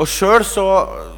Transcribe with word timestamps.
Og 0.00 0.08
sjøl 0.08 0.40
så, 0.46 0.64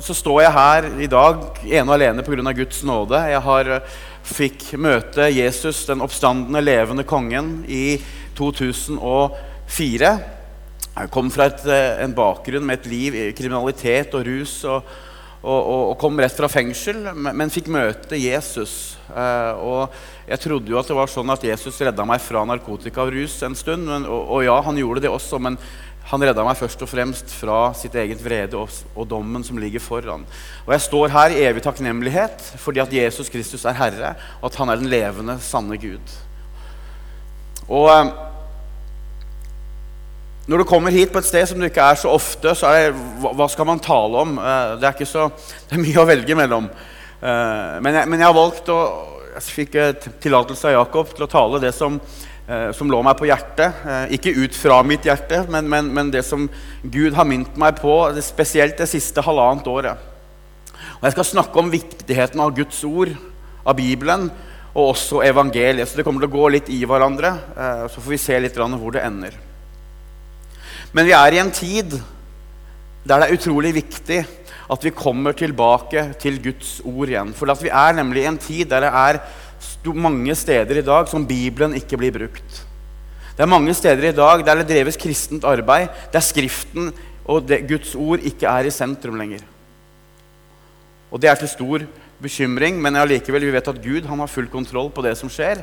så, 0.03 0.14
står 0.16 0.41
jeg 0.43 0.55
her 0.57 0.86
i 1.05 1.07
dag 1.11 1.45
ene 1.63 1.86
og 1.86 1.95
alene 1.95 2.24
pga. 2.26 2.52
Guds 2.56 2.82
nåde. 2.82 3.20
Jeg 3.30 3.42
har, 3.46 3.70
eh, 3.76 3.96
fikk 4.24 4.72
møte 4.82 5.28
Jesus, 5.30 5.84
den 5.86 6.02
oppstandende, 6.02 6.62
levende 6.64 7.04
kongen, 7.06 7.64
i 7.68 8.00
2004. 8.34 10.10
Jeg 10.95 11.10
kom 11.14 11.30
fra 11.30 11.46
et, 11.46 11.62
eh, 11.66 12.02
en 12.02 12.14
bakgrunn 12.14 12.66
med 12.66 12.80
et 12.80 12.90
liv 12.90 13.14
i 13.14 13.32
kriminalitet 13.32 14.15
og 14.15 14.26
rus. 14.26 14.65
og, 14.65 14.83
og, 15.45 15.61
og, 15.61 15.83
og 15.93 15.99
kom 16.01 16.19
rett 16.19 16.33
fra 16.33 16.49
fengsel, 16.49 17.03
men, 17.15 17.53
fikk 17.53 17.69
møte 17.69 18.17
Jesus. 18.17 18.97
Eh, 19.13 19.53
og 19.61 19.93
jeg 20.27 20.41
trodde 20.41 20.73
jo 20.73 20.79
at 20.81 20.89
det 20.89 20.97
var 20.97 21.11
sånn 21.13 21.31
at 21.31 21.45
Jesus 21.45 21.81
redda 21.85 22.07
meg 22.09 22.23
fra 22.25 22.47
narkotika 22.49 23.05
og 23.05 23.13
rus 23.13 23.37
en 23.45 23.55
stund. 23.55 23.85
Men, 23.87 24.07
og, 24.09 24.41
ja, 24.47 24.57
han 24.65 24.81
gjorde 24.81 25.05
det 25.05 25.13
også, 25.13 25.39
men 25.39 25.59
han 26.11 26.21
redda 26.21 26.45
meg 26.45 26.59
først 26.59 26.82
og 26.84 26.91
fremst 26.91 27.32
fra 27.32 27.71
sitt 27.77 27.95
eget 27.96 28.21
vrede 28.21 28.59
og, 28.61 28.73
og, 28.93 29.07
dommen 29.09 29.45
som 29.46 29.57
ligger 29.61 29.80
foran. 29.80 30.26
Og 30.67 30.75
jeg 30.75 30.85
står 30.85 31.14
her 31.14 31.32
i 31.32 31.46
evig 31.49 31.64
takknemlighet 31.64 32.45
fordi 32.60 32.82
at 32.82 32.92
Jesus 32.92 33.32
Kristus 33.32 33.64
er 33.64 33.78
Herre, 33.78 34.12
og 34.42 34.50
at 34.50 34.59
han 34.60 34.68
er 34.68 34.82
den 34.82 34.92
levende, 34.92 35.38
sanne 35.40 35.78
Gud. 35.80 36.14
Og 37.64 37.88
eh, 37.88 38.12
når 40.45 40.60
du 40.60 40.66
kommer 40.68 40.92
hit 40.92 41.12
på 41.12 41.22
et 41.22 41.28
sted 41.30 41.46
som 41.48 41.60
du 41.60 41.64
ikke 41.70 41.86
er 41.88 41.96
så 41.96 42.12
ofte, 42.12 42.52
så 42.52 42.68
er 42.68 42.90
det 42.90 42.98
hva, 43.23 43.32
hva 43.40 43.48
skal 43.48 43.68
man 43.70 43.80
tale 43.80 44.26
om? 44.26 44.36
Eh, 44.36 44.74
det 44.76 44.90
er 44.90 44.98
ikke 44.98 45.09
så, 45.09 45.30
det 45.70 45.78
er 45.78 45.84
mye 45.86 46.04
å 46.04 46.09
velge 46.10 46.36
mellom. 46.36 46.68
Eh, 46.68 47.80
men 47.80 47.96
jeg, 47.96 48.12
men 48.12 48.20
jeg 48.20 48.28
har 48.28 48.40
valgt 48.42 48.73
å 48.74 48.80
Jeg 49.34 49.42
fikk 49.50 49.73
tillatelse 50.23 50.68
av 50.70 50.76
Jakob 50.76 51.09
til 51.10 51.24
å 51.24 51.26
tale 51.26 51.59
det 51.59 51.73
som 51.74 51.96
som 52.76 52.90
lå 52.92 52.98
meg 53.04 53.16
på 53.16 53.28
hjertet. 53.28 53.84
Eh, 53.88 54.16
ikke 54.18 54.34
ut 54.36 54.56
fra 54.56 54.82
mitt 54.84 55.06
hjerte, 55.08 55.44
men, 55.48 55.68
men, 55.70 55.88
men, 55.96 56.10
det 56.12 56.24
som 56.28 56.48
Gud 56.82 57.16
har 57.16 57.28
minnet 57.28 57.56
meg 57.60 57.78
på, 57.80 57.94
spesielt 58.24 58.76
det 58.80 58.90
siste 58.90 59.24
halvannet 59.24 59.70
året. 59.70 60.10
Og 60.98 61.06
Jeg 61.08 61.16
skal 61.16 61.30
snakke 61.30 61.62
om 61.62 61.72
viktigheten 61.72 62.42
av 62.45 62.52
Guds 62.56 62.82
ord, 62.84 63.14
av 63.64 63.78
Bibelen, 63.78 64.28
og 64.75 64.91
også 64.91 65.23
evangeliet. 65.25 65.89
Så 65.89 65.97
det 65.97 66.05
kommer 66.05 66.25
til 66.25 66.33
å 66.33 66.36
gå 66.36 66.51
litt 66.53 66.69
i 66.75 66.83
hverandre. 66.84 67.33
Eh, 67.56 67.84
så 67.89 68.05
får 68.05 68.12
vi 68.12 68.20
se 68.20 68.41
litt 68.42 68.61
hvor 68.61 68.92
det 68.92 69.05
ender. 69.06 69.39
Men 70.92 71.08
vi 71.08 71.17
er 71.17 71.34
i 71.34 71.41
en 71.42 71.55
tid 71.55 71.97
der 73.05 73.20
det 73.20 73.27
er 73.27 73.36
utrolig 73.36 73.75
viktig 73.77 74.20
at 74.73 74.84
vi 74.84 74.95
kommer 74.97 75.34
tilbake 75.36 76.06
til 76.20 76.39
Guds 76.42 76.79
ord 76.84 77.11
igjen. 77.11 77.33
For 77.36 77.51
vi 77.61 77.73
er 77.73 77.97
nemlig 77.97 78.25
i 78.25 78.29
en 78.31 78.41
tid 78.41 78.70
der 78.70 78.86
det 78.86 78.92
er 78.92 79.20
mange 79.93 80.33
steder 80.39 80.81
i 80.81 80.87
dag 80.87 81.11
som 81.11 81.27
Bibelen 81.29 81.75
ikke 81.77 81.99
blir 82.01 82.15
brukt. 82.15 82.63
Det 83.35 83.43
er 83.43 83.51
mange 83.51 83.75
steder 83.75 84.09
i 84.09 84.17
dag 84.17 84.45
der 84.47 84.63
det 84.63 84.69
dreves 84.71 84.97
kristent 84.97 85.45
arbeid, 85.45 85.91
der 86.13 86.23
Skriften 86.25 86.93
og 87.25 87.45
det, 87.49 87.65
Guds 87.69 87.95
ord 87.95 88.23
ikke 88.25 88.47
er 88.47 88.69
i 88.69 88.73
sentrum 88.73 89.19
lenger. 89.19 89.43
Og 91.11 91.21
Det 91.21 91.31
er 91.31 91.35
til 91.35 91.49
stor 91.49 91.85
bekymring, 92.23 92.81
men 92.83 92.97
allikevel, 92.97 93.45
vi 93.45 93.53
vet 93.53 93.69
at 93.69 93.83
Gud 93.83 94.07
har 94.07 94.27
full 94.27 94.49
kontroll 94.49 94.91
på 94.91 95.03
det 95.03 95.17
som 95.19 95.29
skjer. 95.29 95.61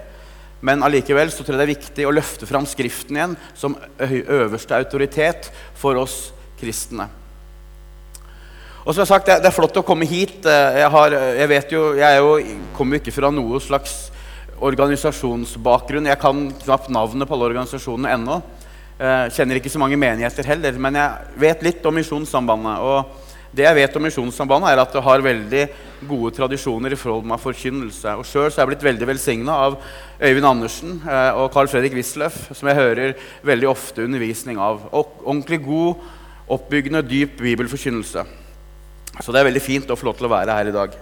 Men 0.61 0.83
allikevel 0.83 1.31
så 1.31 1.43
tror 1.43 1.57
jeg 1.57 1.61
det 1.61 1.65
er 1.65 1.79
viktig 1.79 2.05
å 2.05 2.13
løfte 2.13 2.45
fram 2.45 2.67
Skriften 2.69 3.17
igjen 3.17 3.33
som 3.57 3.75
øverste 3.97 4.77
autoritet 4.77 5.49
for 5.73 5.97
oss 5.97 6.31
kristne. 6.59 7.09
Og 8.81 8.93
som 8.93 9.01
jeg 9.01 9.05
har 9.05 9.11
sagt, 9.11 9.27
det, 9.29 9.45
er 9.45 9.53
flott 9.53 9.77
å 9.77 9.85
komme 9.85 10.07
hit. 10.09 10.45
Eh, 10.45 10.79
jeg, 10.81 10.89
har, 10.89 11.13
jeg 11.37 11.49
vet 11.51 11.73
jo, 11.75 11.81
jeg 11.99 12.17
jo, 12.17 12.31
kommer 12.77 12.97
jo 12.97 13.03
ikke 13.03 13.13
fra 13.13 13.29
noe 13.33 13.59
slags 13.61 14.10
organisasjonsbakgrunn. 14.61 16.09
Jeg 16.11 16.19
kan 16.21 16.45
knapt 16.63 16.91
navnet 16.93 17.27
på 17.27 17.37
alle 17.37 17.49
organisasjonene 17.49 18.13
ennå. 18.15 18.41
Eh, 19.01 19.27
kjenner 19.33 19.57
ikke 19.57 19.71
så 19.73 19.81
mange 19.81 19.97
menigheter 19.97 20.45
heller, 20.45 20.77
men 20.77 20.99
jeg 20.99 21.37
vet 21.41 21.63
litt 21.65 21.85
om 21.89 21.95
Misjonssambandet. 21.97 22.83
Og 22.85 23.29
det 23.51 23.65
jeg 23.65 23.77
vet 23.79 23.95
om 23.97 24.05
Misjonssambandet, 24.05 24.69
er 24.71 24.81
at 24.83 24.93
det 24.93 25.03
har 25.03 25.25
veldig 25.25 25.63
gode 26.07 26.31
tradisjoner 26.37 26.93
i 26.93 26.99
forhold 26.99 27.25
med 27.27 27.41
forkynnelse. 27.41 28.13
Og 28.21 28.27
Sjøl 28.29 28.47
er 28.51 28.59
jeg 28.61 28.69
blitt 28.69 28.85
veldig 28.85 29.09
velsigna 29.09 29.57
av 29.65 29.79
Øyvind 30.21 30.49
Andersen 30.53 30.99
eh, 31.01 31.31
og 31.33 31.49
Carl 31.55 31.71
Fredrik 31.71 31.97
Wisløff, 31.97 32.43
som 32.53 32.69
jeg 32.69 32.79
hører 32.79 33.15
veldig 33.47 33.71
ofte 33.73 34.05
undervisning 34.05 34.61
av. 34.61 34.85
Og 34.93 35.17
ordentlig 35.25 35.63
god, 35.65 36.09
oppbyggende, 36.51 37.01
dyp 37.01 37.41
bibelforkynnelse. 37.41 38.27
Så 39.21 39.33
det 39.33 39.41
er 39.41 39.49
veldig 39.49 39.65
fint 39.65 39.89
å 39.91 39.97
få 39.97 40.07
lov 40.07 40.19
til 40.19 40.29
å 40.29 40.35
være 40.37 40.59
her 40.59 40.69
i 40.69 40.75
dag. 40.75 41.01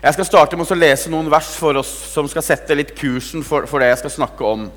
Jeg 0.00 0.16
skal 0.16 0.24
starte 0.24 0.56
med 0.56 0.70
å 0.70 0.78
lese 0.78 1.10
noen 1.12 1.28
vers 1.28 1.50
for 1.60 1.76
oss 1.76 1.90
som 2.14 2.28
skal 2.30 2.44
sette 2.44 2.76
litt 2.76 2.94
kursen 2.96 3.44
for, 3.44 3.66
for 3.68 3.82
det 3.82 3.90
jeg 3.90 4.00
skal 4.00 4.14
snakke 4.14 4.46
om. 4.48 4.70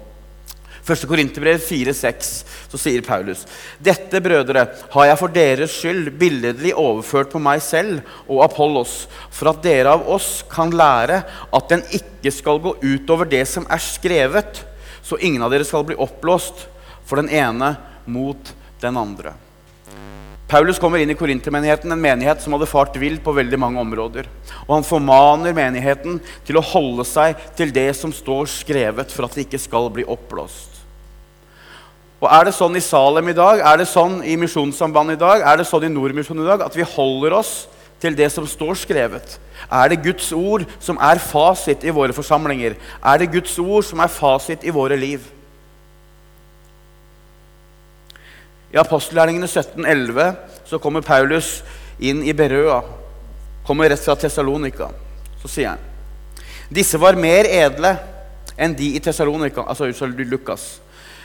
1. 0.84 1.06
Korinterbrev 1.08 1.62
4,6 1.64 2.32
så 2.68 2.80
sier 2.82 3.06
Paulus.: 3.08 3.46
Dette, 3.80 4.20
brødre, 4.20 4.66
har 4.92 5.06
jeg 5.08 5.20
for 5.22 5.32
deres 5.32 5.78
skyld 5.78 6.10
billedlig 6.20 6.74
overført 6.76 7.32
på 7.32 7.40
meg 7.40 7.64
selv 7.64 8.02
og 8.28 8.44
Apollos, 8.44 9.06
for 9.32 9.54
at 9.54 9.64
dere 9.64 9.96
av 9.96 10.04
oss 10.12 10.42
kan 10.52 10.76
lære 10.76 11.22
at 11.24 11.72
den 11.72 11.86
ikke 11.96 12.34
skal 12.36 12.60
gå 12.60 12.76
utover 12.84 13.32
det 13.32 13.46
som 13.48 13.64
er 13.72 13.80
skrevet, 13.80 14.60
så 15.00 15.16
ingen 15.24 15.44
av 15.46 15.56
dere 15.56 15.68
skal 15.68 15.88
bli 15.88 15.96
oppblåst 15.96 16.68
for 17.08 17.24
den 17.24 17.32
ene 17.32 17.78
mot 18.04 18.52
den 18.84 19.00
andre. 19.00 19.38
Paulus 20.48 20.78
kommer 20.80 21.02
inn 21.02 21.09
i 21.09 21.18
korintermenigheten, 21.18 21.92
en 21.92 22.02
menighet 22.02 22.42
som 22.44 22.54
hadde 22.54 22.68
fart 22.70 22.98
vill 23.00 23.16
på 23.24 23.34
veldig 23.34 23.58
mange 23.58 23.81
områder. 23.81 24.28
Og 24.68 24.76
han 24.76 24.86
formaner 24.86 25.56
menigheten 25.56 26.20
til 26.46 26.59
å 26.59 26.66
holde 26.74 27.06
seg 27.08 27.40
til 27.58 27.72
det 27.74 27.90
som 27.98 28.14
står 28.14 28.52
skrevet, 28.52 29.12
for 29.14 29.26
at 29.26 29.34
det 29.34 29.48
ikke 29.48 29.62
skal 29.64 29.90
bli 29.94 30.06
oppblåst. 30.06 30.70
Og 32.24 32.30
Er 32.31 32.46
det 32.48 32.54
sånn 32.56 32.78
i 32.80 32.84
Salem 32.84 33.34
i 33.34 33.36
dag, 33.36 33.59
er 33.59 33.81
det 33.81 33.88
sånn 33.90 34.22
i 34.24 34.38
Misjonssambandet 34.40 35.18
i 35.18 35.24
dag, 35.24 35.42
er 35.44 35.58
det 35.59 35.68
sånn 35.68 35.84
i 35.84 35.92
Nordmisjonen 35.92 36.46
i 36.46 36.52
dag, 36.54 36.62
at 36.64 36.75
vi 36.78 36.86
holder 36.88 37.36
oss 37.36 37.54
til 38.00 38.16
det 38.16 38.30
som 38.31 38.48
står 38.48 38.78
skrevet? 38.80 39.40
Er 39.68 39.92
det 39.92 40.04
Guds 40.06 40.30
ord 40.31 40.64
som 40.80 41.00
er 41.04 41.20
fasit 41.20 41.84
i 41.84 41.92
våre 41.92 42.16
forsamlinger? 42.16 42.78
Er 43.04 43.20
det 43.20 43.31
Guds 43.34 43.58
ord 43.60 43.84
som 43.88 44.00
er 44.00 44.12
fasit 44.12 44.64
i 44.64 44.72
våre 44.72 44.96
liv? 45.00 45.25
I 48.74 48.82
apostelgjerningene 48.82 49.48
1711 49.48 50.34
så 50.66 50.80
kommer 50.82 51.06
Paulus 51.06 51.60
inn 52.02 52.24
i 52.26 52.34
Berøa. 52.34 52.82
Kommer 53.68 53.90
rett 53.90 54.02
fra 54.02 54.16
Tessalonika. 54.18 54.90
Så 55.42 55.52
sier 55.52 55.76
han 55.76 55.90
disse 56.74 56.98
var 56.98 57.18
mer 57.20 57.46
edle 57.46 57.92
enn 58.58 58.74
de 58.78 58.94
i 58.96 59.02
Tessalonika. 59.04 59.66
Altså, 59.68 59.90
Lukas. 60.08 60.80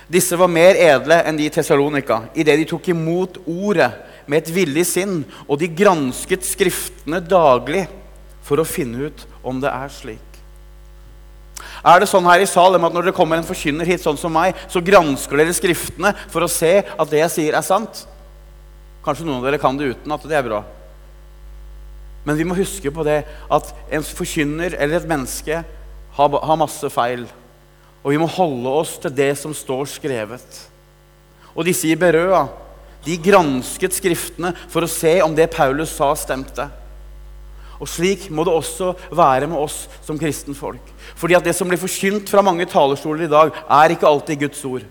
Disse 0.08 0.36
var 0.36 0.48
mer 0.48 0.76
edle 0.76 1.22
enn 1.24 1.36
de 1.38 1.46
i 1.46 1.52
Tessalonika 1.52 2.22
idet 2.34 2.58
de 2.60 2.68
tok 2.68 2.88
imot 2.92 3.38
ordet 3.46 3.90
med 4.28 4.42
et 4.42 4.52
villig 4.52 4.84
sinn, 4.88 5.22
og 5.48 5.60
de 5.60 5.70
gransket 5.72 6.44
Skriftene 6.44 7.20
daglig 7.24 7.86
for 8.44 8.60
å 8.60 8.68
finne 8.68 9.08
ut 9.08 9.24
om 9.42 9.60
det 9.60 9.72
er 9.72 9.92
slik. 9.92 10.27
Er 11.82 12.02
det 12.02 12.08
sånn 12.10 12.26
her 12.28 12.42
i 12.42 12.48
Salem 12.48 12.84
at 12.86 12.94
når 12.94 13.08
det 13.08 13.16
kommer 13.16 13.38
en 13.38 13.46
forkynner 13.46 13.88
hit, 13.88 14.02
sånn 14.02 14.18
som 14.18 14.32
meg, 14.34 14.56
så 14.70 14.82
gransker 14.84 15.40
dere 15.40 15.54
Skriftene 15.56 16.14
for 16.30 16.44
å 16.44 16.50
se 16.50 16.72
at 16.84 17.10
det 17.10 17.22
jeg 17.22 17.34
sier, 17.34 17.58
er 17.58 17.66
sant? 17.66 18.04
Kanskje 19.04 19.26
noen 19.26 19.40
av 19.40 19.48
dere 19.48 19.60
kan 19.62 19.78
det 19.78 19.94
uten 19.94 20.14
at 20.14 20.26
det 20.28 20.38
er 20.38 20.46
bra. 20.46 20.62
Men 22.26 22.36
vi 22.36 22.46
må 22.46 22.56
huske 22.58 22.92
på 22.92 23.04
det 23.06 23.22
at 23.24 23.74
en 23.94 24.04
forkynner 24.04 24.74
eller 24.76 24.98
et 24.98 25.10
menneske 25.10 25.62
har, 26.18 26.40
har 26.50 26.60
masse 26.60 26.90
feil. 26.92 27.24
Og 28.02 28.12
vi 28.12 28.20
må 28.20 28.28
holde 28.30 28.72
oss 28.82 28.96
til 29.00 29.14
det 29.14 29.32
som 29.40 29.54
står 29.56 29.86
skrevet. 29.94 30.58
Og 31.54 31.64
disse 31.66 31.88
i 31.88 31.98
Berøa 31.98 32.46
de 33.06 33.16
gransket 33.22 33.94
Skriftene 33.96 34.52
for 34.68 34.84
å 34.84 34.90
se 34.90 35.18
om 35.24 35.34
det 35.34 35.48
Paulus 35.54 35.94
sa, 35.96 36.10
stemte. 36.18 36.66
Og 37.78 37.86
slik 37.86 38.26
må 38.34 38.42
det 38.46 38.54
også 38.54 38.92
være 39.14 39.46
med 39.50 39.58
oss 39.60 39.84
som 40.02 40.18
kristenfolk. 40.18 40.82
Fordi 41.18 41.36
at 41.38 41.46
det 41.46 41.54
som 41.54 41.68
blir 41.70 41.80
forkynt 41.80 42.30
fra 42.30 42.42
mange 42.42 42.66
talerstoler 42.68 43.26
i 43.26 43.30
dag, 43.30 43.52
er 43.54 43.94
ikke 43.94 44.08
alltid 44.08 44.42
Guds 44.42 44.64
ord. 44.66 44.86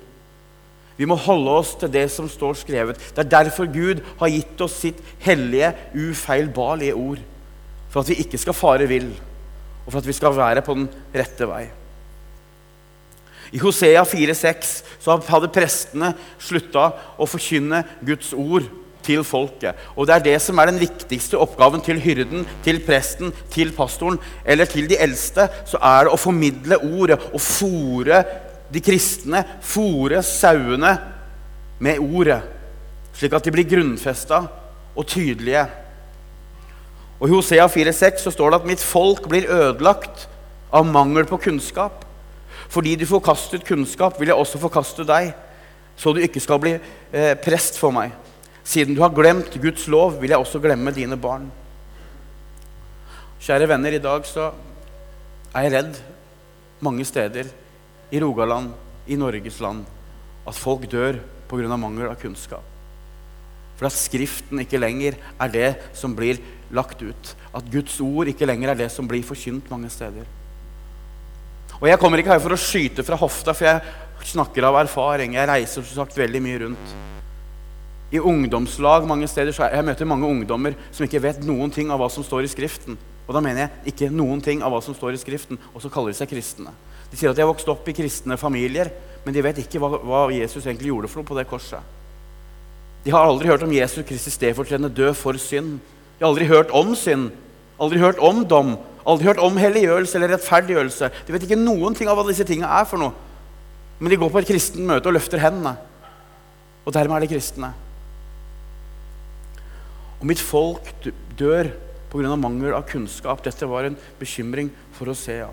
Vi 0.97 1.05
må 1.05 1.17
holde 1.19 1.53
oss 1.59 1.75
til 1.77 1.91
det 1.93 2.07
som 2.09 2.29
står 2.31 2.55
skrevet. 2.63 3.01
Det 3.13 3.21
er 3.21 3.33
derfor 3.35 3.69
Gud 3.69 3.99
har 4.21 4.31
gitt 4.33 4.63
oss 4.65 4.79
sitt 4.81 5.01
hellige, 5.21 5.73
ufeilbarlige 5.93 6.95
ord. 6.97 7.19
For 7.91 8.01
at 8.01 8.09
vi 8.09 8.21
ikke 8.23 8.39
skal 8.41 8.57
fare 8.57 8.87
vill, 8.89 9.11
og 9.85 9.91
for 9.91 9.99
at 10.01 10.07
vi 10.07 10.15
skal 10.15 10.35
være 10.35 10.63
på 10.65 10.73
den 10.79 10.87
rette 11.13 11.47
vei. 11.47 11.67
I 13.55 13.61
Hosea 13.61 14.01
4,6 14.03 14.71
så 15.03 15.15
hadde 15.29 15.51
prestene 15.53 16.11
slutta 16.41 16.89
å 17.15 17.27
forkynne 17.29 17.83
Guds 18.03 18.33
ord 18.35 18.65
til 19.07 19.23
folket. 19.27 19.77
Og 19.95 20.07
det 20.07 20.15
er 20.17 20.25
det 20.25 20.35
som 20.43 20.59
er 20.59 20.69
den 20.69 20.81
viktigste 20.81 21.39
oppgaven 21.39 21.81
til 21.83 22.01
hyrden, 22.03 22.45
til 22.65 22.81
presten, 22.85 23.31
til 23.53 23.71
pastoren 23.75 24.19
eller 24.45 24.69
til 24.69 24.89
de 24.89 24.99
eldste. 24.99 25.47
Så 25.65 25.79
er 25.79 26.05
det 26.05 26.13
å 26.13 26.19
formidle 26.19 26.81
ordet 26.83 27.19
og 27.31 27.41
fòre 27.41 28.21
de 28.67 28.83
kristne, 28.83 29.43
fòre 29.63 30.21
sauene 30.25 30.93
med 31.79 32.01
ordet. 32.03 32.41
Slik 33.17 33.33
at 33.33 33.47
de 33.47 33.53
blir 33.55 33.69
grunnfesta 33.69 34.43
og 34.97 35.07
tydelige. 35.07 35.65
Og 37.17 37.29
I 37.29 37.33
Hosea 37.33 37.65
4,6 37.65 38.27
så 38.27 38.31
står 38.31 38.51
det 38.51 38.59
at 38.59 38.67
'mitt 38.67 38.83
folk 38.83 39.27
blir 39.29 39.49
ødelagt 39.49 40.27
av 40.71 40.85
mangel 40.85 41.25
på 41.25 41.37
kunnskap'. 41.37 42.05
Fordi 42.69 42.95
du 42.95 43.05
forkastet 43.05 43.65
kunnskap, 43.65 44.19
vil 44.19 44.27
jeg 44.27 44.35
også 44.35 44.59
forkaste 44.59 45.05
deg, 45.07 45.33
så 45.95 46.13
du 46.13 46.19
ikke 46.19 46.39
skal 46.39 46.59
bli 46.59 46.73
eh, 47.13 47.33
prest 47.35 47.79
for 47.79 47.91
meg. 47.91 48.11
Siden 48.67 48.97
du 48.97 49.01
har 49.01 49.15
glemt 49.15 49.53
Guds 49.63 49.85
lov, 49.87 50.17
vil 50.19 50.33
jeg 50.33 50.43
også 50.43 50.59
glemme 50.59 50.91
dine 50.91 51.15
barn. 51.19 51.45
Kjære 53.39 53.69
venner, 53.71 53.95
i 53.95 54.03
dag 54.03 54.25
så 54.27 54.49
er 55.55 55.67
jeg 55.67 55.73
redd 55.77 55.99
mange 56.83 57.05
steder 57.07 57.47
i 58.11 58.19
Rogaland, 58.19 58.73
i 59.07 59.15
Norges 59.15 59.61
land, 59.63 59.85
at 60.47 60.59
folk 60.59 60.83
dør 60.91 61.21
pga. 61.47 61.77
mangel 61.77 62.09
av 62.09 62.19
kunnskap. 62.19 62.63
For 63.77 63.87
at 63.87 63.95
Skriften 63.95 64.59
ikke 64.59 64.81
lenger 64.81 65.15
er 65.39 65.53
det 65.53 65.69
som 65.95 66.15
blir 66.17 66.41
lagt 66.73 67.01
ut. 67.01 67.35
At 67.55 67.71
Guds 67.71 68.01
ord 68.01 68.27
ikke 68.27 68.49
lenger 68.49 68.73
er 68.73 68.81
det 68.83 68.91
som 68.91 69.07
blir 69.07 69.23
forkynt 69.23 69.69
mange 69.71 69.89
steder. 69.89 70.25
Og 71.79 71.87
Jeg 71.87 71.99
kommer 71.99 72.17
ikke 72.17 72.33
her 72.33 72.43
for 72.43 72.51
å 72.51 72.59
skyte 72.59 73.05
fra 73.05 73.15
hofta, 73.15 73.53
for 73.53 73.69
jeg 73.69 74.33
snakker 74.33 74.65
av 74.65 74.81
erfaring. 74.81 75.37
Jeg 75.37 75.47
reiser 75.47 75.85
som 75.85 76.03
sagt 76.03 76.17
veldig 76.17 76.41
mye 76.41 76.63
rundt 76.65 76.97
i 78.11 78.19
ungdomslag 78.19 79.07
mange 79.07 79.27
steder 79.27 79.51
så 79.51 79.67
jeg 79.67 79.83
møter 79.83 80.07
mange 80.07 80.27
ungdommer 80.29 80.77
som 80.95 81.03
ikke 81.03 81.21
vet 81.25 81.43
noen 81.43 81.71
ting 81.73 81.91
av 81.91 81.99
hva 81.99 82.07
som 82.11 82.23
står 82.23 82.47
i 82.47 82.51
Skriften. 82.51 82.95
Og 83.27 83.35
da 83.35 83.41
mener 83.43 83.65
jeg 83.65 83.91
ikke 83.91 84.11
noen 84.13 84.39
ting 84.43 84.61
av 84.63 84.71
hva 84.71 84.79
som 84.83 84.95
står 84.95 85.17
i 85.17 85.19
Skriften, 85.19 85.59
og 85.73 85.83
så 85.83 85.91
kaller 85.91 86.13
de 86.13 86.19
seg 86.19 86.29
kristne. 86.31 86.71
De 87.11 87.19
sier 87.19 87.31
at 87.31 87.35
de 87.35 87.43
har 87.43 87.51
vokst 87.51 87.67
opp 87.71 87.87
i 87.87 87.95
kristne 87.95 88.37
familier, 88.39 88.91
men 89.25 89.35
de 89.35 89.43
vet 89.43 89.59
ikke 89.59 89.81
hva, 89.83 89.89
hva 89.99 90.21
Jesus 90.31 90.63
egentlig 90.63 90.91
gjorde 90.93 91.11
for 91.11 91.19
noe 91.19 91.27
på 91.27 91.35
det 91.35 91.47
korset. 91.49 91.95
De 93.03 93.11
har 93.11 93.27
aldri 93.27 93.49
hørt 93.51 93.63
om 93.63 93.71
Jesus 93.71 94.05
Kristi 94.07 94.31
stedfortredende 94.31 94.91
død 94.91 95.13
for 95.15 95.39
synd. 95.39 95.77
De 96.17 96.23
har 96.23 96.31
aldri 96.31 96.47
hørt 96.47 96.71
om 96.75 96.93
synd, 96.95 97.29
aldri 97.79 97.99
hørt 98.01 98.19
om 98.23 98.41
dom, 98.47 98.73
aldri 99.07 99.29
hørt 99.29 99.43
om 99.43 99.59
helliggjørelse 99.59 100.17
eller 100.19 100.33
rettferdiggjørelse. 100.35 101.11
De 101.27 101.35
vet 101.35 101.43
ikke 101.47 101.59
noen 101.59 101.95
ting 101.95 102.11
av 102.11 102.19
hva 102.19 102.25
disse 102.27 102.47
tingene 102.47 102.71
er 102.79 102.87
for 102.87 102.99
noe. 102.99 103.15
Men 103.99 104.11
de 104.11 104.19
går 104.19 104.31
på 104.31 104.41
et 104.41 104.49
kristent 104.49 104.87
møte 104.87 105.07
og 105.09 105.15
løfter 105.15 105.41
hendene. 105.41 105.77
Og 106.87 106.95
dermed 106.95 107.17
er 107.17 107.25
de 107.25 107.31
kristne. 107.31 107.71
Og 110.17 110.29
mitt 110.29 110.41
folk 110.41 110.89
dør 111.37 111.69
pga. 112.11 112.35
mangel 112.35 112.73
av 112.73 112.85
kunnskap. 112.89 113.43
Dette 113.43 113.67
var 113.67 113.85
en 113.85 113.97
bekymring 114.19 114.71
for. 114.95 115.11
Ja. 115.27 115.49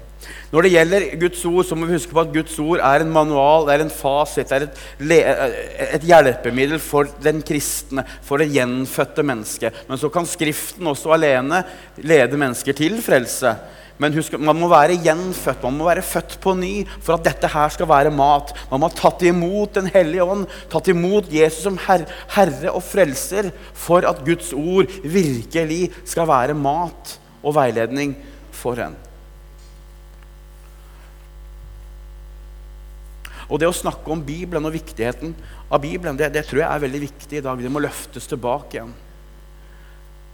Når 0.52 0.62
det 0.62 0.72
gjelder 0.72 1.06
Guds 1.20 1.44
ord, 1.44 1.64
så 1.66 1.76
må 1.76 1.86
vi 1.86 1.98
huske 1.98 2.14
på 2.14 2.22
at 2.22 2.32
Guds 2.32 2.56
ord 2.62 2.80
er 2.80 3.02
en 3.04 3.12
manual, 3.12 3.66
det 3.66 3.74
er 3.74 3.84
en 3.84 3.92
fasit, 3.92 4.48
det 4.48 4.56
er 4.56 4.64
et, 4.64 5.98
et 5.98 6.06
hjelpemiddel 6.08 6.80
for 6.80 7.10
den 7.20 7.42
kristne, 7.44 8.06
for 8.24 8.40
det 8.40 8.52
gjenfødte 8.54 9.26
mennesket. 9.26 9.84
Men 9.88 10.00
så 10.00 10.08
kan 10.08 10.28
Skriften 10.28 10.86
også 10.88 11.12
alene 11.12 11.64
lede 12.00 12.40
mennesker 12.40 12.72
til 12.72 13.02
frelse. 13.04 13.52
Men 14.02 14.14
husk, 14.16 14.34
man 14.42 14.58
må 14.58 14.66
være 14.70 14.96
gjenfødt, 15.04 15.62
man 15.62 15.76
må 15.78 15.86
være 15.86 16.02
født 16.02 16.34
på 16.42 16.56
ny 16.58 16.72
for 16.96 17.14
at 17.14 17.26
dette 17.28 17.50
her 17.50 17.70
skal 17.70 17.86
være 17.86 18.10
mat. 18.14 18.50
Man 18.72 18.82
må 18.82 18.90
ha 18.90 18.96
tatt 18.98 19.22
imot 19.22 19.76
Den 19.78 19.90
hellige 19.94 20.26
ånd, 20.26 20.48
tatt 20.72 20.90
imot 20.90 21.30
Jesus 21.30 21.62
som 21.68 21.78
herre, 21.86 22.08
herre 22.34 22.74
og 22.74 22.82
frelser 22.82 23.52
for 23.70 24.06
at 24.08 24.24
Guds 24.26 24.50
ord 24.56 24.90
virkelig 25.06 25.92
skal 26.02 26.26
være 26.30 26.58
mat 26.58 27.16
og 27.44 27.54
veiledning 27.54 28.16
for 28.54 28.82
en. 28.82 28.98
Og 33.44 33.60
det 33.60 33.68
å 33.68 33.76
snakke 33.76 34.10
om 34.10 34.22
Bibelen 34.24 34.64
og 34.66 34.74
viktigheten 34.74 35.34
av 35.68 35.82
Bibelen, 35.84 36.16
det, 36.18 36.32
det 36.34 36.46
tror 36.48 36.64
jeg 36.64 36.70
er 36.70 36.84
veldig 36.86 37.02
viktig 37.04 37.38
i 37.38 37.44
dag. 37.44 37.60
Det 37.60 37.70
må 37.70 37.82
løftes 37.84 38.26
tilbake 38.30 38.78
igjen. 38.80 38.94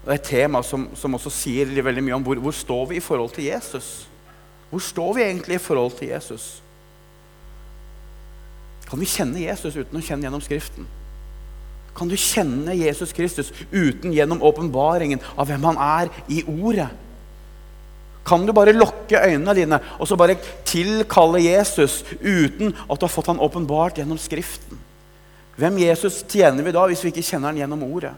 Det 0.00 0.08
er 0.08 0.16
et 0.16 0.30
tema 0.30 0.62
som, 0.64 0.88
som 0.96 1.14
også 1.14 1.32
sier 1.32 1.68
veldig 1.84 2.04
mye 2.06 2.16
om 2.16 2.24
hvor, 2.24 2.40
hvor 2.40 2.56
står 2.56 2.86
vi 2.90 3.00
i 3.00 3.04
forhold 3.04 3.34
til 3.36 3.50
Jesus. 3.50 4.08
Hvor 4.70 4.80
står 4.80 5.12
vi 5.16 5.26
egentlig 5.26 5.58
i 5.58 5.62
forhold 5.62 5.98
til 5.98 6.08
Jesus? 6.14 6.62
Kan 8.88 9.00
vi 9.00 9.06
kjenne 9.06 9.42
Jesus 9.42 9.76
uten 9.76 9.98
å 9.98 10.02
kjenne 10.02 10.26
gjennom 10.26 10.42
Skriften? 10.42 10.88
Kan 11.94 12.08
du 12.08 12.16
kjenne 12.16 12.74
Jesus 12.78 13.12
Kristus 13.12 13.52
uten 13.70 14.14
gjennom 14.14 14.42
åpenbaringen 14.46 15.20
av 15.36 15.50
hvem 15.50 15.66
han 15.68 15.80
er 15.84 16.10
i 16.32 16.40
Ordet? 16.48 16.88
Kan 18.26 18.46
du 18.46 18.52
bare 18.54 18.74
lukke 18.76 19.18
øynene 19.18 19.54
dine 19.56 19.78
og 19.98 20.08
så 20.08 20.16
bare 20.18 20.38
tilkalle 20.68 21.42
Jesus 21.42 22.00
uten 22.20 22.74
at 22.86 22.98
du 22.98 23.06
har 23.06 23.12
fått 23.12 23.30
han 23.32 23.42
åpenbart 23.42 23.98
gjennom 24.00 24.18
Skriften? 24.20 24.78
Hvem 25.60 25.80
Jesus 25.82 26.22
tjener 26.30 26.64
vi 26.64 26.72
da 26.72 26.86
hvis 26.88 27.02
vi 27.04 27.12
ikke 27.12 27.26
kjenner 27.26 27.50
han 27.50 27.62
gjennom 27.62 27.84
Ordet? 27.90 28.14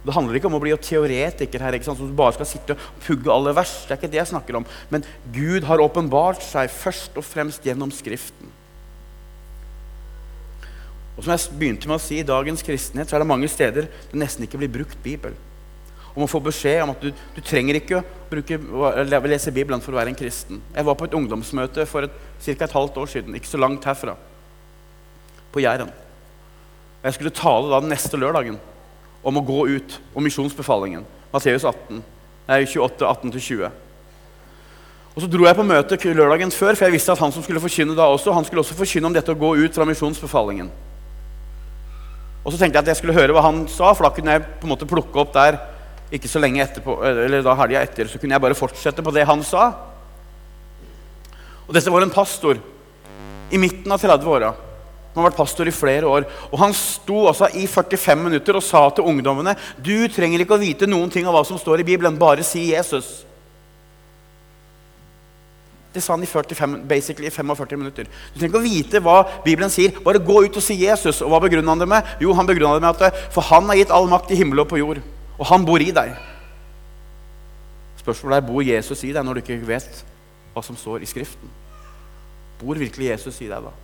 Det 0.00 0.14
handler 0.16 0.38
ikke 0.38 0.48
om 0.48 0.56
å 0.56 0.62
bli 0.62 0.72
teoretiker 0.80 1.60
her, 1.60 1.76
ikke 1.76 1.90
sant, 1.90 1.98
som 2.00 2.14
bare 2.16 2.32
skal 2.38 2.48
sitte 2.48 2.76
og 2.76 3.02
pugge 3.04 3.32
alle 3.32 3.52
vers. 3.56 3.74
Det 3.84 3.92
er 3.92 4.00
ikke 4.00 4.12
det 4.14 4.20
jeg 4.22 4.30
snakker 4.32 4.56
om. 4.56 4.64
Men 4.92 5.04
Gud 5.34 5.66
har 5.68 5.82
åpenbart 5.84 6.40
seg 6.44 6.72
først 6.72 7.18
og 7.20 7.26
fremst 7.26 7.66
gjennom 7.68 7.92
Skriften. 7.92 8.48
Og 11.18 11.26
som 11.26 11.34
jeg 11.34 11.58
begynte 11.60 11.90
med 11.90 11.98
å 11.98 12.00
si, 12.00 12.16
I 12.22 12.24
dagens 12.24 12.64
kristenhet 12.64 13.10
så 13.10 13.18
er 13.18 13.24
det 13.24 13.28
mange 13.28 13.48
steder 13.52 13.90
det 13.90 14.20
nesten 14.22 14.46
ikke 14.46 14.62
blir 14.62 14.72
brukt 14.72 14.96
Bibel. 15.04 15.34
Og 16.14 16.22
man 16.22 16.30
får 16.32 16.42
beskjed 16.48 16.80
om 16.82 16.94
at 16.94 17.04
du, 17.04 17.10
du 17.36 17.40
trenger 17.44 17.76
ikke 17.76 18.00
å 18.00 18.04
bruke, 18.30 18.56
lese 19.28 19.52
Bibelen 19.54 19.84
for 19.84 19.92
å 19.92 20.00
være 20.00 20.14
en 20.14 20.18
kristen. 20.18 20.62
Jeg 20.72 20.86
var 20.88 20.96
på 20.96 21.06
et 21.06 21.16
ungdomsmøte 21.18 21.84
for 21.90 22.08
ca. 22.08 22.56
et 22.56 22.74
halvt 22.78 22.98
år 23.04 23.12
siden, 23.12 23.36
ikke 23.36 23.52
så 23.52 23.60
langt 23.60 23.84
herfra, 23.84 24.16
på 25.52 25.62
Jæren. 25.62 25.92
Jeg 27.04 27.16
skulle 27.18 27.36
tale 27.36 27.68
da 27.68 27.84
den 27.84 27.92
neste 27.92 28.18
lørdagen 28.18 28.58
om 29.22 29.36
å 29.36 29.44
gå 29.44 29.66
ut, 29.76 29.96
om 30.14 30.24
misjonsbefalingen. 30.24 31.04
Matteus 31.30 31.64
18, 31.64 32.02
nei, 32.48 32.60
28, 32.66 33.06
18-20. 33.06 33.70
Og 35.10 35.24
Så 35.24 35.28
dro 35.30 35.44
jeg 35.46 35.58
på 35.58 35.66
møte 35.66 35.98
lørdagen 36.14 36.52
før, 36.54 36.76
for 36.76 36.86
jeg 36.86 36.94
visste 36.94 37.12
at 37.12 37.20
han 37.20 37.32
som 37.34 37.42
skulle 37.44 37.62
forkynne 37.62 37.96
da 37.98 38.06
også, 38.08 38.32
han 38.32 38.46
skulle 38.46 38.62
også 38.62 38.78
forkynne 38.78 39.10
om 39.10 39.16
dette 39.16 39.32
å 39.32 39.38
gå 39.38 39.56
ut 39.58 39.74
fra 39.74 39.86
misjonsbefalingen. 39.88 40.70
Og 42.40 42.54
så 42.54 42.60
tenkte 42.60 42.78
jeg 42.78 42.86
at 42.86 42.92
jeg 42.94 43.00
skulle 43.02 43.16
høre 43.18 43.34
hva 43.36 43.44
han 43.44 43.66
sa, 43.68 43.90
for 43.92 44.06
da 44.06 44.14
kunne 44.16 44.38
jeg 44.38 44.46
på 44.62 44.68
en 44.68 44.72
måte 44.72 44.88
plukke 44.88 45.20
opp 45.20 45.34
der 45.34 45.58
ikke 46.14 46.30
så 46.30 46.40
lenge 46.42 46.62
etterpå, 46.64 46.96
eller 47.06 47.44
da 47.44 47.54
helga 47.58 47.84
etter, 47.84 48.08
så 48.10 48.18
kunne 48.18 48.34
jeg 48.34 48.42
bare 48.42 48.58
fortsette 48.58 49.04
på 49.04 49.12
det 49.14 49.26
han 49.28 49.44
sa. 49.46 49.68
Og 51.68 51.76
dette 51.76 51.92
var 51.92 52.02
en 52.02 52.10
pastor 52.10 52.58
i 53.50 53.60
midten 53.60 53.92
av 53.92 54.02
30-åra. 54.02 54.50
Han 55.10 55.22
har 55.24 55.30
vært 55.30 55.40
pastor 55.40 55.66
i 55.66 55.74
flere 55.74 56.06
år. 56.06 56.26
Og 56.52 56.58
Han 56.62 56.74
sto 56.76 57.24
altså 57.30 57.48
i 57.58 57.66
45 57.66 58.22
minutter 58.22 58.58
og 58.58 58.62
sa 58.62 58.84
til 58.94 59.08
ungdommene 59.10 59.56
du 59.78 60.06
trenger 60.12 60.44
ikke 60.44 60.54
å 60.54 60.62
vite 60.62 60.88
noen 60.90 61.10
ting 61.10 61.26
av 61.26 61.34
hva 61.34 61.42
som 61.46 61.58
står 61.58 61.82
i 61.82 61.88
Bibelen, 61.88 62.18
bare 62.18 62.46
si 62.46 62.70
Jesus. 62.70 63.24
Det 65.90 66.02
sa 66.04 66.14
han 66.14 66.22
i 66.22 66.28
45, 66.30 66.76
basically 66.86 67.30
45 67.34 67.78
minutter. 67.78 68.06
Du 68.06 68.38
trenger 68.38 68.52
ikke 68.52 68.60
å 68.60 68.68
vite 68.68 69.00
hva 69.02 69.16
Bibelen 69.42 69.72
sier. 69.74 69.96
Bare 70.04 70.22
gå 70.22 70.44
ut 70.46 70.58
og 70.60 70.62
si 70.62 70.76
Jesus. 70.84 71.18
Og 71.24 71.32
hva 71.32 71.40
begrunner 71.42 71.74
han 71.74 71.82
det 71.82 71.90
med? 71.90 72.12
Jo, 72.22 72.30
han 72.38 72.46
begrunner 72.46 72.78
det 72.78 72.86
med 72.86 73.02
at 73.02 73.24
for 73.34 73.42
han 73.50 73.66
har 73.72 73.80
gitt 73.80 73.94
all 73.94 74.06
makt 74.10 74.30
i 74.30 74.38
himmel 74.38 74.62
og 74.62 74.70
på 74.70 74.78
jord. 74.78 75.02
Og 75.34 75.48
han 75.50 75.66
bor 75.66 75.82
i 75.82 75.90
deg. 75.96 76.14
Spørsmålet 77.98 78.38
er 78.38 78.46
bor 78.46 78.62
Jesus 78.62 79.02
i 79.04 79.10
deg 79.16 79.26
når 79.26 79.40
du 79.40 79.42
ikke 79.42 79.58
vet 79.66 80.04
hva 80.54 80.62
som 80.62 80.78
står 80.78 81.02
i 81.02 81.10
Skriften. 81.10 81.50
Bor 82.62 82.78
virkelig 82.78 83.10
Jesus 83.10 83.42
i 83.42 83.50
deg 83.50 83.66
da? 83.66 83.74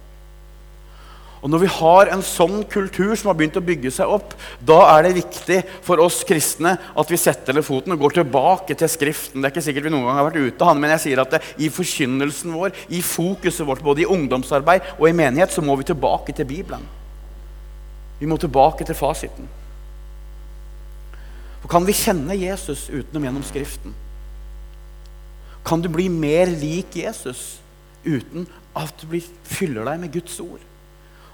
Og 1.46 1.50
Når 1.52 1.60
vi 1.62 1.68
har 1.70 2.08
en 2.10 2.24
sånn 2.26 2.64
kultur 2.66 3.12
som 3.14 3.28
har 3.30 3.36
begynt 3.38 3.54
å 3.60 3.62
bygge 3.62 3.92
seg 3.94 4.10
opp, 4.10 4.32
da 4.66 4.80
er 4.96 5.04
det 5.06 5.12
viktig 5.20 5.60
for 5.86 6.02
oss 6.02 6.24
kristne 6.26 6.72
at 6.74 7.12
vi 7.12 7.20
setter 7.22 7.54
ned 7.54 7.62
foten 7.62 7.94
og 7.94 8.02
går 8.02 8.16
tilbake 8.16 8.74
til 8.74 8.90
Skriften. 8.90 9.38
Det 9.38 9.46
er 9.46 9.54
ikke 9.54 9.62
sikkert 9.68 9.86
vi 9.86 9.92
noen 9.94 10.08
gang 10.08 10.18
har 10.18 10.26
vært 10.26 10.40
ute 10.42 10.66
av 10.66 10.72
han, 10.72 10.82
men 10.82 10.90
jeg 10.96 11.04
sier 11.04 11.22
at 11.22 11.36
det, 11.36 11.42
i 11.62 11.70
forkynnelsen 11.70 12.50
vår, 12.50 12.74
i 12.90 12.98
fokuset 12.98 13.62
vårt, 13.62 13.86
både 13.86 14.02
i 14.02 14.08
ungdomsarbeid 14.10 14.90
og 14.96 15.06
i 15.06 15.14
menighet, 15.14 15.54
så 15.54 15.62
må 15.62 15.78
vi 15.78 15.86
tilbake 15.86 16.34
til 16.34 16.50
Bibelen. 16.50 16.82
Vi 18.18 18.26
må 18.26 18.42
tilbake 18.42 18.82
til 18.82 18.98
fasiten. 18.98 19.46
For 21.62 21.70
kan 21.78 21.86
vi 21.86 21.94
kjenne 21.94 22.42
Jesus 22.42 22.88
utenom 22.90 23.30
gjennom 23.30 23.46
Skriften? 23.46 23.94
Kan 25.62 25.78
du 25.78 25.94
bli 25.94 26.10
mer 26.10 26.50
lik 26.50 26.98
Jesus 27.06 27.60
uten 28.02 28.50
at 28.74 29.06
du 29.06 29.20
fyller 29.46 29.86
deg 29.86 30.02
med 30.02 30.18
Guds 30.18 30.42
ord? 30.42 30.72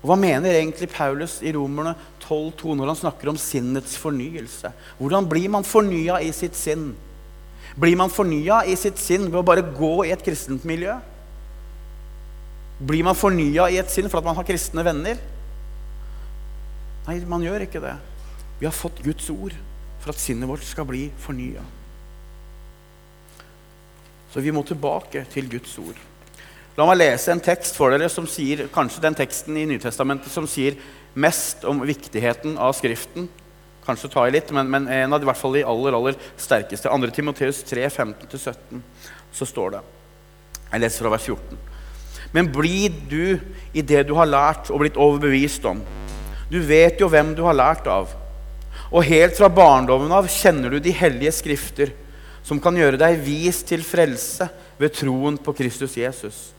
Og 0.02 0.11
Hva 0.11 0.18
mener 0.18 0.56
egentlig 0.59 0.88
Paulus 0.90 1.37
i 1.47 1.52
Romerne 1.54 1.94
12,2 2.25 2.75
når 2.75 2.90
han 2.90 2.99
snakker 2.99 3.30
om 3.30 3.38
sinnets 3.38 3.94
fornyelse? 4.02 4.73
Hvordan 4.99 5.28
blir 5.30 5.47
man 5.54 5.66
fornya 5.66 6.18
i 6.18 6.32
sitt 6.35 6.59
sinn? 6.59 6.90
Blir 7.78 7.97
man 7.97 8.11
fornya 8.12 8.64
i 8.66 8.75
sitt 8.76 8.99
sinn 9.00 9.28
ved 9.30 9.38
å 9.40 9.47
bare 9.47 9.62
gå 9.62 9.94
i 10.09 10.12
et 10.12 10.25
kristent 10.26 10.66
miljø? 10.68 10.97
Blir 12.82 13.06
man 13.06 13.14
fornya 13.14 13.68
i 13.71 13.78
et 13.78 13.94
sinn 13.94 14.11
for 14.11 14.18
at 14.18 14.26
man 14.26 14.37
har 14.40 14.47
kristne 14.49 14.82
venner? 14.85 15.23
Nei, 17.06 17.21
man 17.30 17.47
gjør 17.47 17.62
ikke 17.68 17.82
det. 17.82 17.94
Vi 18.59 18.66
har 18.66 18.75
fått 18.75 19.04
Guds 19.06 19.30
ord 19.30 19.54
for 20.02 20.11
at 20.11 20.18
sinnet 20.18 20.50
vårt 20.50 20.66
skal 20.66 20.87
bli 20.88 21.06
fornya. 21.23 21.62
Så 24.35 24.42
vi 24.42 24.50
må 24.54 24.64
tilbake 24.66 25.23
til 25.30 25.47
Guds 25.52 25.78
ord. 25.78 25.99
La 26.72 26.86
meg 26.88 26.96
lese 27.02 27.28
en 27.34 27.40
tekst 27.42 27.76
for 27.76 27.92
dere 27.92 28.08
som 28.08 28.24
sier, 28.28 28.64
kanskje 28.72 29.02
den 29.04 29.16
teksten 29.16 29.56
i 29.60 29.66
Nytestamentet 29.68 30.32
som 30.32 30.46
sier 30.48 30.78
mest 31.12 31.66
om 31.68 31.82
viktigheten 31.84 32.54
av 32.56 32.72
Skriften. 32.78 33.26
Kanskje 33.84 34.08
ta 34.12 34.24
i 34.24 34.32
litt, 34.32 34.48
men, 34.56 34.70
men 34.72 34.86
en 34.88 35.12
av 35.12 35.20
de, 35.20 35.26
i 35.26 35.28
hvert 35.28 35.40
fall 35.40 35.58
de 35.58 35.64
aller 35.68 35.96
aller 35.98 36.16
sterkeste. 36.40 36.88
2. 36.88 37.10
Timoteus 37.12 37.60
3, 37.68 37.84
15-17, 37.90 38.80
så 39.36 39.48
står 39.48 39.74
det 39.74 39.82
Jeg 40.70 40.84
leser 40.84 41.04
fra 41.04 41.12
vers 41.12 41.26
14. 41.28 41.60
Men 42.32 42.48
bli 42.54 42.86
du 42.88 43.36
i 43.76 43.84
det 43.84 44.06
du 44.08 44.14
har 44.16 44.30
lært 44.30 44.70
og 44.72 44.80
blitt 44.80 44.96
overbevist 44.96 45.66
om, 45.68 45.82
Du 46.48 46.58
vet 46.60 47.00
jo 47.00 47.08
hvem 47.08 47.30
du 47.32 47.46
har 47.46 47.56
lært 47.56 47.86
av. 47.88 48.10
Og 48.92 49.06
helt 49.08 49.36
fra 49.38 49.48
barndommen 49.48 50.12
av 50.12 50.28
kjenner 50.28 50.72
du 50.72 50.80
de 50.84 50.92
hellige 50.92 51.32
skrifter, 51.32 51.94
som 52.44 52.60
kan 52.60 52.76
gjøre 52.76 53.00
deg 53.00 53.20
vis 53.24 53.62
til 53.64 53.80
frelse 53.80 54.48
ved 54.76 54.92
troen 54.92 55.38
på 55.40 55.54
Kristus 55.56 55.96
Jesus. 55.96 56.51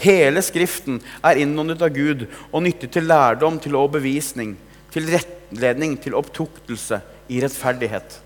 Hele 0.00 0.42
Skriften 0.44 1.00
er 1.24 1.40
innåndet 1.42 1.82
av 1.84 1.92
Gud 1.92 2.26
og 2.50 2.62
nyttig 2.64 2.88
til 2.94 3.08
lærdom, 3.10 3.58
til 3.60 3.76
overbevisning, 3.76 4.54
til 4.92 5.08
rettledning, 5.12 5.98
til 6.00 6.16
opptuktelse 6.18 7.00
i 7.30 7.40
rettferdighet. 7.44 8.16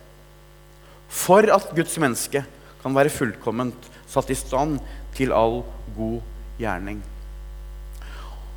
For 1.10 1.46
at 1.54 1.72
Guds 1.74 1.96
menneske 2.00 2.44
kan 2.82 2.94
være 2.94 3.12
fullkomment 3.12 3.90
satt 4.10 4.30
i 4.30 4.38
stand 4.38 4.78
til 5.16 5.34
all 5.34 5.62
god 5.96 6.22
gjerning. 6.60 7.02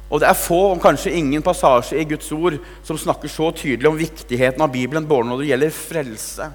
Og 0.08 0.22
Det 0.22 0.30
er 0.30 0.40
få, 0.40 0.72
om 0.72 0.80
kanskje 0.80 1.18
ingen, 1.20 1.44
passasje 1.44 2.00
i 2.00 2.08
Guds 2.08 2.30
ord 2.32 2.56
som 2.88 3.00
snakker 3.00 3.28
så 3.28 3.50
tydelig 3.52 3.90
om 3.90 4.00
viktigheten 4.00 4.62
av 4.64 4.72
Bibelen 4.72 5.08
både 5.08 5.28
når 5.28 5.42
det 5.42 5.50
gjelder 5.50 5.74
frelse 5.76 6.48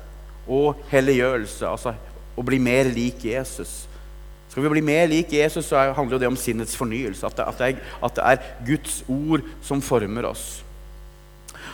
og 0.48 0.80
helliggjørelse, 0.90 1.68
altså 1.68 1.92
å 2.32 2.44
bli 2.46 2.58
mer 2.62 2.88
lik 2.88 3.26
Jesus. 3.28 3.82
Skal 4.52 4.66
vi 4.66 4.74
bli 4.74 4.82
mer 4.84 5.06
lik 5.08 5.30
Jesus, 5.32 5.70
så 5.70 5.80
handler 5.96 6.20
det 6.20 6.28
om 6.28 6.36
sinnets 6.36 6.76
fornyelse. 6.76 7.24
At 7.24 7.38
det, 7.38 7.46
at, 7.48 7.58
det 7.58 7.68
er, 7.70 7.94
at 8.04 8.18
det, 8.18 8.24
er, 8.28 8.50
Guds 8.66 8.98
ord 9.08 9.46
som 9.64 9.80
former 9.80 10.28
oss. 10.28 10.60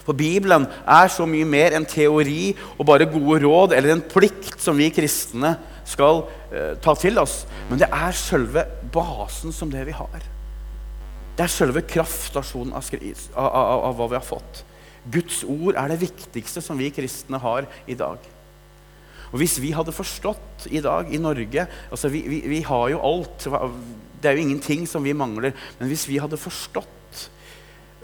For 0.07 0.15
Bibelen 0.17 0.69
er 0.87 1.11
så 1.11 1.27
mye 1.29 1.45
mer 1.45 1.75
enn 1.75 1.85
teori 1.89 2.55
og 2.79 2.87
bare 2.87 3.09
gode 3.11 3.43
råd 3.43 3.75
eller 3.77 3.97
en 3.97 4.05
plikt 4.07 4.63
som 4.63 4.79
vi 4.79 4.93
kristne 4.95 5.57
skal 5.89 6.23
eh, 6.55 6.79
ta 6.81 6.95
til 6.97 7.19
oss. 7.19 7.43
Men 7.69 7.83
det 7.83 7.91
er 7.91 8.15
selve 8.17 8.65
basen 8.95 9.53
som 9.53 9.75
det 9.75 9.83
vi 9.91 9.99
har. 9.99 10.23
Det 11.35 11.45
er 11.45 11.53
selve 11.53 11.83
kraftstasjonen 11.83 12.79
av, 12.79 12.89
av, 13.35 13.45
av, 13.45 13.85
av, 13.91 13.99
hva 13.99 14.11
vi 14.15 14.21
har 14.21 14.27
fått. 14.27 14.63
Guds 15.19 15.43
ord 15.43 15.75
er 15.75 15.91
det 15.91 16.03
viktigste 16.07 16.63
som 16.63 16.79
vi 16.79 16.95
kristne 16.95 17.43
har 17.43 17.67
i 17.91 17.99
dag. 17.99 18.23
Og 19.33 19.41
Hvis 19.43 19.59
vi 19.63 19.75
hadde 19.77 19.95
forstått 19.95 20.69
i 20.73 20.83
dag 20.85 21.11
i 21.13 21.21
Norge 21.21 21.67
altså 21.91 22.11
vi, 22.13 22.23
vi, 22.29 22.43
vi 22.49 22.63
har 22.67 22.87
jo 22.95 23.03
alt. 23.05 23.49
Det 24.19 24.31
er 24.31 24.39
jo 24.39 24.47
ingenting 24.47 24.87
som 24.91 25.05
vi 25.05 25.17
mangler. 25.17 25.55
Men 25.79 25.91
hvis 25.91 26.09
vi 26.09 26.21
hadde 26.23 26.41
forstått 26.41 26.95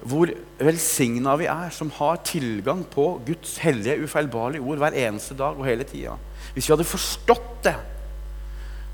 hvor 0.05 0.29
velsigna 0.61 1.33
vi 1.41 1.47
er 1.49 1.71
som 1.73 1.89
har 1.97 2.21
tilgang 2.27 2.83
på 2.93 3.07
Guds 3.25 3.57
hellige, 3.63 4.03
ufeilbarlige 4.05 4.65
ord 4.65 4.83
hver 4.83 4.97
eneste 5.07 5.37
dag 5.39 5.57
og 5.57 5.65
hele 5.65 5.87
tida 5.89 6.19
Hvis 6.53 6.69
vi 6.69 6.75
hadde 6.75 6.89
forstått 6.89 7.53
det, 7.65 7.77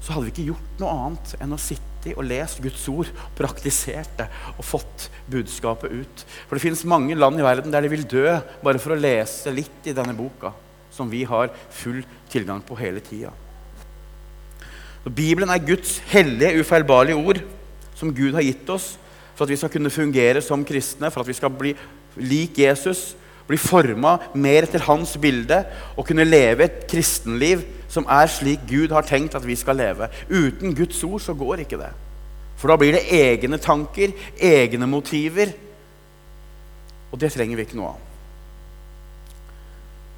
så 0.00 0.14
hadde 0.14 0.28
vi 0.28 0.32
ikke 0.34 0.50
gjort 0.52 0.80
noe 0.80 0.92
annet 0.94 1.34
enn 1.42 1.56
å 1.56 1.60
sitte 1.60 2.14
og 2.14 2.24
lest 2.24 2.62
Guds 2.64 2.86
ord, 2.88 3.10
praktisert 3.36 4.14
det 4.16 4.28
og 4.54 4.64
fått 4.64 5.10
budskapet 5.28 5.92
ut. 5.92 6.22
For 6.46 6.56
det 6.56 6.62
finnes 6.64 6.86
mange 6.88 7.18
land 7.18 7.36
i 7.36 7.44
verden 7.44 7.74
der 7.74 7.84
de 7.84 7.90
vil 7.92 8.06
dø 8.08 8.38
bare 8.62 8.80
for 8.80 8.94
å 8.94 9.00
lese 9.00 9.52
litt 9.52 9.90
i 9.90 9.96
denne 9.96 10.14
boka, 10.16 10.54
som 11.00 11.10
vi 11.10 11.24
har 11.24 11.48
full 11.72 12.02
tilgang 12.30 12.60
på 12.64 12.76
hele 12.78 13.00
tida. 13.04 13.32
Bibelen 15.08 15.48
er 15.48 15.64
Guds 15.64 15.96
hellige, 16.12 16.60
ufeilbarlige 16.60 17.16
ord 17.16 17.40
som 17.96 18.12
Gud 18.12 18.36
har 18.36 18.44
gitt 18.44 18.68
oss 18.72 18.92
for 19.34 19.46
at 19.46 19.54
vi 19.54 19.56
skal 19.56 19.72
kunne 19.72 19.92
fungere 19.92 20.42
som 20.44 20.64
kristne, 20.68 21.08
for 21.08 21.22
at 21.22 21.28
vi 21.28 21.36
skal 21.36 21.52
bli 21.56 21.72
lik 22.20 22.58
Jesus, 22.60 23.14
bli 23.48 23.56
forma 23.56 24.18
mer 24.36 24.66
etter 24.66 24.84
hans 24.84 25.14
bilde 25.20 25.62
og 25.96 26.04
kunne 26.06 26.28
leve 26.28 26.66
et 26.66 26.84
kristenliv 26.90 27.64
som 27.90 28.04
er 28.04 28.28
slik 28.30 28.66
Gud 28.68 28.92
har 28.92 29.08
tenkt 29.08 29.34
at 29.34 29.46
vi 29.46 29.56
skal 29.58 29.80
leve. 29.80 30.10
Uten 30.28 30.76
Guds 30.76 31.00
ord 31.08 31.24
så 31.24 31.34
går 31.34 31.64
ikke 31.64 31.80
det. 31.80 31.90
For 32.60 32.68
da 32.68 32.76
blir 32.76 32.92
det 32.98 33.06
egne 33.16 33.56
tanker, 33.58 34.12
egne 34.36 34.86
motiver. 34.86 35.56
Og 37.10 37.18
det 37.18 37.32
trenger 37.32 37.56
vi 37.56 37.64
ikke 37.64 37.80
noe 37.80 37.94
av. 37.96 38.09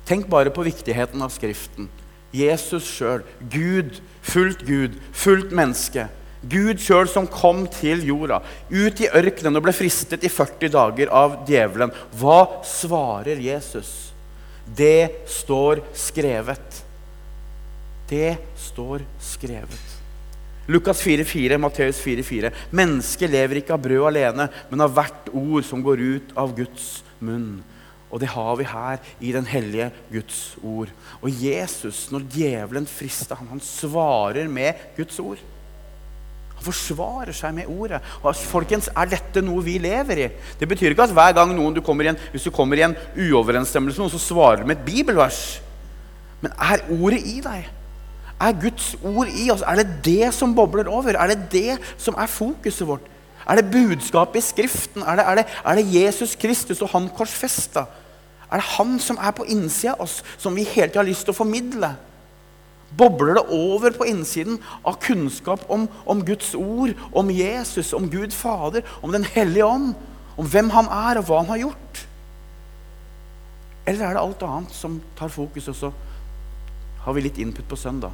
Tenk 0.09 0.29
bare 0.31 0.51
på 0.51 0.65
viktigheten 0.67 1.23
av 1.23 1.33
Skriften. 1.35 1.89
Jesus 2.33 2.87
sjøl, 2.89 3.23
Gud, 3.53 4.01
fullt 4.25 4.65
Gud, 4.67 4.97
fullt 5.13 5.53
menneske. 5.55 6.09
Gud 6.43 6.81
sjøl 6.83 7.07
som 7.11 7.29
kom 7.31 7.67
til 7.71 8.03
jorda, 8.09 8.41
ut 8.73 9.03
i 9.05 9.11
ørkenen 9.15 9.61
og 9.61 9.67
ble 9.67 9.75
fristet 9.77 10.25
i 10.27 10.33
40 10.33 10.73
dager 10.75 11.13
av 11.15 11.43
djevelen. 11.47 11.93
Hva 12.19 12.65
svarer 12.67 13.39
Jesus? 13.39 13.93
Det 14.67 15.29
står 15.31 15.85
skrevet. 15.95 16.83
Det 18.11 18.37
står 18.59 19.05
skrevet. 19.23 19.89
Lukas 20.67 21.03
4,4, 21.03 21.59
Matteus 21.59 22.01
4,4. 22.03 22.53
Mennesket 22.75 23.31
lever 23.31 23.61
ikke 23.61 23.75
av 23.75 23.83
brød 23.83 24.09
alene, 24.13 24.49
men 24.71 24.85
av 24.85 24.95
hvert 24.95 25.31
ord 25.35 25.67
som 25.67 25.83
går 25.83 26.03
ut 26.03 26.35
av 26.39 26.55
Guds 26.57 27.03
munn. 27.23 27.63
Og 28.13 28.21
det 28.21 28.29
har 28.29 28.57
vi 28.61 28.69
her 28.69 29.01
i 29.25 29.33
den 29.33 29.47
hellige 29.49 29.89
Guds 30.13 30.59
ord. 30.63 30.93
Og 31.23 31.33
Jesus, 31.33 32.11
når 32.13 32.27
djevelen 32.35 32.87
frister 32.87 33.39
ham, 33.39 33.49
han 33.49 33.63
svarer 33.65 34.51
med 34.53 34.77
Guds 34.99 35.19
ord. 35.23 35.41
Han 36.59 36.67
forsvarer 36.67 37.33
seg 37.35 37.55
med 37.57 37.71
ordet. 37.73 38.03
Og 38.21 38.37
folkens, 38.37 38.91
Er 38.93 39.09
dette 39.09 39.41
noe 39.41 39.65
vi 39.65 39.79
lever 39.81 40.27
i? 40.27 40.29
Det 40.61 40.69
betyr 40.69 40.93
ikke 40.93 41.09
at 41.09 41.15
hver 41.17 41.33
gang 41.33 41.55
noen 41.57 41.75
du 41.75 41.81
kommer 41.81 42.05
i 42.05 42.13
en, 42.13 42.21
hvis 42.35 42.45
du 42.45 42.53
kommer 42.53 42.77
i 42.77 42.85
en 42.85 42.97
uoverensstemmelse, 43.17 44.11
så 44.13 44.21
svarer 44.21 44.61
du 44.61 44.67
med 44.69 44.77
et 44.77 44.85
bibelvers. 44.85 45.63
Men 46.43 46.53
er 46.59 46.85
ordet 46.93 47.23
i 47.25 47.41
deg? 47.41 47.65
Er 48.43 48.61
Guds 48.61 48.93
ord 49.01 49.31
i 49.31 49.49
oss? 49.55 49.65
Er 49.65 49.81
det 49.81 50.05
det 50.05 50.35
som 50.35 50.55
bobler 50.55 50.91
over? 50.91 51.17
Er 51.17 51.33
det 51.33 51.49
det 51.53 51.79
som 51.97 52.15
er 52.19 52.29
fokuset 52.29 52.87
vårt? 52.87 53.09
Er 53.49 53.59
det 53.59 53.71
budskapet 53.73 54.43
i 54.43 54.47
Skriften? 54.47 55.03
Er 55.03 55.17
det, 55.17 55.25
er 55.27 55.35
det, 55.41 55.45
er 55.65 55.75
det 55.79 55.95
Jesus 55.95 56.35
Kristus 56.37 56.83
og 56.83 56.93
Han 56.93 57.09
korsfesta? 57.17 57.87
Er 58.53 58.61
det 58.61 58.73
Han 58.77 58.99
som 59.01 59.17
er 59.17 59.33
på 59.33 59.47
innsida 59.49 59.95
av 59.97 60.05
oss, 60.05 60.21
som 60.39 60.55
vi 60.55 60.67
hele 60.69 60.91
tida 60.91 61.01
har 61.01 61.09
lyst 61.09 61.25
til 61.25 61.33
å 61.33 61.41
formidle? 61.41 61.95
Bobler 62.93 63.39
det 63.39 63.47
over 63.49 63.95
på 63.97 64.05
innsiden 64.11 64.59
av 64.85 64.99
kunnskap 65.01 65.65
om, 65.73 65.87
om 66.05 66.21
Guds 66.29 66.53
ord, 66.55 66.93
om 67.17 67.31
Jesus, 67.33 67.95
om 67.97 68.11
Gud 68.13 68.35
Fader, 68.37 68.85
om 69.01 69.13
Den 69.13 69.25
hellige 69.25 69.65
ånd, 69.65 69.95
om 70.37 70.49
hvem 70.49 70.69
Han 70.77 70.91
er, 70.93 71.21
og 71.21 71.31
hva 71.31 71.41
Han 71.41 71.53
har 71.55 71.63
gjort? 71.65 72.03
Eller 73.87 74.05
er 74.07 74.15
det 74.15 74.23
alt 74.23 74.45
annet 74.47 74.77
som 74.77 75.01
tar 75.19 75.33
fokus, 75.33 75.71
og 75.73 75.79
så 75.79 75.93
har 77.03 77.17
vi 77.17 77.25
litt 77.25 77.41
input 77.41 77.65
på 77.69 77.81
søndag? 77.81 78.13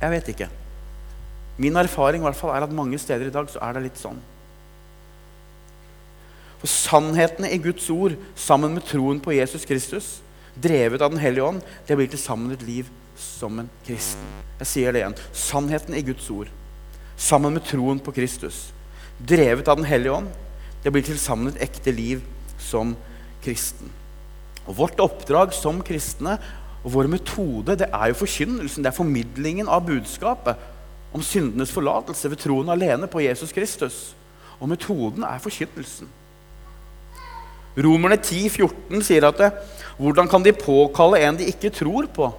Jeg 0.00 0.14
vet 0.14 0.30
ikke. 0.32 0.48
Min 1.60 1.76
erfaring 1.76 2.22
i 2.22 2.28
hvert 2.28 2.38
fall 2.38 2.54
er 2.54 2.64
at 2.64 2.72
mange 2.72 2.98
steder 2.98 3.28
i 3.28 3.34
dag 3.34 3.50
så 3.50 3.60
er 3.66 3.76
det 3.76 3.88
litt 3.90 3.98
sånn. 4.00 4.22
For 6.60 6.68
sannhetene 6.68 7.50
i 7.52 7.60
Guds 7.62 7.88
ord 7.92 8.16
sammen 8.36 8.74
med 8.76 8.84
troen 8.88 9.20
på 9.22 9.32
Jesus 9.32 9.64
Kristus, 9.68 10.18
drevet 10.60 11.00
av 11.00 11.12
Den 11.12 11.22
hellige 11.22 11.46
ånd, 11.46 11.62
det 11.88 11.96
blir 11.96 12.10
til 12.10 12.20
sammen 12.20 12.52
et 12.52 12.64
liv 12.66 12.88
som 13.16 13.58
en 13.60 13.70
kristen. 13.86 14.26
Jeg 14.60 14.68
sier 14.68 14.92
det 14.92 15.00
igjen. 15.00 15.20
Sannheten 15.32 15.96
i 15.96 16.04
Guds 16.04 16.28
ord 16.32 16.50
sammen 17.20 17.52
med 17.52 17.66
troen 17.68 18.00
på 18.00 18.14
Kristus, 18.16 18.70
drevet 19.20 19.68
av 19.68 19.76
Den 19.76 19.88
hellige 19.88 20.14
ånd, 20.16 20.28
det 20.80 20.92
blir 20.92 21.04
til 21.04 21.18
sammen 21.20 21.50
et 21.50 21.60
ekte 21.66 21.92
liv 21.92 22.22
som 22.60 22.94
kristen. 23.44 23.90
Og 24.66 24.76
Vårt 24.78 25.00
oppdrag 25.00 25.52
som 25.56 25.82
kristne 25.84 26.38
og 26.80 26.94
vår 26.94 27.10
metode 27.12 27.76
det 27.76 27.90
er 27.92 28.12
jo 28.12 28.20
forkynnelsen, 28.22 28.84
det 28.84 28.92
er 28.92 28.96
formidlingen 28.96 29.68
av 29.68 29.84
budskapet 29.88 30.56
om 31.12 31.24
syndenes 31.24 31.72
forlatelse 31.74 32.30
ved 32.30 32.40
troen 32.40 32.72
alene 32.72 33.08
på 33.10 33.20
Jesus 33.24 33.52
Kristus. 33.52 33.98
Og 34.60 34.68
metoden 34.68 35.24
er 35.26 35.42
forkynnelsen. 35.42 36.08
Romerne 37.78 38.18
10, 38.18 38.48
14 38.50 39.04
sier 39.06 39.26
at 39.28 39.38
det, 39.38 39.50
hvordan 40.00 40.28
kan 40.30 40.42
de 40.42 40.56
påkalle 40.56 41.20
en 41.22 41.38
de 41.38 41.48
ikke 41.50 41.70
tror 41.74 42.08
på? 42.10 42.30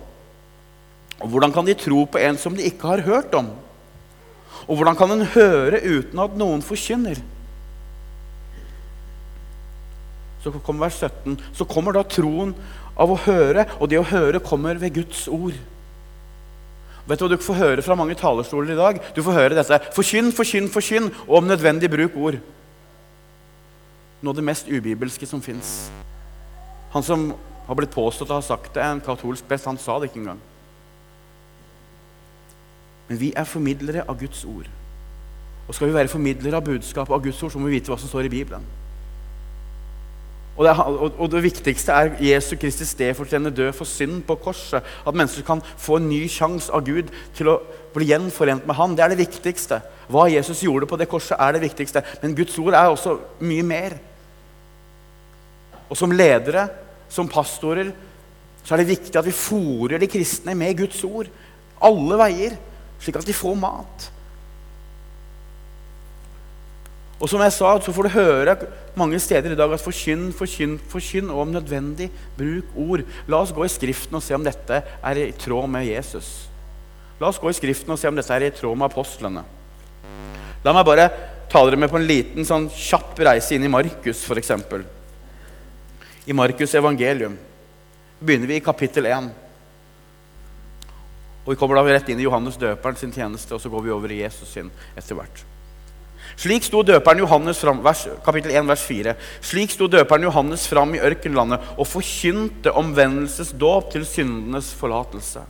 Og 1.21 1.27
hvordan 1.29 1.53
kan 1.53 1.67
de 1.67 1.77
tro 1.77 2.03
på 2.09 2.19
en 2.19 2.39
som 2.41 2.55
de 2.57 2.65
ikke 2.65 2.89
har 2.89 3.05
hørt 3.05 3.35
om? 3.37 3.51
Og 4.67 4.75
hvordan 4.75 4.97
kan 4.97 5.13
en 5.13 5.25
høre 5.33 5.81
uten 5.81 6.19
at 6.21 6.37
noen 6.37 6.63
forkynner? 6.65 7.21
Så 10.41 10.53
kommer 10.65 10.87
vers 10.87 10.97
17. 10.97 11.37
Så 11.53 11.67
kommer 11.69 11.93
da 11.93 12.01
troen 12.03 12.55
av 12.97 13.13
å 13.13 13.19
høre, 13.27 13.67
og 13.79 13.89
det 13.89 13.99
å 14.01 14.07
høre 14.09 14.41
kommer 14.43 14.79
ved 14.81 14.95
Guds 14.97 15.27
ord. 15.29 15.57
Vet 17.07 17.19
Du 17.19 17.25
hva 17.25 17.29
du 17.29 17.41
får 17.41 17.59
høre 17.59 17.85
fra 17.85 17.97
mange 17.97 18.17
talerstoler 18.17 18.73
i 18.73 18.77
dag? 18.77 18.99
Du 19.15 19.21
får 19.25 19.37
høre 19.37 19.57
dette. 19.57 19.79
Forkynn, 19.93 20.31
forkynn, 20.33 20.69
forkynn, 20.69 21.09
og 21.27 21.37
om 21.41 21.49
nødvendig 21.49 21.89
bruk 21.93 22.17
ord. 22.17 22.41
Noe 24.21 24.33
av 24.33 24.37
det 24.37 24.45
mest 24.45 24.69
ubibelske 24.69 25.27
som 25.27 25.41
fins. 25.41 25.89
Han 26.93 27.03
som 27.03 27.31
har 27.67 27.77
blitt 27.77 27.93
påstått 27.93 28.29
å 28.29 28.37
ha 28.37 28.45
sagt 28.45 28.73
det, 28.75 28.83
er 28.83 28.95
en 28.95 29.03
katolsk 29.03 29.47
prest, 29.47 29.69
han 29.69 29.79
sa 29.81 29.97
det 29.99 30.09
ikke 30.09 30.21
engang. 30.21 30.41
Men 33.07 33.19
vi 33.19 33.31
er 33.35 33.47
formidlere 33.47 34.05
av 34.07 34.19
Guds 34.19 34.43
ord. 34.47 34.69
Og 35.67 35.75
skal 35.75 35.89
vi 35.89 35.95
være 35.95 36.11
formidlere 36.11 36.59
av 36.59 36.67
budskapet 36.67 37.15
av 37.15 37.23
Guds 37.23 37.41
ord, 37.43 37.53
så 37.53 37.59
må 37.59 37.69
vi 37.69 37.79
vite 37.79 37.91
hva 37.91 37.97
som 37.99 38.11
står 38.11 38.27
i 38.27 38.33
Bibelen. 38.33 38.65
Og 40.59 40.67
det, 40.67 40.73
og 41.15 41.31
det, 41.31 41.41
viktigste 41.45 41.95
er 41.95 42.17
Jesu 42.21 42.57
Kristi 42.59 42.85
stedfortredende 42.85 43.53
død 43.55 43.71
for 43.73 43.87
synd 43.87 44.19
på 44.27 44.35
korset. 44.35 44.83
At 45.07 45.15
mennesker 45.15 45.45
kan 45.47 45.63
få 45.79 45.97
en 45.97 46.09
ny 46.11 46.25
sjanse 46.29 46.73
av 46.75 46.83
Gud 46.85 47.09
til 47.37 47.49
å 47.49 47.61
bli 47.95 48.09
gjenforent 48.11 48.67
med 48.67 48.75
Han. 48.75 48.97
Det 48.97 49.05
er 49.05 49.13
det 49.15 49.21
viktigste. 49.23 49.79
Hva 50.11 50.27
Jesus 50.29 50.61
gjorde 50.65 50.89
på 50.91 50.99
det 50.99 51.07
korset, 51.09 51.37
er 51.39 51.55
det 51.55 51.63
viktigste. 51.63 52.03
Men 52.21 52.35
Guds 52.35 52.59
ord 52.59 52.75
er 52.75 52.91
også 52.91 53.15
mye 53.39 53.63
mer. 53.63 53.97
Og 55.91 55.99
som 55.99 56.13
ledere, 56.15 56.69
som 57.11 57.29
pastorer, 57.29 57.91
så 58.63 58.75
er 58.75 58.81
det 58.81 58.93
viktig 58.93 59.17
at 59.19 59.27
vi 59.27 59.35
fòrer 59.35 59.99
de 59.99 60.09
kristne 60.09 60.55
med 60.55 60.77
Guds 60.79 61.01
ord. 61.03 61.27
Alle 61.83 62.17
veier, 62.21 62.55
slik 63.01 63.17
at 63.19 63.27
de 63.27 63.35
får 63.35 63.57
mat. 63.59 64.07
Og 67.21 67.29
som 67.29 67.41
jeg 67.43 67.53
sa, 67.53 67.73
så 67.77 67.93
får 67.93 68.07
du 68.07 68.15
høre 68.15 68.55
mange 68.97 69.19
steder 69.21 69.53
i 69.53 69.57
dag 69.57 69.73
at 69.75 69.83
forkynn, 69.83 70.31
forkynn, 70.33 70.79
forkynn, 70.89 71.29
og 71.29 71.43
om 71.43 71.51
nødvendig 71.53 72.07
bruk 72.37 72.71
ord. 72.73 73.03
La 73.29 73.43
oss 73.43 73.53
gå 73.53 73.65
i 73.65 73.69
Skriften 73.69 74.17
og 74.17 74.23
se 74.25 74.33
om 74.37 74.45
dette 74.45 74.79
er 74.81 75.19
i 75.21 75.27
tråd 75.37 75.69
med 75.69 75.85
Jesus. 75.85 76.31
La 77.21 77.29
oss 77.29 77.37
gå 77.41 77.51
i 77.51 77.57
Skriften 77.57 77.93
og 77.93 77.99
se 78.01 78.09
om 78.09 78.17
dette 78.17 78.33
er 78.33 78.47
i 78.47 78.55
tråd 78.55 78.79
med 78.79 78.89
apostlene. 78.89 79.43
La 80.65 80.73
meg 80.73 80.87
bare 80.87 81.11
ta 81.51 81.61
dere 81.67 81.77
med 81.77 81.91
på 81.91 81.99
en 81.99 82.09
liten 82.09 82.47
sånn 82.47 82.69
kjapp 82.73 83.19
reise 83.27 83.53
inn 83.53 83.67
i 83.67 83.71
Markus, 83.71 84.23
f.eks. 84.25 84.55
I 86.25 86.33
Markus' 86.33 86.75
evangelium 86.77 87.37
begynner 88.19 88.47
vi 88.47 88.59
i 88.59 88.63
kapittel 88.63 89.05
1. 89.09 89.29
Og 91.41 91.53
Vi 91.53 91.57
kommer 91.57 91.79
da 91.79 91.85
rett 91.87 92.09
inn 92.09 92.19
i 92.21 92.27
Johannes 92.27 92.59
døperen 92.61 92.99
sin 92.99 93.13
tjeneste, 93.13 93.55
og 93.55 93.61
så 93.61 93.69
går 93.69 93.81
vi 93.87 93.93
over 93.95 94.11
i 94.13 94.21
Jesus 94.21 94.51
sin 94.53 94.69
etter 94.95 95.17
hvert. 95.17 95.41
Slik 96.37 96.63
sto 96.63 96.83
døperen 96.85 97.19
Johannes 97.23 97.59
fram, 97.59 97.81
vers, 97.83 98.05
kapittel 98.25 98.53
1, 98.53 98.67
vers 98.69 98.83
4. 98.85 99.15
Slik 99.41 99.73
sto 99.73 99.87
døperen 99.89 100.27
Johannes 100.29 100.67
fram 100.69 100.93
i 100.95 101.01
ørkenlandet 101.01 101.73
og 101.75 101.89
forkynte 101.89 102.73
omvendelsesdåp 102.77 103.89
til 103.91 104.05
syndenes 104.05 104.71
forlatelse. 104.77 105.43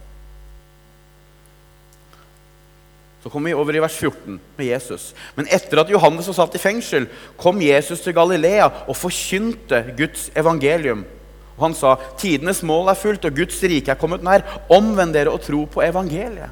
Så 3.22 3.30
kommer 3.30 3.52
vi 3.52 3.58
over 3.58 3.76
i 3.78 3.82
vers 3.84 3.96
14 3.96 4.40
med 4.58 4.66
Jesus. 4.66 5.12
Men 5.38 5.50
etter 5.54 5.84
at 5.84 5.92
Johannes 5.94 6.30
var 6.32 6.38
satt 6.40 6.56
i 6.58 6.62
fengsel, 6.62 7.06
kom 7.38 7.62
Jesus 7.62 8.02
til 8.02 8.16
Galilea 8.18 8.70
og 8.88 8.98
forkynte 8.98 9.84
Guds 9.98 10.32
evangelium. 10.36 11.04
Og 11.58 11.68
han 11.68 11.76
sa, 11.78 11.96
'Tidenes 12.18 12.64
mål 12.66 12.90
er 12.90 12.98
fullt, 12.98 13.26
og 13.26 13.36
Guds 13.36 13.62
rike 13.62 13.92
er 13.92 14.00
kommet 14.00 14.24
nær.' 14.24 14.42
'Omvend 14.70 15.14
dere 15.14 15.30
og 15.30 15.42
tro 15.42 15.66
på 15.66 15.84
evangeliet.' 15.86 16.50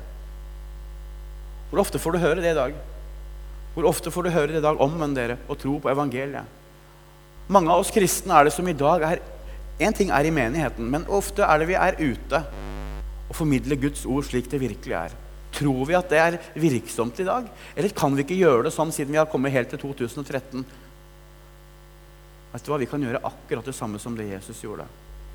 Hvor 1.70 1.82
ofte 1.82 2.00
får 2.00 2.12
du 2.12 2.18
høre 2.18 2.42
det 2.42 2.52
i 2.52 2.58
dag? 2.58 2.74
Hvor 3.74 3.88
ofte 3.90 4.12
får 4.12 4.24
du 4.24 4.30
høre 4.30 4.48
det 4.48 4.58
i 4.58 4.62
dag? 4.62 4.78
Omvend 4.82 5.16
dere 5.16 5.38
og 5.48 5.58
tro 5.58 5.78
på 5.78 5.90
evangeliet. 5.90 6.46
Mange 7.48 7.72
av 7.72 7.80
oss 7.80 7.92
kristne 7.92 8.34
er 8.34 8.44
det 8.46 8.54
som 8.54 8.68
i 8.68 8.74
dag 8.74 9.02
er 9.02 9.20
Én 9.80 9.96
ting 9.96 10.10
er 10.12 10.26
i 10.28 10.32
menigheten, 10.32 10.90
men 10.92 11.06
ofte 11.08 11.40
er 11.42 11.62
det 11.62 11.68
vi 11.70 11.74
er 11.80 11.96
ute 11.96 12.42
og 13.30 13.36
formidler 13.38 13.80
Guds 13.80 14.04
ord 14.06 14.26
slik 14.28 14.50
det 14.52 14.60
virkelig 14.60 14.92
er. 14.92 15.14
Tror 15.56 15.86
vi 15.90 15.98
at 15.98 16.12
det 16.12 16.20
er 16.22 16.38
virksomt 16.60 17.20
i 17.20 17.28
dag? 17.28 17.48
Eller 17.76 17.96
kan 17.96 18.16
vi 18.16 18.26
ikke 18.26 18.38
gjøre 18.38 18.68
det 18.68 18.74
sånn 18.76 18.94
siden 18.94 19.16
vi 19.16 19.20
har 19.22 19.30
kommet 19.32 19.54
helt 19.56 19.72
til 19.74 19.82
2013? 19.82 20.66
Vet 22.50 22.66
du 22.66 22.72
hva? 22.72 22.80
Vi 22.82 22.90
kan 22.90 23.04
gjøre 23.06 23.22
akkurat 23.30 23.66
det 23.66 23.76
samme 23.78 24.02
som 24.02 24.16
det 24.18 24.30
Jesus 24.30 24.62
gjorde. 24.64 24.86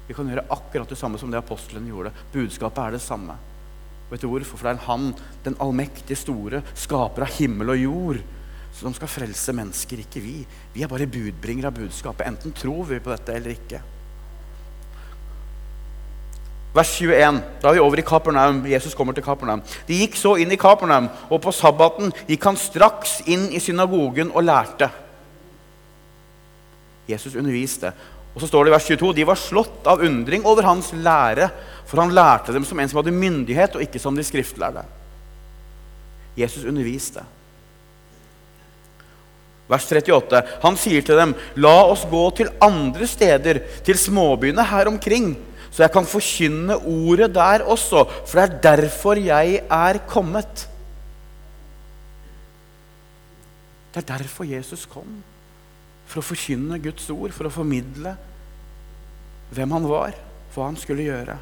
Vi 0.08 0.14
kan 0.16 0.28
gjøre 0.28 0.46
akkurat 0.52 0.90
det 0.90 0.98
samme 1.00 1.18
som 1.18 1.30
det 1.32 1.40
apostlene 1.40 1.90
gjorde. 1.90 2.12
Budskapet 2.34 2.82
er 2.84 2.96
det 2.96 3.02
samme. 3.04 3.36
Vet 4.10 4.22
du 4.22 4.28
hvorfor? 4.28 4.58
For 4.58 4.68
det 4.68 4.74
er 4.74 4.86
Han, 4.88 5.12
den 5.46 5.56
allmektige 5.62 6.18
store, 6.18 6.62
skaper 6.76 7.26
av 7.26 7.34
himmel 7.38 7.72
og 7.74 7.80
jord, 7.80 8.20
som 8.74 8.94
skal 8.94 9.10
frelse 9.10 9.54
mennesker, 9.54 10.02
ikke 10.02 10.22
vi. 10.22 10.36
Vi 10.74 10.82
er 10.82 10.90
bare 10.90 11.06
budbringere 11.06 11.70
av 11.70 11.78
budskapet. 11.78 12.26
Enten 12.26 12.54
tror 12.54 12.84
vi 12.90 13.00
på 13.00 13.14
dette 13.14 13.34
eller 13.34 13.54
ikke. 13.54 13.80
Vers 16.74 16.90
21. 16.98 17.38
Da 17.62 17.70
er 17.70 17.76
vi 17.76 17.82
over 17.84 18.00
i 18.02 18.06
Kapernaum. 18.06 18.64
Jesus 18.66 18.96
kommer 18.98 19.14
til 19.14 19.22
Kapernaum. 19.22 19.62
De 19.86 19.98
gikk 20.00 20.16
så 20.18 20.34
inn 20.42 20.50
i 20.50 20.58
Kapernaum, 20.58 21.06
og 21.30 21.38
på 21.44 21.52
sabbaten 21.54 22.10
gikk 22.26 22.48
han 22.48 22.58
straks 22.58 23.20
inn 23.30 23.46
i 23.54 23.62
synagogen 23.62 24.32
og 24.34 24.42
lærte. 24.42 24.88
Jesus 27.06 27.36
underviste. 27.38 27.92
Og 28.34 28.42
så 28.42 28.50
står 28.50 28.66
det 28.66 28.72
i 28.72 28.74
vers 28.74 28.88
22 28.90 29.12
de 29.14 29.28
var 29.28 29.38
slått 29.38 29.86
av 29.86 30.02
undring 30.02 30.42
over 30.50 30.66
hans 30.66 30.90
lære, 30.98 31.46
for 31.86 32.02
han 32.02 32.14
lærte 32.16 32.56
dem 32.56 32.66
som 32.66 32.80
en 32.82 32.90
som 32.90 32.98
hadde 32.98 33.14
myndighet, 33.14 33.78
og 33.78 33.86
ikke 33.86 34.02
som 34.02 34.18
de 34.18 34.26
skriftlærde. 34.26 34.82
Jesus 36.34 36.66
underviste. 36.66 37.22
Vers 39.70 39.86
38. 39.86 40.42
Han 40.66 40.76
sier 40.76 41.06
til 41.06 41.16
dem, 41.16 41.34
'La 41.54 41.86
oss 41.86 42.02
gå 42.10 42.30
til 42.36 42.50
andre 42.60 43.06
steder, 43.06 43.62
til 43.84 43.94
småbyene 43.94 44.64
her 44.64 44.90
omkring.' 44.90 45.36
Så 45.74 45.82
jeg 45.82 45.90
kan 45.90 46.06
forkynne 46.06 46.76
ordet 46.86 47.32
der 47.34 47.64
også, 47.66 48.04
for 48.06 48.38
det 48.38 48.44
er 48.44 48.60
derfor 48.62 49.18
jeg 49.18 49.56
er 49.66 49.98
kommet. 50.06 50.68
Det 53.90 54.04
er 54.04 54.06
derfor 54.22 54.46
Jesus 54.46 54.86
kom. 54.86 55.18
For 56.06 56.22
å 56.22 56.28
forkynne 56.28 56.78
Guds 56.78 57.08
ord, 57.10 57.34
for 57.34 57.48
å 57.48 57.52
formidle 57.56 58.14
hvem 59.54 59.74
han 59.74 59.90
var, 59.90 60.14
hva 60.54 60.70
han 60.70 60.78
skulle 60.78 61.08
gjøre. 61.08 61.40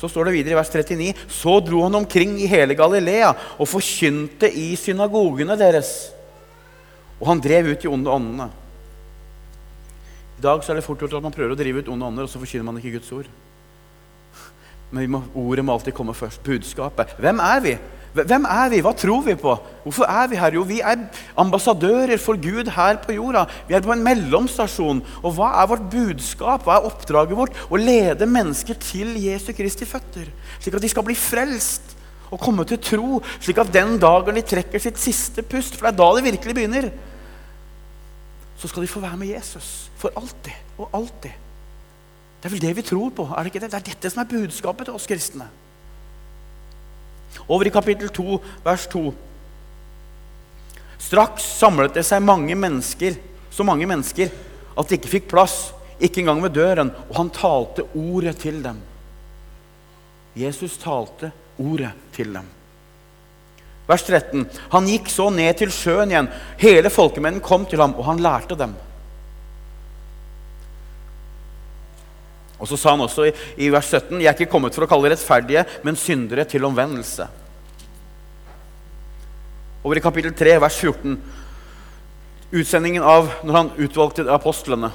Så 0.00 0.08
står 0.08 0.30
det 0.30 0.36
videre 0.38 0.56
i 0.56 0.58
vers 0.62 0.72
39.: 0.72 1.12
Så 1.28 1.58
dro 1.60 1.84
han 1.84 2.00
omkring 2.00 2.38
i 2.40 2.48
hele 2.50 2.74
Galilea 2.74 3.34
og 3.58 3.68
forkynte 3.68 4.48
i 4.48 4.72
synagogene 4.80 5.60
deres. 5.60 5.92
Og 7.20 7.28
han 7.34 7.44
drev 7.44 7.74
ut 7.74 7.84
de 7.84 7.92
onde 7.92 8.10
åndene. 8.10 8.48
I 10.38 10.44
dag 10.44 10.62
er 10.62 10.78
det 10.78 10.84
fort 10.84 11.00
gjort 11.00 11.16
at 11.16 11.24
man 11.24 11.34
prøver 11.34 11.54
å 11.54 11.58
drive 11.58 11.82
ut 11.82 11.90
onde 11.94 12.06
ånder, 12.06 12.26
og 12.26 12.32
så 12.32 12.40
forkynner 12.42 12.66
man 12.66 12.78
ikke 12.80 12.96
Guds 12.98 13.12
ord. 13.14 13.28
Men 14.94 15.10
må, 15.10 15.20
ordet 15.38 15.64
må 15.64 15.74
alltid 15.74 15.94
komme 15.96 16.14
først. 16.14 16.42
Budskapet. 16.46 17.14
Hvem 17.22 17.40
er 17.42 17.62
vi? 17.64 17.74
Hvem 18.14 18.44
er 18.46 18.68
vi? 18.70 18.78
Hva 18.84 18.92
tror 18.94 19.24
vi 19.26 19.34
på? 19.38 19.54
Hvorfor 19.82 20.06
er 20.06 20.28
vi 20.30 20.38
her? 20.38 20.54
Jo, 20.54 20.62
vi 20.68 20.78
er 20.86 21.00
ambassadører 21.40 22.20
for 22.22 22.38
Gud 22.38 22.70
her 22.76 23.00
på 23.02 23.16
jorda. 23.16 23.42
Vi 23.66 23.74
er 23.74 23.82
på 23.82 23.90
en 23.94 24.04
mellomstasjon. 24.06 25.00
Og 25.22 25.34
hva 25.34 25.50
er 25.62 25.70
vårt 25.72 25.88
budskap? 25.90 26.62
Hva 26.62 26.76
er 26.78 26.86
oppdraget 26.90 27.38
vårt? 27.38 27.58
Å 27.66 27.80
lede 27.80 28.28
mennesker 28.30 28.78
til 28.78 29.16
Jesu 29.18 29.50
Kristi 29.56 29.88
føtter, 29.88 30.30
slik 30.60 30.78
at 30.78 30.86
de 30.86 30.92
skal 30.92 31.06
bli 31.06 31.18
frelst 31.18 31.96
og 32.30 32.40
komme 32.42 32.64
til 32.66 32.78
tro, 32.82 33.18
slik 33.42 33.58
at 33.62 33.74
den 33.74 33.96
dagen 34.02 34.38
de 34.38 34.46
trekker 34.46 34.82
sitt 34.82 34.98
siste 34.98 35.42
pust, 35.46 35.74
for 35.74 35.86
det 35.86 35.92
er 35.92 35.98
da 36.00 36.08
det 36.16 36.24
virkelig 36.30 36.56
begynner 36.56 36.88
så 38.58 38.68
skal 38.70 38.84
de 38.84 38.90
få 38.90 39.02
være 39.02 39.18
med 39.20 39.32
Jesus 39.34 39.90
for 39.98 40.14
alltid 40.16 40.78
og 40.78 40.88
alltid. 40.94 41.34
Det 42.40 42.48
er 42.48 42.52
vel 42.52 42.62
det 42.62 42.76
vi 42.76 42.82
tror 42.84 43.10
på? 43.10 43.24
er 43.24 43.42
Det 43.42 43.52
ikke 43.54 43.60
det? 43.64 43.70
Det 43.72 43.78
er 43.80 43.90
dette 43.90 44.10
som 44.10 44.20
er 44.20 44.30
budskapet 44.30 44.86
til 44.86 44.94
oss 44.94 45.06
kristne. 45.08 45.46
Over 47.48 47.66
i 47.66 47.72
kapittel 47.72 48.10
2, 48.14 48.40
vers 48.64 48.86
2. 48.92 49.04
Straks 50.98 51.46
samlet 51.58 51.96
det 51.96 52.04
seg 52.06 52.22
mange 52.22 52.54
mennesker, 52.54 53.16
så 53.50 53.64
mange 53.66 53.88
mennesker 53.88 54.30
at 54.74 54.88
de 54.88 54.98
ikke 54.98 55.12
fikk 55.16 55.30
plass, 55.30 55.72
ikke 56.00 56.22
engang 56.22 56.42
ved 56.42 56.54
døren, 56.56 56.92
og 57.08 57.16
han 57.16 57.32
talte 57.34 57.86
ordet 57.94 58.36
til 58.42 58.62
dem. 58.64 58.80
Jesus 60.36 60.78
talte 60.82 61.30
ordet 61.58 61.92
til 62.12 62.32
dem. 62.34 62.53
Vers 63.86 64.02
13. 64.06 64.46
Han 64.72 64.88
gikk 64.88 65.10
så 65.12 65.28
ned 65.32 65.58
til 65.60 65.72
sjøen 65.72 66.12
igjen. 66.12 66.30
Hele 66.60 66.92
folkemennen 66.92 67.42
kom 67.44 67.66
til 67.68 67.82
ham, 67.84 67.96
og 67.98 68.06
han 68.08 68.22
lærte 68.24 68.56
dem. 68.56 68.72
Og 72.58 72.68
så 72.70 72.78
sa 72.80 72.94
han 72.94 73.04
også 73.04 73.26
i, 73.28 73.32
i 73.66 73.70
vers 73.72 73.90
17.: 73.90 74.20
Jeg 74.22 74.30
er 74.30 74.36
ikke 74.38 74.52
kommet 74.52 74.76
for 74.76 74.86
å 74.86 74.88
kalle 74.88 75.10
rettferdige, 75.12 75.66
men 75.84 75.98
syndere 76.00 76.46
til 76.48 76.64
omvendelse. 76.64 77.26
Over 79.84 80.00
i 80.00 80.04
kapittel 80.04 80.32
3, 80.32 80.56
vers 80.64 80.78
14. 80.80 81.18
Utsendingen 82.54 83.04
av 83.04 83.28
når 83.44 83.58
han 83.58 83.72
utvalgte 83.84 84.24
apostlene. 84.32 84.94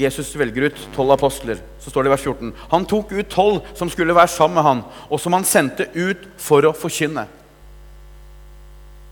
Jesus 0.00 0.32
velger 0.38 0.68
ut 0.68 0.78
tolv 0.94 1.12
apostler. 1.14 1.60
Så 1.80 1.92
står 1.92 2.04
det 2.04 2.10
i 2.10 2.14
vers 2.14 2.24
14. 2.24 2.52
Han 2.70 2.86
tok 2.88 3.12
ut 3.12 3.32
tolv 3.32 3.60
som 3.78 3.90
skulle 3.92 4.16
være 4.16 4.32
sammen 4.32 4.58
med 4.58 4.66
han, 4.66 4.82
og 5.08 5.20
som 5.20 5.36
han 5.36 5.46
sendte 5.48 5.88
ut 5.94 6.24
for 6.40 6.64
å 6.64 6.74
forkynne. 6.76 7.26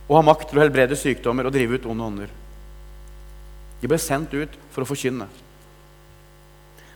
Og 0.08 0.16
ha 0.16 0.24
makt 0.24 0.48
til 0.48 0.60
å 0.60 0.64
helbrede 0.64 0.96
sykdommer 0.96 1.48
og 1.48 1.52
drive 1.54 1.76
ut 1.76 1.90
onde 1.90 2.06
ånder. 2.06 2.32
De 3.82 3.90
ble 3.90 4.00
sendt 4.00 4.32
ut 4.34 4.56
for 4.72 4.82
å 4.82 4.88
forkynne. 4.88 5.28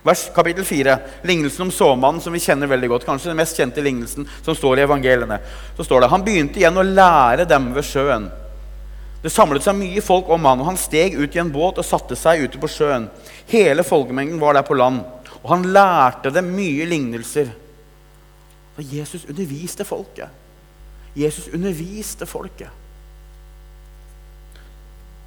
Vers 0.03 0.25
kapittel 0.35 0.65
4, 0.67 0.97
lignelsen 1.23 1.69
om 1.69 1.71
såmannen 1.71 2.23
som 2.25 2.35
vi 2.35 2.41
kjenner 2.43 2.67
veldig 2.67 2.89
godt. 2.91 3.05
Kanskje 3.07 3.31
den 3.31 3.39
mest 3.39 3.59
kjente 3.59 3.85
lignelsen 3.85 4.27
som 4.43 4.57
står 4.59 4.81
i 4.81 4.87
evangeliene. 4.89 5.39
Så 5.77 5.87
står 5.87 6.03
det, 6.03 6.09
Han 6.11 6.25
begynte 6.27 6.59
igjen 6.59 6.81
å 6.81 6.83
lære 6.83 7.47
dem 7.47 7.71
ved 7.77 7.87
sjøen. 7.87 8.27
Det 9.23 9.31
samlet 9.31 9.63
seg 9.63 9.79
mye 9.79 10.03
folk 10.03 10.31
om 10.35 10.49
han, 10.49 10.61
og 10.61 10.73
han 10.73 10.81
steg 10.81 11.15
ut 11.15 11.37
i 11.37 11.41
en 11.43 11.53
båt 11.55 11.79
og 11.79 11.87
satte 11.87 12.19
seg 12.19 12.43
ute 12.43 12.59
på 12.59 12.71
sjøen. 12.71 13.07
Hele 13.51 13.85
folkemengden 13.87 14.41
var 14.43 14.59
der 14.59 14.67
på 14.67 14.75
land, 14.75 15.05
og 15.43 15.49
han 15.55 15.69
lærte 15.71 16.33
dem 16.35 16.51
mye 16.57 16.87
lignelser. 16.91 17.53
Og 18.75 18.83
Jesus 18.83 19.29
underviste 19.29 19.87
folket. 19.87 20.31
Jesus 21.15 21.51
underviste 21.55 22.27
folket. 22.27 22.71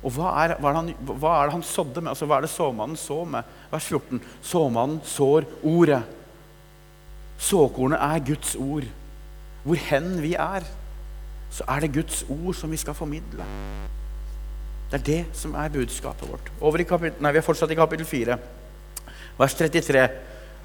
Og 0.06 0.14
hva 0.14 0.36
er, 0.44 0.54
hva, 0.62 0.70
er 0.70 0.78
han, 0.78 0.92
hva 1.08 1.32
er, 1.40 1.48
det 1.48 1.56
han 1.56 1.66
sådde 1.66 2.04
med? 2.04 2.12
Altså, 2.12 2.28
hva 2.30 2.38
er 2.38 2.46
det 2.46 2.54
såmannen 2.54 3.00
så 3.00 3.24
med? 3.26 3.48
Vers 3.72 3.88
14. 3.90 4.22
Såmannen 4.46 5.00
sår 5.08 5.48
ordet. 5.66 6.04
Såkornet 7.42 8.04
er 8.04 8.26
Guds 8.28 8.54
ord. 8.60 8.86
Hvor 9.66 9.88
hen 9.88 10.12
vi 10.22 10.36
er 10.38 10.68
så 11.56 11.64
er 11.72 11.86
det 11.86 11.94
Guds 11.96 12.26
ord 12.28 12.56
som 12.58 12.72
vi 12.72 12.80
skal 12.80 12.98
formidle. 12.98 13.46
Det 14.92 15.00
er 15.00 15.06
det 15.08 15.22
som 15.38 15.56
er 15.58 15.72
budskapet 15.72 16.28
vårt. 16.30 16.52
Kapittel, 16.88 17.22
nei, 17.24 17.32
Vi 17.32 17.40
er 17.40 17.46
fortsatt 17.46 17.72
i 17.72 17.78
kapittel 17.80 18.06
4, 18.06 18.38
vers 19.40 19.56
33. 19.56 20.08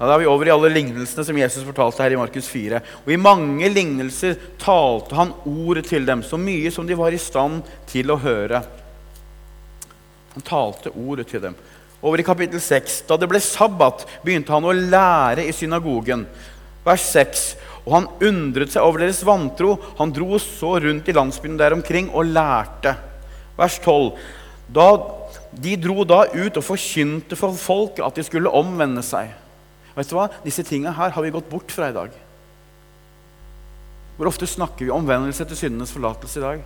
Ja, 0.01 0.07
da 0.07 0.15
er 0.15 0.23
vi 0.23 0.29
over 0.29 0.49
i 0.49 0.51
alle 0.53 0.71
lignelsene 0.73 1.23
som 1.25 1.37
Jesus 1.37 1.63
fortalte 1.63 2.01
her 2.01 2.15
i 2.15 2.19
Markus 2.19 2.47
4. 2.49 2.81
Og 3.05 3.11
i 3.13 3.19
mange 3.21 3.69
lignelser 3.69 4.33
talte 4.59 5.15
han 5.15 5.33
ordet 5.45 5.85
til 5.91 6.05
dem, 6.05 6.23
så 6.25 6.39
mye 6.41 6.71
som 6.73 6.87
de 6.89 6.97
var 6.97 7.13
i 7.13 7.21
stand 7.21 7.61
til 7.91 8.09
å 8.11 8.17
høre. 8.19 8.63
Han 10.33 10.47
talte 10.47 10.93
ordet 10.97 11.27
til 11.29 11.43
dem. 11.43 11.55
Over 12.01 12.19
i 12.19 12.25
kapittel 12.25 12.61
6. 12.61 13.03
Da 13.07 13.17
det 13.19 13.29
ble 13.29 13.39
sabbat, 13.43 14.07
begynte 14.25 14.55
han 14.55 14.65
å 14.65 14.73
lære 14.73 15.45
i 15.45 15.53
synagogen. 15.53 16.25
Vers 16.85 17.05
6. 17.13 17.45
Og 17.91 17.97
han 17.97 18.07
undret 18.23 18.71
seg 18.71 18.85
over 18.87 19.03
deres 19.03 19.19
vantro. 19.27 19.73
Han 19.97 20.13
dro 20.15 20.39
så 20.39 20.77
rundt 20.79 21.09
i 21.11 21.15
landsbyen 21.15 21.57
der 21.59 21.75
omkring 21.75 22.07
og 22.15 22.29
lærte. 22.31 22.95
Vers 23.57 23.75
12. 23.83 24.13
Da, 24.71 24.87
de 25.51 25.75
dro 25.75 26.05
da 26.07 26.21
ut 26.31 26.55
og 26.55 26.63
forkynte 26.63 27.35
for 27.35 27.57
folket 27.59 28.05
at 28.05 28.15
de 28.15 28.23
skulle 28.23 28.53
omvende 28.55 29.03
seg. 29.03 29.33
Vet 29.97 30.07
du 30.07 30.15
hva? 30.15 30.29
Disse 30.45 30.63
tingene 30.63 30.95
her 30.95 31.11
har 31.11 31.25
vi 31.25 31.33
gått 31.35 31.49
bort 31.51 31.73
fra 31.75 31.89
i 31.91 31.95
dag. 31.97 32.15
Hvor 34.15 34.29
ofte 34.31 34.47
snakker 34.47 34.87
vi 34.87 34.93
om 34.93 35.03
omvendelse 35.03 35.43
til 35.49 35.59
syndenes 35.59 35.91
forlatelse 35.91 36.39
i 36.39 36.45
dag? 36.45 36.63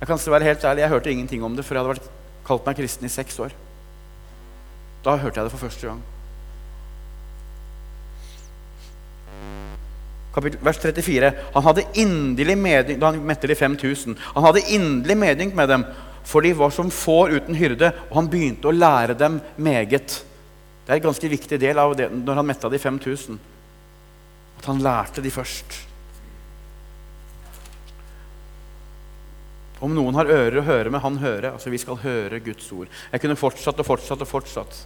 Jeg 0.00 0.10
kan 0.10 0.18
være 0.18 0.48
helt 0.50 0.64
ærlig, 0.66 0.82
jeg 0.82 0.90
hørte 0.90 1.12
ingenting 1.12 1.46
om 1.46 1.54
det 1.54 1.62
før 1.64 1.78
jeg 1.78 1.84
hadde 1.84 1.94
vært, 1.94 2.10
kalt 2.48 2.66
meg 2.66 2.80
kristen 2.82 3.06
i 3.06 3.12
seks 3.12 3.38
år. 3.46 3.54
Da 5.06 5.14
hørte 5.22 5.38
jeg 5.38 5.46
det 5.46 5.54
for 5.54 5.68
første 5.68 5.86
gang. 5.86 6.02
Kapittel, 10.34 10.58
vers 10.66 10.78
34. 10.82 11.32
Han 11.54 11.66
hadde 11.68 11.86
inderlig 12.02 12.56
medynk 12.58 13.00
da 13.00 13.12
han 13.12 13.22
mette 13.22 13.46
de 13.46 13.54
5000. 13.54 14.16
Han 14.34 14.46
hadde 14.48 14.64
inderlig 14.74 15.16
medynk 15.20 15.54
med 15.54 15.70
dem, 15.70 15.84
for 16.26 16.42
de 16.42 16.54
var 16.58 16.72
som 16.74 16.90
får 16.90 17.36
uten 17.38 17.58
hyrde, 17.58 17.92
og 18.10 18.16
han 18.18 18.30
begynte 18.32 18.70
å 18.70 18.74
lære 18.74 19.14
dem 19.18 19.38
meget. 19.56 20.20
Det 20.84 20.92
er 20.92 20.98
en 20.98 21.06
ganske 21.06 21.30
viktig 21.30 21.58
del 21.60 21.78
av 21.80 21.94
det 21.96 22.10
når 22.12 22.40
han 22.40 22.48
metta 22.48 22.70
de 22.72 22.80
5000. 22.82 23.38
At 24.58 24.70
han 24.70 24.82
lærte 24.82 25.22
de 25.22 25.32
først. 25.32 25.78
Om 29.84 29.94
noen 29.94 30.16
har 30.16 30.30
ører 30.32 30.58
å 30.60 30.66
høre 30.66 30.90
med, 30.90 31.02
han 31.04 31.20
høre. 31.20 31.52
Altså, 31.52 31.70
vi 31.70 31.80
skal 31.82 32.00
høre 32.00 32.40
Guds 32.42 32.66
ord. 32.72 32.90
Jeg 33.12 33.22
kunne 33.22 33.38
fortsatt 33.38 33.80
og 33.80 33.86
fortsatt 33.86 34.22
og 34.24 34.30
fortsatt. 34.30 34.78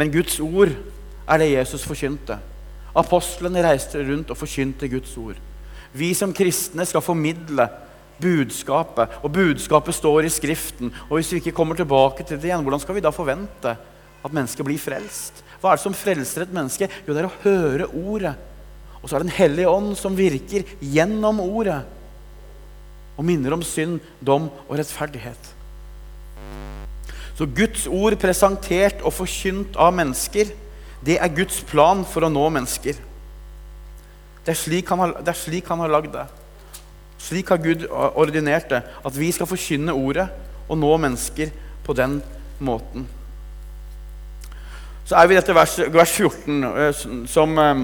Men 0.00 0.10
Guds 0.10 0.38
ord 0.42 0.72
er 0.72 1.40
det 1.40 1.52
Jesus 1.52 1.84
forkynte. 1.86 2.40
Apostlene 2.94 3.64
reiste 3.64 4.02
rundt 4.06 4.30
og 4.30 4.38
forkynte 4.38 4.88
Guds 4.90 5.16
ord. 5.18 5.40
Vi 5.94 6.12
som 6.14 6.34
kristne 6.34 6.86
skal 6.86 7.02
formidle 7.02 7.66
budskapet, 8.22 9.18
og 9.22 9.32
budskapet 9.34 9.94
står 9.94 10.26
i 10.26 10.32
Skriften. 10.32 10.92
Og 11.08 11.18
hvis 11.18 11.32
vi 11.32 11.42
ikke 11.42 11.56
kommer 11.56 11.78
tilbake 11.78 12.26
til 12.26 12.38
det 12.38 12.50
igjen, 12.50 12.62
hvordan 12.62 12.82
skal 12.82 12.96
vi 12.96 13.02
da 13.04 13.10
forvente 13.14 13.74
at 14.24 14.32
mennesket 14.34 14.66
blir 14.66 14.80
frelst? 14.80 15.42
Hva 15.60 15.72
er 15.72 15.78
det 15.78 15.84
som 15.84 15.96
frelser 15.96 16.44
et 16.44 16.54
menneske? 16.54 16.88
Jo, 17.06 17.14
det 17.14 17.24
er 17.24 17.30
å 17.30 17.42
høre 17.42 17.90
ordet. 17.90 18.34
Og 19.02 19.08
så 19.08 19.16
er 19.16 19.22
det 19.22 19.30
Den 19.30 19.38
hellige 19.38 19.68
ånd 19.70 19.94
som 20.00 20.16
virker 20.16 20.64
gjennom 20.80 21.42
ordet 21.44 21.82
og 23.14 23.26
minner 23.26 23.54
om 23.54 23.62
synd, 23.62 24.00
dom 24.24 24.48
og 24.66 24.78
rettferdighet. 24.78 25.50
Så 27.34 27.46
Guds 27.46 27.86
ord 27.90 28.16
presentert 28.22 29.02
og 29.02 29.14
forkynt 29.14 29.76
av 29.78 29.94
mennesker 29.94 30.50
det 31.04 31.18
er 31.20 31.36
Guds 31.36 31.60
plan 31.68 32.04
for 32.08 32.24
å 32.24 32.32
nå 32.32 32.44
mennesker. 32.54 32.96
Det 34.44 34.52
er 34.52 34.60
slik 34.60 34.88
han 34.92 35.02
har, 35.02 35.18
det 35.24 35.36
slik 35.36 35.68
han 35.68 35.82
har 35.84 35.92
lagd 35.92 36.14
det. 36.14 36.24
Slik 37.24 37.48
har 37.52 37.60
Gud 37.60 37.86
ordinert 37.90 38.70
det. 38.72 38.82
At 39.04 39.16
vi 39.16 39.30
skal 39.32 39.48
forkynne 39.48 39.96
ordet 39.96 40.28
og 40.68 40.78
nå 40.80 40.96
mennesker 41.00 41.52
på 41.84 41.96
den 41.96 42.18
måten. 42.64 43.06
Så 45.04 45.16
er 45.20 45.28
vi 45.28 45.36
i 45.36 45.38
dette 45.38 45.56
vers, 45.56 45.76
vers 45.92 46.12
14, 46.16 46.64
eh, 46.64 46.92
som, 47.28 47.58
eh, 47.58 47.82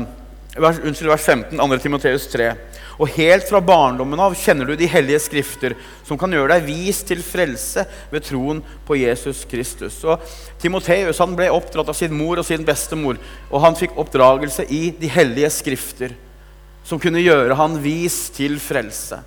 vers, 0.57 0.79
unnskyld, 0.79 1.11
vers 1.11 1.25
15, 1.25 1.59
2. 1.59 1.79
Timoteus 1.79 2.27
3. 2.33 2.55
Og 2.99 3.13
helt 3.15 3.47
fra 3.49 3.61
barndommen 3.65 4.21
av 4.21 4.35
kjenner 4.39 4.69
du 4.69 4.75
de 4.77 4.89
hellige 4.91 5.23
skrifter, 5.23 5.77
som 6.07 6.19
kan 6.19 6.33
gjøre 6.33 6.57
deg 6.57 6.67
vis 6.67 7.03
til 7.07 7.23
frelse 7.25 7.85
ved 8.11 8.27
troen 8.27 8.63
på 8.87 8.99
Jesus 8.99 9.45
Kristus. 9.51 10.01
Og 10.05 10.25
Timoteus 10.61 11.21
han 11.23 11.37
ble 11.39 11.51
oppdratt 11.55 11.93
av 11.93 11.97
sin 11.97 12.15
mor 12.17 12.41
og 12.41 12.49
sin 12.49 12.67
bestemor, 12.67 13.21
og 13.51 13.65
han 13.65 13.79
fikk 13.79 13.99
oppdragelse 14.01 14.67
i 14.69 14.91
de 14.99 15.11
hellige 15.13 15.53
skrifter, 15.61 16.17
som 16.85 17.01
kunne 17.01 17.23
gjøre 17.23 17.59
han 17.59 17.79
vis 17.85 18.27
til 18.35 18.59
frelse. 18.61 19.21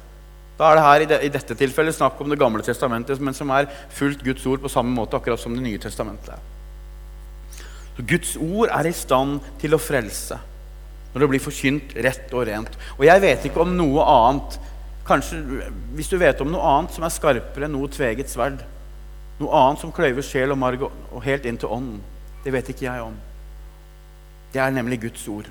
Da 0.58 0.70
er 0.70 0.78
det 0.78 0.86
her 0.86 1.02
i, 1.02 1.10
det, 1.10 1.22
i 1.26 1.34
dette 1.34 1.56
tilfellet 1.58 1.96
snakk 1.96 2.20
om 2.22 2.30
Det 2.30 2.38
gamle 2.40 2.62
testamentet, 2.64 3.22
men 3.22 3.34
som 3.34 3.50
er 3.56 3.72
fullt 3.94 4.22
Guds 4.24 4.46
ord 4.46 4.62
på 4.62 4.70
samme 4.72 4.94
måte 4.94 5.18
akkurat 5.18 5.42
som 5.42 5.56
Det 5.56 5.64
nye 5.66 5.82
testamentet. 5.82 6.52
Så 7.98 8.06
Guds 8.10 8.36
ord 8.38 8.70
er 8.70 8.90
i 8.90 8.94
stand 8.94 9.42
til 9.62 9.74
å 9.74 9.82
frelse 9.82 10.38
når 11.14 11.24
det 11.24 11.30
blir 11.32 11.44
forkynt 11.44 11.96
rett 12.06 12.32
og 12.34 12.48
rent. 12.50 12.78
Og 12.98 13.06
jeg 13.08 13.22
vet 13.24 13.48
ikke 13.48 13.64
om 13.64 13.76
noe 13.78 14.06
annet 14.10 14.60
Kanskje 15.04 15.36
hvis 15.98 16.08
du 16.08 16.16
vet 16.16 16.40
om 16.40 16.48
noe 16.48 16.64
annet 16.64 16.94
som 16.96 17.04
er 17.04 17.12
skarpere 17.12 17.68
enn 17.68 17.74
noe 17.76 17.90
tveget 17.92 18.30
sverd. 18.32 18.62
Noe 19.42 19.52
annet 19.60 19.82
som 19.82 19.92
kløyver 19.92 20.24
sjel 20.24 20.54
og 20.54 20.62
marg 20.62 20.86
og 20.88 21.18
helt 21.26 21.44
inn 21.50 21.58
til 21.60 21.74
ånden. 21.76 21.98
Det 22.46 22.54
vet 22.56 22.70
ikke 22.72 22.86
jeg 22.88 23.04
om. 23.04 23.18
Det 24.54 24.62
er 24.64 24.72
nemlig 24.72 25.02
Guds 25.04 25.26
ord. 25.28 25.50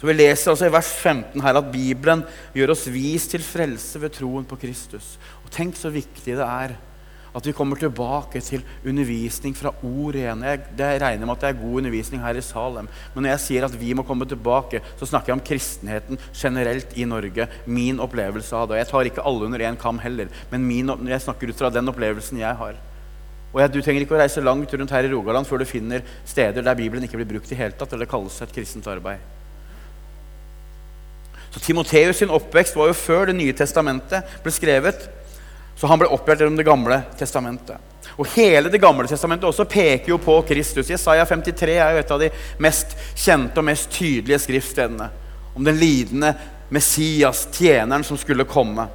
Så 0.00 0.08
Vi 0.08 0.12
leser 0.12 0.52
altså 0.52 0.68
i 0.68 0.72
vers 0.72 0.90
15 0.92 1.40
her 1.44 1.56
at 1.56 1.72
Bibelen 1.72 2.22
gjør 2.56 2.72
oss 2.72 2.86
vis 2.92 3.26
til 3.32 3.42
frelse 3.44 4.00
ved 4.00 4.14
troen 4.16 4.44
på 4.48 4.60
Kristus. 4.60 5.16
Og 5.44 5.50
Tenk 5.52 5.76
så 5.76 5.92
viktig 5.92 6.36
det 6.36 6.46
er 6.46 6.76
at 7.36 7.46
vi 7.46 7.54
kommer 7.54 7.78
tilbake 7.78 8.42
til 8.42 8.64
undervisning 8.86 9.54
fra 9.56 9.72
ord 9.86 10.18
igjen. 10.18 10.42
Jeg, 10.46 10.62
det 10.78 10.90
regner 11.02 11.26
med 11.26 11.36
at 11.36 11.44
det 11.44 11.50
er 11.50 11.60
god 11.62 11.80
undervisning 11.82 12.22
her 12.24 12.38
i 12.38 12.44
Salem. 12.44 12.90
Men 13.14 13.26
når 13.26 13.34
jeg 13.34 13.44
sier 13.46 13.66
at 13.66 13.76
vi 13.80 13.94
må 13.94 14.04
komme 14.06 14.26
tilbake, 14.28 14.82
så 14.98 15.08
snakker 15.08 15.32
jeg 15.32 15.38
om 15.38 15.46
kristenheten 15.46 16.20
generelt 16.34 16.94
i 16.98 17.06
Norge. 17.08 17.48
Min 17.66 18.02
opplevelse 18.02 18.56
av 18.56 18.70
det. 18.70 18.80
Jeg 18.82 18.90
tar 18.90 19.10
ikke 19.10 19.26
alle 19.26 19.50
under 19.50 19.66
én 19.66 19.78
kam 19.80 20.00
heller, 20.02 20.30
men 20.50 20.66
min, 20.66 20.94
jeg 21.10 21.26
snakker 21.26 21.50
ut 21.52 21.60
fra 21.60 21.72
den 21.74 21.92
opplevelsen 21.92 22.42
jeg 22.42 22.62
har. 22.62 22.78
Og 23.50 23.60
jeg, 23.60 23.72
Du 23.74 23.82
trenger 23.82 24.04
ikke 24.04 24.14
å 24.14 24.22
reise 24.22 24.42
langt 24.42 24.72
rundt 24.74 24.94
her 24.94 25.06
i 25.06 25.10
Rogaland 25.10 25.46
før 25.46 25.62
du 25.62 25.66
finner 25.68 26.04
steder 26.24 26.62
der 26.62 26.78
Bibelen 26.78 27.06
ikke 27.06 27.18
blir 27.18 27.32
brukt 27.34 27.50
i 27.50 27.58
hele 27.58 27.74
tatt, 27.74 27.92
eller 27.92 28.06
det 28.06 28.12
kalles 28.12 28.42
et 28.42 28.54
kristent 28.54 28.86
arbeid. 28.90 29.22
Så 31.50 31.58
Timoteus 31.64 32.20
sin 32.20 32.30
oppvekst 32.30 32.76
var 32.78 32.92
jo 32.92 32.94
før 32.94 33.26
Det 33.26 33.34
nye 33.34 33.54
testamentet 33.56 34.38
ble 34.44 34.52
skrevet. 34.54 35.08
Så 35.80 35.88
han 35.88 36.00
ble 36.00 36.10
opplært 36.12 36.42
gjennom 36.42 36.58
Det 36.60 36.68
gamle 36.68 37.00
testamentet. 37.16 37.80
Og 38.20 38.28
hele 38.34 38.68
Det 38.68 38.82
gamle 38.82 39.08
testamentet 39.08 39.48
også 39.48 39.64
peker 39.64 40.12
jo 40.12 40.18
på 40.20 40.36
Kristus. 40.48 40.90
Jesaja 40.92 41.24
53 41.24 41.76
er 41.78 41.94
jo 41.94 42.02
et 42.02 42.12
av 42.12 42.20
de 42.20 42.30
mest 42.60 42.96
kjente 43.16 43.56
og 43.56 43.64
mest 43.64 43.88
tydelige 43.94 44.42
skriftstedene 44.44 45.08
om 45.56 45.64
den 45.64 45.78
lidende 45.80 46.34
Messias, 46.70 47.48
tjeneren 47.56 48.04
som 48.06 48.18
skulle 48.20 48.46
komme. 48.46 48.86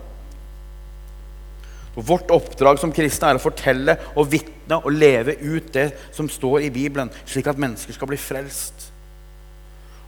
Og 1.95 2.05
vårt 2.07 2.31
oppdrag 2.31 2.79
som 2.79 2.93
kristne 2.95 3.33
er 3.33 3.39
å 3.39 3.43
fortelle 3.43 3.97
og 4.15 4.29
vitne 4.31 4.77
og 4.77 4.93
leve 4.93 5.35
ut 5.41 5.73
det 5.73 5.89
som 6.15 6.29
står 6.31 6.67
i 6.67 6.71
Bibelen, 6.71 7.11
slik 7.25 7.49
at 7.51 7.59
mennesker 7.59 7.95
skal 7.95 8.11
bli 8.11 8.19
frelst. 8.19 8.91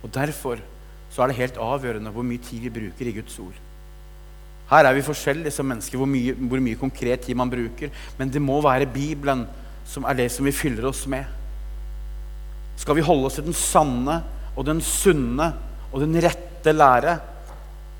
Og 0.03 0.11
Derfor 0.13 0.61
så 1.11 1.23
er 1.23 1.31
det 1.31 1.41
helt 1.41 1.57
avgjørende 1.57 2.11
hvor 2.13 2.27
mye 2.27 2.43
tid 2.43 2.67
vi 2.67 2.75
bruker 2.79 3.09
i 3.09 3.15
Guds 3.17 3.39
ord. 3.41 3.55
Her 4.67 4.89
er 4.89 4.97
vi 4.97 5.05
forskjellige 5.05 5.53
som 5.55 5.67
mennesker, 5.69 5.99
hvor 5.99 6.09
mye, 6.09 6.33
hvor 6.35 6.59
mye 6.63 6.79
konkret 6.79 7.23
tid 7.23 7.37
man 7.39 7.51
bruker. 7.51 7.93
Men 8.19 8.31
det 8.33 8.41
må 8.43 8.59
være 8.61 8.89
Bibelen 8.91 9.45
som 9.87 10.03
er 10.03 10.17
det 10.19 10.27
som 10.33 10.45
vi 10.47 10.55
fyller 10.55 10.89
oss 10.89 11.05
med. 11.07 11.23
Skal 12.77 12.97
vi 12.97 13.05
holde 13.05 13.29
oss 13.29 13.39
til 13.39 13.47
den 13.47 13.55
sanne 13.55 14.19
og 14.57 14.65
den 14.67 14.81
sunne 14.83 15.53
og 15.91 16.03
den 16.03 16.17
rette 16.21 16.73
lære, 16.73 17.17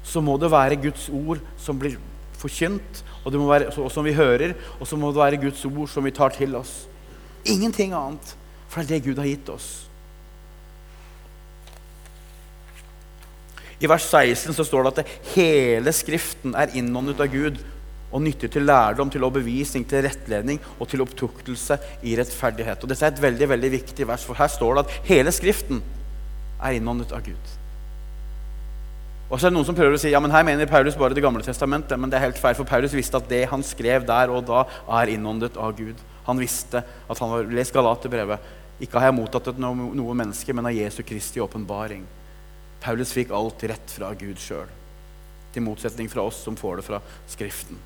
så 0.03 0.21
må 0.23 0.35
det 0.39 0.51
være 0.51 0.79
Guds 0.81 1.07
ord 1.13 1.39
som 1.59 1.79
blir 1.79 1.97
forkynt, 2.37 3.03
og, 3.25 3.33
være, 3.33 3.71
og 3.81 3.91
som 3.91 4.05
vi 4.05 4.13
hører, 4.13 4.53
og 4.79 4.87
så 4.87 4.95
må 4.99 5.09
det 5.11 5.19
være 5.19 5.41
Guds 5.41 5.63
ord 5.65 5.89
som 5.89 6.05
vi 6.05 6.13
tar 6.15 6.35
til 6.35 6.55
oss. 6.55 6.85
Ingenting 7.45 7.95
annet, 7.95 8.35
for 8.67 8.81
det 8.81 8.91
er 8.91 8.99
det 8.99 9.07
Gud 9.07 9.21
har 9.21 9.27
gitt 9.27 9.49
oss. 9.49 9.86
I 13.77 13.89
vers 13.89 14.05
16 14.09 14.55
så 14.57 14.65
står 14.65 14.87
det 14.87 14.93
at 14.93 15.17
hele 15.35 15.93
Skriften 15.93 16.55
er 16.57 16.73
innåndet 16.77 17.19
av 17.21 17.29
Gud 17.29 17.59
og 18.07 18.23
nyttig 18.23 18.49
til 18.53 18.65
lærdom, 18.65 19.11
til 19.11 19.25
overbevisning, 19.27 19.83
til 19.85 20.05
rettledning 20.05 20.61
og 20.79 20.87
til 20.89 21.03
opptuktelse 21.03 21.77
i 22.07 22.15
rettferdighet. 22.17 22.81
Og 22.81 22.89
Dette 22.89 23.05
er 23.05 23.13
et 23.13 23.21
veldig 23.21 23.49
veldig 23.53 23.71
viktig 23.75 24.07
vers, 24.07 24.25
for 24.25 24.39
her 24.39 24.49
står 24.49 24.77
det 24.77 24.85
at 24.85 24.97
hele 25.11 25.33
Skriften 25.35 25.83
er 26.57 26.79
innåndet 26.79 27.13
av 27.13 27.21
Gud. 27.25 27.55
Og 29.27 29.35
så 29.35 29.47
er 29.47 29.51
det 29.51 29.57
noen 29.57 29.67
som 29.67 29.75
prøver 29.75 29.97
å 29.97 29.99
si 29.99 30.13
ja, 30.13 30.21
men 30.23 30.31
her 30.31 30.45
mener 30.47 30.69
Paulus 30.71 30.95
bare 30.95 31.13
Det 31.13 31.23
gamle 31.23 31.43
testamentet. 31.43 31.99
Men 31.99 32.09
det 32.09 32.15
er 32.15 32.29
helt 32.29 32.39
feil, 32.39 32.55
for 32.55 32.67
Paulus 32.67 32.95
visste 32.95 33.19
at 33.19 33.27
det 33.27 33.43
han 33.51 33.65
skrev 33.65 34.07
der 34.07 34.31
og 34.31 34.45
da, 34.47 34.63
er 35.01 35.11
innåndet 35.11 35.59
av 35.59 35.75
Gud. 35.75 35.99
Han 36.29 36.39
visste 36.39 36.79
at 36.79 37.19
han 37.19 37.33
var 37.33 37.51
lest 37.51 37.75
Galaterbrevet. 37.75 38.53
Ikke 38.79 39.01
har 39.01 39.09
jeg 39.09 39.17
mottatt 39.19 39.51
det 39.51 39.59
noe, 39.59 39.91
noe 39.97 40.15
menneske, 40.15 40.55
men 40.55 40.69
av 40.69 40.75
Jesu 40.75 41.01
Kristi 41.03 41.43
åpenbaring. 41.43 42.05
Paulus 42.83 43.13
fikk 43.15 43.33
alt 43.35 43.63
rett 43.69 43.93
fra 43.97 44.13
Gud 44.17 44.39
sjøl, 44.41 44.67
til 45.53 45.65
motsetning 45.65 46.09
fra 46.11 46.25
oss 46.27 46.41
som 46.45 46.57
får 46.59 46.79
det 46.79 46.87
fra 46.87 47.01
Skriften. 47.29 47.79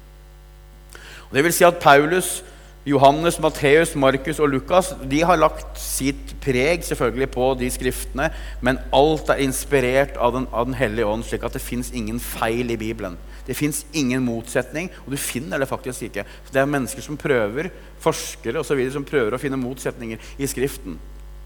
Det 1.32 1.44
vil 1.46 1.54
si 1.56 1.64
at 1.64 1.80
Paulus, 1.80 2.42
Johannes, 2.86 3.38
Matteus, 3.40 3.94
Markus 3.96 4.40
og 4.42 4.50
Lukas 4.50 4.90
de 5.06 5.20
har 5.22 5.38
lagt 5.38 5.78
sitt 5.80 6.34
preg 6.42 6.82
selvfølgelig 6.84 7.28
på 7.32 7.52
de 7.60 7.70
skriftene, 7.72 8.32
men 8.66 8.82
alt 8.96 9.30
er 9.30 9.44
inspirert 9.46 10.18
av 10.18 10.34
Den, 10.34 10.48
av 10.52 10.66
den 10.66 10.76
hellige 10.80 11.06
ånd, 11.06 11.24
slik 11.28 11.46
at 11.46 11.54
det 11.54 11.62
fins 11.62 11.94
ingen 11.94 12.20
feil 12.20 12.74
i 12.74 12.80
Bibelen. 12.82 13.20
Det 13.46 13.56
fins 13.58 13.86
ingen 13.94 14.26
motsetning, 14.26 14.90
og 15.06 15.14
du 15.14 15.18
finner 15.22 15.62
det 15.62 15.70
faktisk 15.70 16.10
ikke. 16.10 16.26
Det 16.52 16.62
er 16.62 16.70
mennesker 16.70 17.06
som 17.06 17.18
prøver, 17.22 17.70
forskere 18.02 18.62
osv., 18.62 18.82
som 18.94 19.06
prøver 19.06 19.38
å 19.38 19.42
finne 19.42 19.62
motsetninger 19.62 20.34
i 20.42 20.50
Skriften, 20.50 20.98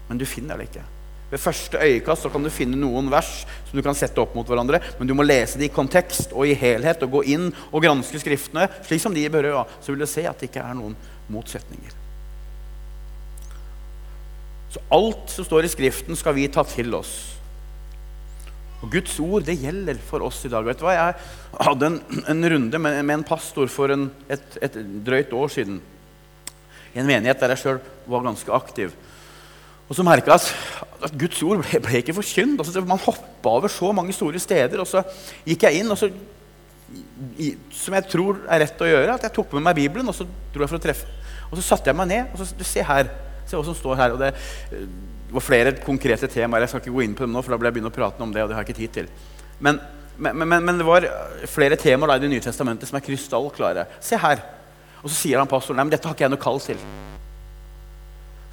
men 0.08 0.18
du 0.18 0.24
finner 0.28 0.56
det 0.56 0.70
ikke. 0.70 0.84
Ved 1.30 1.42
første 1.42 1.80
øyekast 1.82 2.22
så 2.22 2.30
kan 2.30 2.44
du 2.44 2.52
finne 2.54 2.78
noen 2.78 3.10
vers 3.10 3.42
som 3.66 3.74
du 3.74 3.82
kan 3.82 3.96
sette 3.98 4.20
opp 4.22 4.36
mot 4.38 4.46
hverandre, 4.46 4.78
men 4.98 5.08
du 5.10 5.14
må 5.18 5.26
lese 5.26 5.58
det 5.58 5.68
i 5.68 5.74
kontekst 5.74 6.30
og 6.30 6.46
i 6.46 6.54
helhet 6.54 7.02
og 7.02 7.18
gå 7.18 7.22
inn 7.34 7.48
og 7.72 7.82
granske 7.82 8.20
Skriftene, 8.22 8.68
slik 8.86 9.02
som 9.02 9.14
de 9.14 9.26
bør 9.26 9.48
Børøa, 9.50 9.64
så 9.82 9.92
vil 9.92 10.04
du 10.04 10.10
se 10.10 10.26
at 10.28 10.38
det 10.38 10.50
ikke 10.52 10.62
er 10.62 10.76
noen 10.78 10.94
motsetninger. 11.32 11.96
Så 14.76 14.82
alt 14.92 15.32
som 15.32 15.46
står 15.46 15.66
i 15.66 15.72
Skriften, 15.72 16.18
skal 16.18 16.36
vi 16.36 16.46
ta 16.52 16.62
til 16.68 16.94
oss. 16.94 17.16
Og 18.84 18.92
Guds 18.92 19.14
ord 19.24 19.46
det 19.46 19.56
gjelder 19.58 19.98
for 20.04 20.24
oss 20.26 20.42
i 20.44 20.50
dag. 20.52 20.66
Vet 20.66 20.78
du 20.78 20.84
hva? 20.86 20.94
Jeg 20.94 21.64
hadde 21.64 21.88
en, 21.88 21.98
en 22.28 22.48
runde 22.52 22.80
med, 22.82 22.98
med, 23.00 23.14
en 23.18 23.26
pastor 23.26 23.70
for 23.72 23.92
en, 23.94 24.10
et, 24.28 24.58
et, 24.62 24.76
drøyt 25.06 25.32
år 25.32 25.52
siden 25.54 25.80
i 26.92 27.00
en 27.00 27.08
menighet 27.08 27.40
der 27.40 27.54
jeg 27.54 27.62
sjøl 27.62 27.80
var 28.08 28.26
ganske 28.28 28.52
aktiv. 28.52 28.92
Og 29.86 29.94
så 29.94 30.04
merka 30.06 30.34
jeg 30.34 30.42
at, 30.42 31.12
Guds 31.18 31.42
ord 31.46 31.60
ble, 31.62 31.80
ble 31.84 32.00
ikke 32.00 32.16
forkynt. 32.16 32.58
Altså, 32.62 32.82
man 32.86 33.02
hoppa 33.02 33.52
over 33.58 33.70
så 33.70 33.92
mange 33.94 34.14
store 34.16 34.40
steder. 34.42 34.80
Og 34.82 34.88
så 34.90 35.04
gikk 35.46 35.68
jeg 35.68 35.82
inn, 35.82 35.92
og 35.92 36.00
så, 36.00 36.10
i, 37.38 37.52
som 37.74 37.94
jeg 37.94 38.08
tror 38.10 38.40
er 38.50 38.64
rett 38.64 38.82
å 38.82 38.88
gjøre, 38.88 39.14
at 39.14 39.28
jeg 39.28 39.34
tok 39.36 39.54
med 39.56 39.68
meg 39.68 39.78
Bibelen 39.78 40.10
og 40.10 40.16
så 40.16 40.26
dro 40.26 40.64
jeg 40.64 40.72
for 40.72 40.80
å 40.80 40.82
treffe. 40.82 41.10
Og 41.50 41.58
så 41.58 41.68
satte 41.68 41.92
jeg 41.92 41.98
meg 41.98 42.10
ned 42.10 42.34
og 42.34 42.42
så 42.42 42.66
Se 42.66 42.82
her. 42.86 43.12
Se 43.46 43.54
hva 43.54 43.62
som 43.62 43.76
står 43.78 44.00
her. 44.00 44.16
og 44.16 44.18
det 44.18 44.32
var 45.30 45.44
flere 45.44 45.74
konkrete 45.84 46.26
temaer. 46.30 46.64
Jeg 46.64 46.72
skal 46.72 46.82
ikke 46.82 46.96
gå 46.96 47.04
inn 47.04 47.14
på 47.14 47.26
dem 47.26 47.34
nå, 47.34 47.42
for 47.44 47.54
da 47.54 47.60
blir 47.60 47.70
jeg 47.70 47.78
begynne 47.78 47.92
å 47.92 47.94
prate 47.94 48.22
om 48.22 48.32
det. 48.34 48.42
og 48.42 48.50
det 48.50 48.56
har 48.56 48.64
jeg 48.64 48.72
ikke 48.72 48.80
tid 48.80 48.94
til. 48.96 49.10
Men, 49.62 49.78
men, 50.18 50.42
men, 50.42 50.64
men 50.66 50.80
det 50.80 50.86
var 50.86 51.06
flere 51.50 51.78
temaer 51.78 52.10
da, 52.10 52.18
i 52.18 52.24
Det 52.24 52.32
nye 52.32 52.42
testamentet 52.42 52.90
som 52.90 52.98
er 52.98 53.06
krystallklare. 53.06 53.86
Se 54.02 54.18
her. 54.18 54.42
Og 55.02 55.12
så 55.12 55.16
sier 55.20 55.38
han 55.38 55.50
pastoren 55.50 55.78
nei, 55.78 55.86
men 55.86 55.94
dette 55.94 56.08
har 56.08 56.16
ikke 56.16 56.26
jeg 56.26 56.34
noe 56.34 56.42
kall 56.42 56.58
til. 56.62 56.80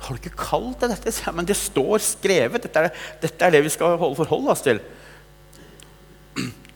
Har 0.03 0.17
du 0.17 0.19
ikke 0.19 0.35
kalt 0.35 0.81
det 0.83 0.89
dette? 0.91 1.31
Men 1.31 1.47
det 1.47 1.55
står 1.55 2.01
skrevet. 2.03 2.65
Dette 2.65 2.81
er, 2.81 3.03
dette 3.23 3.45
er 3.45 3.53
det 3.55 3.61
vi 3.63 3.71
skal 3.71 3.95
forholde 4.17 4.51
oss 4.51 4.63
til. 4.65 4.81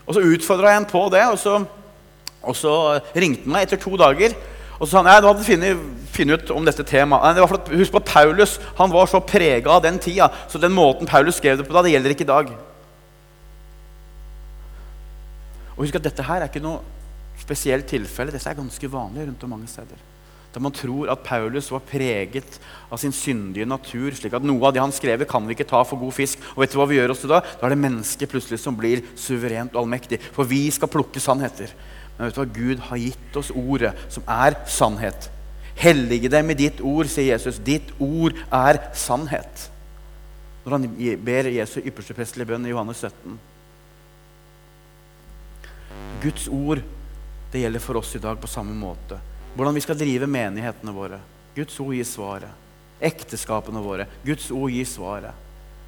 Og 0.08 0.16
så 0.16 0.24
utfordra 0.24 0.72
jeg 0.72 0.80
ham 0.80 0.88
på 0.88 1.02
det, 1.12 1.26
og 1.28 1.36
så, 1.36 1.58
og 2.40 2.56
så 2.56 2.72
ringte 3.12 3.44
han 3.44 3.52
meg 3.52 3.66
etter 3.66 3.80
to 3.82 3.92
dager. 4.00 4.32
Og 4.78 4.86
så 4.86 4.94
sa 4.94 5.02
han, 5.02 5.10
du 5.20 5.28
hadde 5.28 5.44
funnet, 5.44 6.40
ut 6.40 6.54
om 6.54 6.64
dette 6.64 6.86
temaet. 6.88 7.42
At, 7.44 7.68
husk 7.68 7.92
på 7.92 8.00
at 8.00 8.08
Paulus 8.08 8.56
han 8.78 8.94
var 8.94 9.10
så 9.10 9.20
prega 9.20 9.76
av 9.76 9.84
den 9.84 10.00
tida, 10.00 10.30
så 10.48 10.60
den 10.62 10.72
måten 10.72 11.10
Paulus 11.10 11.36
skrev 11.42 11.60
det 11.60 11.68
på 11.68 11.76
da, 11.76 11.84
det 11.84 11.92
gjelder 11.92 12.14
ikke 12.16 12.24
i 12.24 12.32
dag. 12.32 12.52
Og 15.76 15.84
husk 15.84 16.00
at 16.00 16.08
dette 16.08 16.24
her 16.24 16.40
er 16.40 16.48
ikke 16.48 16.64
noe 16.64 16.80
spesielt 17.38 17.90
tilfelle. 17.90 18.32
Dette 18.32 18.48
er 18.48 18.56
ganske 18.56 18.90
vanlig 18.90 19.28
rundt 19.28 19.44
om 19.44 19.52
mange 19.58 19.68
steder 19.70 20.07
der 20.54 20.62
man 20.64 20.72
tror 20.72 21.10
at 21.12 21.24
Paulus 21.26 21.68
var 21.70 21.84
preget 21.84 22.56
av 22.88 23.00
sin 23.00 23.12
syndige 23.12 23.68
natur, 23.68 24.14
slik 24.16 24.32
at 24.34 24.44
noe 24.46 24.64
av 24.64 24.72
det 24.74 24.80
han 24.80 24.94
skrev, 24.94 25.26
kan 25.28 25.44
vi 25.44 25.54
ikke 25.54 25.68
ta 25.68 25.82
for 25.84 26.00
god 26.00 26.14
fisk. 26.16 26.40
Og 26.54 26.62
vet 26.64 26.72
du 26.72 26.78
hva 26.80 26.86
vi 26.88 26.96
gjør 26.96 27.12
til 27.14 27.32
da? 27.34 27.42
Da 27.44 27.68
er 27.68 27.74
det 27.74 27.82
mennesket 27.82 28.32
plutselig 28.32 28.60
som 28.62 28.76
blir 28.78 29.04
suverent 29.12 29.76
og 29.76 29.84
allmektig. 29.84 30.20
For 30.32 30.48
vi 30.48 30.64
skal 30.72 30.90
plukke 30.92 31.20
sannheter. 31.20 31.74
Men 32.16 32.30
vet 32.30 32.38
du 32.38 32.40
hva? 32.40 32.48
Gud 32.56 32.86
har 32.88 33.02
gitt 33.02 33.36
oss 33.38 33.52
ordet, 33.52 33.92
som 34.08 34.24
er 34.24 34.56
sannhet. 34.72 35.28
Hellige 35.78 36.32
dem 36.32 36.50
i 36.50 36.58
ditt 36.58 36.80
ord, 36.80 37.06
sier 37.12 37.34
Jesus. 37.34 37.60
Ditt 37.62 37.92
ord 38.02 38.34
er 38.48 38.80
sannhet. 38.96 39.68
Når 40.64 40.78
han 40.78 40.88
ber 41.28 41.52
Jesu 41.52 41.78
ypperste 41.84 42.16
prestelige 42.16 42.48
bønn 42.50 42.66
i 42.66 42.72
Johannes 42.72 43.04
17. 43.04 43.36
Guds 46.24 46.48
ord 46.50 46.82
det 47.52 47.62
gjelder 47.62 47.80
for 47.80 48.00
oss 48.00 48.16
i 48.16 48.20
dag 48.22 48.40
på 48.40 48.50
samme 48.50 48.74
måte. 48.76 49.20
Hvordan 49.58 49.74
vi 49.74 49.82
skal 49.82 49.98
drive 49.98 50.28
menighetene 50.30 50.92
våre. 50.94 51.16
Guds 51.56 51.80
ord 51.82 51.96
gir 51.96 52.06
svaret. 52.06 52.66
Ekteskapene 53.02 53.80
våre. 53.82 54.04
Guds 54.22 54.44
ord 54.54 54.70
gir 54.70 54.86
svaret. 54.86 55.34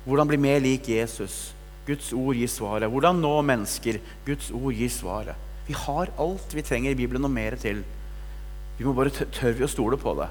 Hvordan 0.02 0.26
bli 0.26 0.38
mer 0.42 0.58
lik 0.64 0.88
Jesus. 0.90 1.52
Guds 1.86 2.08
ord 2.10 2.34
gir 2.34 2.50
svaret. 2.50 2.90
Hvordan 2.90 3.20
nå 3.22 3.30
mennesker. 3.46 4.00
Guds 4.26 4.48
ord 4.50 4.74
gir 4.74 4.90
svaret. 4.90 5.38
Vi 5.68 5.76
har 5.78 6.10
alt 6.18 6.54
vi 6.58 6.64
trenger 6.66 6.90
i 6.90 6.98
Bibelen 6.98 7.28
og 7.28 7.30
mer 7.30 7.54
til. 7.62 7.84
Vi 8.74 8.86
må 8.88 8.94
bare 8.96 9.14
tørre 9.14 9.62
å 9.62 9.70
stole 9.70 9.98
på 10.02 10.16
det. 10.18 10.26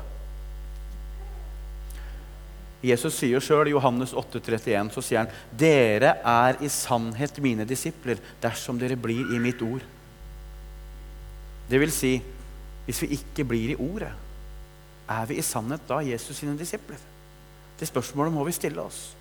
Jesus 2.90 3.16
sier 3.22 3.44
sjøl 3.44 3.72
i 3.72 3.76
Johannes 3.76 4.12
8,31 4.16 4.92
så 4.92 5.04
sier 5.04 5.22
han, 5.22 5.32
'Dere 5.52 6.18
er 6.28 6.60
i 6.60 6.68
sannhet 6.72 7.40
mine 7.44 7.68
disipler 7.68 8.20
dersom 8.44 8.80
dere 8.80 9.00
blir 9.00 9.32
i 9.36 9.40
mitt 9.40 9.64
ord.' 9.64 9.88
Det 11.72 11.80
vil 11.80 11.92
si, 11.92 12.14
hvis 12.90 13.04
vi 13.06 13.08
ikke 13.14 13.44
blir 13.46 13.76
i 13.76 13.78
ordet, 13.78 14.10
er 15.10 15.26
vi 15.30 15.36
i 15.38 15.44
sannhet 15.46 15.84
da 15.86 16.00
Jesus 16.02 16.40
sine 16.42 16.56
disipler? 16.58 16.98
Det 17.78 17.86
spørsmålet 17.88 18.34
må 18.34 18.42
vi 18.48 18.54
stille 18.56 18.82
oss. 18.82 19.12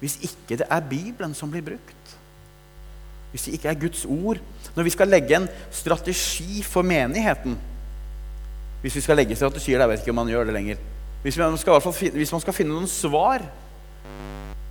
Hvis 0.00 0.16
ikke 0.26 0.58
det 0.58 0.66
er 0.66 0.88
Bibelen 0.90 1.34
som 1.34 1.50
blir 1.50 1.62
brukt, 1.62 2.16
hvis 3.30 3.46
det 3.46 3.54
ikke 3.54 3.68
er 3.68 3.78
Guds 3.80 4.04
ord 4.04 4.40
Når 4.74 4.82
vi 4.82 4.90
skal 4.90 5.08
legge 5.08 5.36
en 5.36 5.46
strategi 5.70 6.62
for 6.62 6.84
menigheten 6.84 7.54
Hvis 8.82 8.94
vi 8.94 9.00
skal 9.00 9.16
legge 9.16 9.36
strategier, 9.36 9.80
jeg 9.80 9.88
vet 9.88 10.02
ikke 10.02 10.12
om 10.12 10.18
man 10.20 10.28
gjør 10.28 10.44
det 10.44 10.52
lenger. 10.52 10.76
Hvis 11.22 11.38
man 11.38 11.56
skal, 11.58 11.80
hvis 12.12 12.32
man 12.32 12.40
skal 12.40 12.52
finne 12.52 12.74
noen 12.74 12.90
svar 12.90 13.46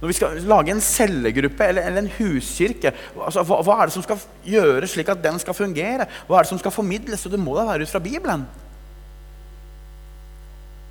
når 0.02 0.10
vi 0.10 0.16
skal 0.18 0.40
lage 0.50 0.74
en 0.74 0.82
cellegruppe 0.82 1.66
eller, 1.70 1.86
eller 1.86 2.02
en 2.02 2.14
huskirke, 2.16 2.90
altså, 3.14 3.44
hva, 3.46 3.60
hva, 3.62 3.76
er 3.78 3.90
det 3.90 3.94
som 3.94 4.06
skal 4.06 4.24
gjøres 4.50 4.96
slik 4.96 5.12
at 5.14 5.22
den 5.22 5.38
skal 5.40 5.54
fungere? 5.54 6.08
Hva 6.26 6.40
er 6.40 6.48
det 6.48 6.50
som 6.50 6.62
skal 6.62 6.74
formidles? 6.74 7.26
Og 7.28 7.36
det 7.36 7.40
må 7.42 7.54
da 7.54 7.68
være 7.68 7.86
ut 7.86 7.92
fra 7.94 8.02
Bibelen. 8.02 8.48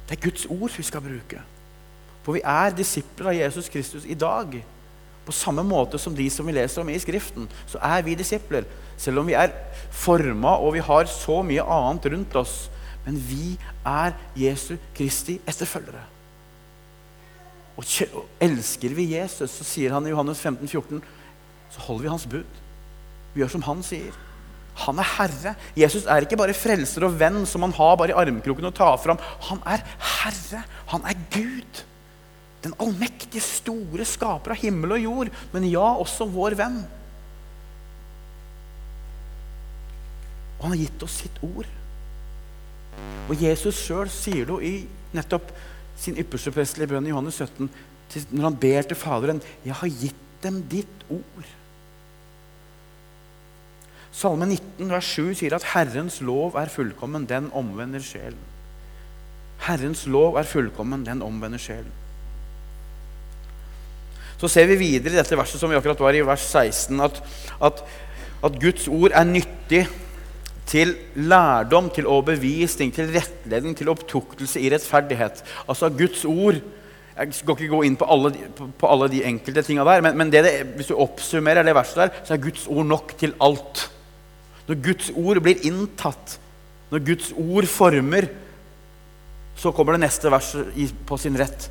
Det 0.06 0.14
er 0.14 0.22
Guds 0.28 0.46
ord 0.46 0.76
vi 0.76 0.86
skal 0.86 1.02
bruke. 1.02 1.42
For 2.22 2.38
vi 2.38 2.44
er 2.46 2.76
disipler 2.78 3.32
av 3.32 3.38
Jesus 3.40 3.72
Kristus 3.72 4.06
i 4.06 4.14
dag. 4.14 4.54
På 5.26 5.34
samme 5.34 5.66
måte 5.66 5.98
som 5.98 6.14
de 6.14 6.28
som 6.30 6.46
vi 6.46 6.54
leser 6.54 6.82
om 6.82 6.94
i 6.94 6.98
Skriften, 7.02 7.50
så 7.66 7.82
er 7.82 8.06
vi 8.06 8.14
disipler. 8.18 8.68
Selv 8.98 9.24
om 9.24 9.26
vi 9.26 9.34
er 9.34 9.50
forma 9.90 10.54
og 10.62 10.76
vi 10.78 10.86
har 10.86 11.10
så 11.10 11.40
mye 11.46 11.66
annet 11.66 12.10
rundt 12.14 12.38
oss. 12.38 12.56
Men 13.02 13.18
vi 13.18 13.56
er 13.82 14.14
Jesu 14.38 14.76
Kristi 14.94 15.40
etterfølgere. 15.50 16.19
Og 17.80 17.86
elsker 18.44 18.92
vi 18.96 19.14
Jesus, 19.14 19.54
så 19.56 19.64
sier 19.64 19.94
han 19.96 20.04
i 20.04 20.12
Johannes 20.12 20.40
15, 20.42 20.68
14, 20.68 21.00
så 21.72 21.84
holder 21.86 22.04
vi 22.04 22.12
hans 22.12 22.26
bud. 22.28 22.58
Vi 23.32 23.40
gjør 23.40 23.54
som 23.54 23.64
han 23.64 23.80
sier. 23.86 24.16
Han 24.84 25.00
er 25.00 25.08
herre. 25.16 25.54
Jesus 25.78 26.06
er 26.08 26.24
ikke 26.24 26.38
bare 26.40 26.56
frelser 26.56 27.04
og 27.06 27.16
venn 27.20 27.42
som 27.48 27.64
han 27.66 27.74
har 27.76 27.96
bare 28.00 28.14
i 28.14 28.18
armkroken 28.20 28.68
og 28.68 28.76
tar 28.76 29.00
fram. 29.02 29.20
Han 29.48 29.60
er 29.68 29.84
herre. 30.20 30.62
Han 30.92 31.04
er 31.08 31.18
Gud. 31.32 31.82
Den 32.64 32.76
allmektige, 32.80 33.42
store 33.44 34.04
skaper 34.08 34.54
av 34.54 34.60
himmel 34.60 34.96
og 34.96 35.04
jord. 35.04 35.34
Men 35.54 35.68
ja, 35.70 35.84
også 36.04 36.28
vår 36.32 36.56
venn. 36.60 36.80
Og 40.58 40.66
han 40.66 40.74
har 40.74 40.82
gitt 40.82 41.04
oss 41.06 41.20
sitt 41.24 41.42
ord. 41.44 41.68
Og 43.30 43.40
Jesus 43.40 43.78
sjøl 43.80 44.10
sier 44.12 44.44
det 44.44 44.52
jo 44.52 44.60
i 44.60 44.74
nettopp 45.16 45.52
sin 46.00 46.18
ypperste 46.20 46.52
prestelige 46.54 46.90
bønn 46.94 47.06
i 47.06 47.12
Johannes 47.12 47.40
17, 47.42 47.70
når 48.34 48.48
han 48.48 48.58
ber 48.60 48.82
til 48.82 48.96
Faderen 48.96 49.42
'Jeg 49.64 49.74
har 49.74 49.88
gitt 49.88 50.42
dem 50.42 50.62
ditt 50.62 51.04
ord'. 51.10 51.56
Salme 54.12 54.46
19, 54.46 54.90
vers 54.90 55.04
7 55.04 55.34
sier 55.34 55.54
at 55.54 55.64
'Herrens 55.64 56.20
lov 56.20 56.54
er 56.54 56.68
fullkommen, 56.68 57.28
den 57.28 57.50
omvender 57.52 58.00
sjelen'. 58.00 58.46
Herrens 59.60 60.06
lov 60.06 60.36
er 60.36 60.42
fullkommen, 60.42 61.06
den 61.06 61.22
omvender 61.22 61.58
sjelen. 61.58 61.92
Så 64.40 64.48
ser 64.48 64.66
vi 64.66 64.76
videre 64.76 65.12
i 65.12 65.16
dette 65.16 65.36
verset 65.36 65.60
som 65.60 65.70
vi 65.70 65.76
akkurat 65.76 66.00
var 66.00 66.16
i 66.16 66.24
vers 66.24 66.40
16, 66.40 67.00
at, 67.00 67.22
at, 67.62 67.84
at 68.44 68.60
Guds 68.60 68.88
ord 68.88 69.12
er 69.12 69.24
nyttig 69.24 69.82
til 70.70 70.94
lærdom, 71.18 71.90
til 71.90 72.06
overbevisning, 72.06 72.92
til 72.94 73.10
rettledning, 73.14 73.74
til 73.76 73.90
opptuktelse 73.90 74.60
i 74.62 74.70
rettferdighet. 74.72 75.42
Altså 75.68 75.90
Guds 75.90 76.24
ord 76.24 76.60
Jeg 77.20 77.34
skal 77.36 77.52
ikke 77.58 77.74
gå 77.74 77.80
inn 77.84 77.96
på 78.00 78.06
alle, 78.08 78.30
på, 78.56 78.68
på 78.80 78.88
alle 78.88 79.10
de 79.12 79.18
enkelte 79.28 79.60
tinga 79.66 79.82
der, 79.84 80.00
men, 80.00 80.14
men 80.16 80.30
det 80.32 80.40
det, 80.46 80.52
hvis 80.78 80.88
du 80.88 80.94
oppsummerer 80.96 81.66
det 81.66 81.74
verset 81.76 81.98
der, 81.98 82.14
så 82.24 82.32
er 82.32 82.40
Guds 82.40 82.62
ord 82.70 82.86
nok 82.88 83.12
til 83.20 83.34
alt. 83.44 83.82
Når 84.70 84.78
Guds 84.86 85.10
ord 85.18 85.40
blir 85.44 85.66
inntatt, 85.68 86.38
når 86.88 87.02
Guds 87.10 87.28
ord 87.36 87.68
former, 87.68 88.30
så 89.58 89.74
kommer 89.76 89.98
det 89.98 90.06
neste 90.06 90.32
verset 90.32 90.96
på 91.04 91.18
sin 91.20 91.36
rett. 91.36 91.68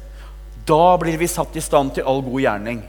Da 0.70 0.98
blir 1.02 1.18
vi 1.18 1.32
satt 1.32 1.58
i 1.58 1.64
stand 1.66 1.96
til 1.96 2.06
all 2.06 2.22
god 2.28 2.44
gjerning. 2.44 2.84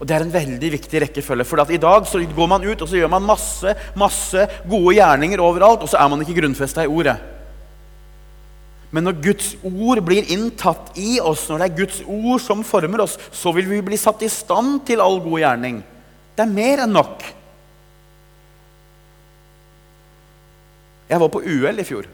Og 0.00 0.08
Det 0.08 0.16
er 0.16 0.24
en 0.24 0.32
veldig 0.32 0.70
viktig 0.72 1.00
rekkefølge. 1.04 1.46
For 1.46 1.70
i 1.70 1.78
dag 1.78 2.06
så 2.06 2.18
går 2.18 2.48
man 2.50 2.64
ut 2.64 2.82
og 2.82 2.88
så 2.88 2.98
gjør 2.98 3.12
man 3.12 3.28
masse 3.28 3.74
masse 3.94 4.48
gode 4.68 4.96
gjerninger 4.96 5.40
overalt, 5.40 5.82
og 5.82 5.88
så 5.88 6.00
er 6.00 6.08
man 6.08 6.24
ikke 6.24 6.40
grunnfesta 6.40 6.84
i 6.84 6.90
ordet. 6.90 7.16
Men 8.94 9.08
når 9.08 9.22
Guds 9.22 9.54
ord 9.66 9.98
blir 10.06 10.28
inntatt 10.30 10.92
i 11.00 11.16
oss, 11.18 11.48
når 11.50 11.62
det 11.62 11.66
er 11.66 11.78
Guds 11.80 12.02
ord 12.06 12.42
som 12.42 12.62
former 12.66 13.02
oss, 13.02 13.16
så 13.34 13.50
vil 13.54 13.66
vi 13.66 13.80
bli 13.82 13.98
satt 13.98 14.22
i 14.22 14.30
stand 14.30 14.84
til 14.86 15.02
all 15.02 15.18
god 15.22 15.40
gjerning. 15.42 15.80
Det 16.34 16.44
er 16.44 16.52
mer 16.52 16.84
enn 16.84 16.94
nok. 16.94 17.24
Jeg 21.10 21.20
var 21.20 21.30
på 21.30 21.42
UL 21.42 21.82
i 21.82 21.86
fjor. 21.86 22.06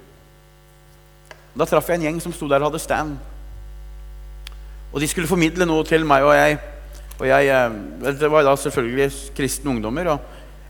Da 1.52 1.66
traff 1.68 1.88
jeg 1.90 2.00
en 2.00 2.06
gjeng 2.08 2.22
som 2.24 2.32
sto 2.32 2.48
der 2.48 2.62
og 2.62 2.70
hadde 2.70 2.82
stand. 2.82 3.18
Og 4.90 5.00
de 5.02 5.08
skulle 5.10 5.30
formidle 5.30 5.68
noe 5.68 5.84
til 5.86 6.06
meg 6.08 6.24
og 6.24 6.34
jeg. 6.36 6.58
Og 7.20 7.28
jeg 7.28 7.50
eh, 7.52 8.14
det 8.16 8.30
var 8.32 8.46
da 8.46 8.56
selvfølgelig 8.56 9.10
kristne 9.36 9.74
ungdommer. 9.74 10.14
og 10.14 10.20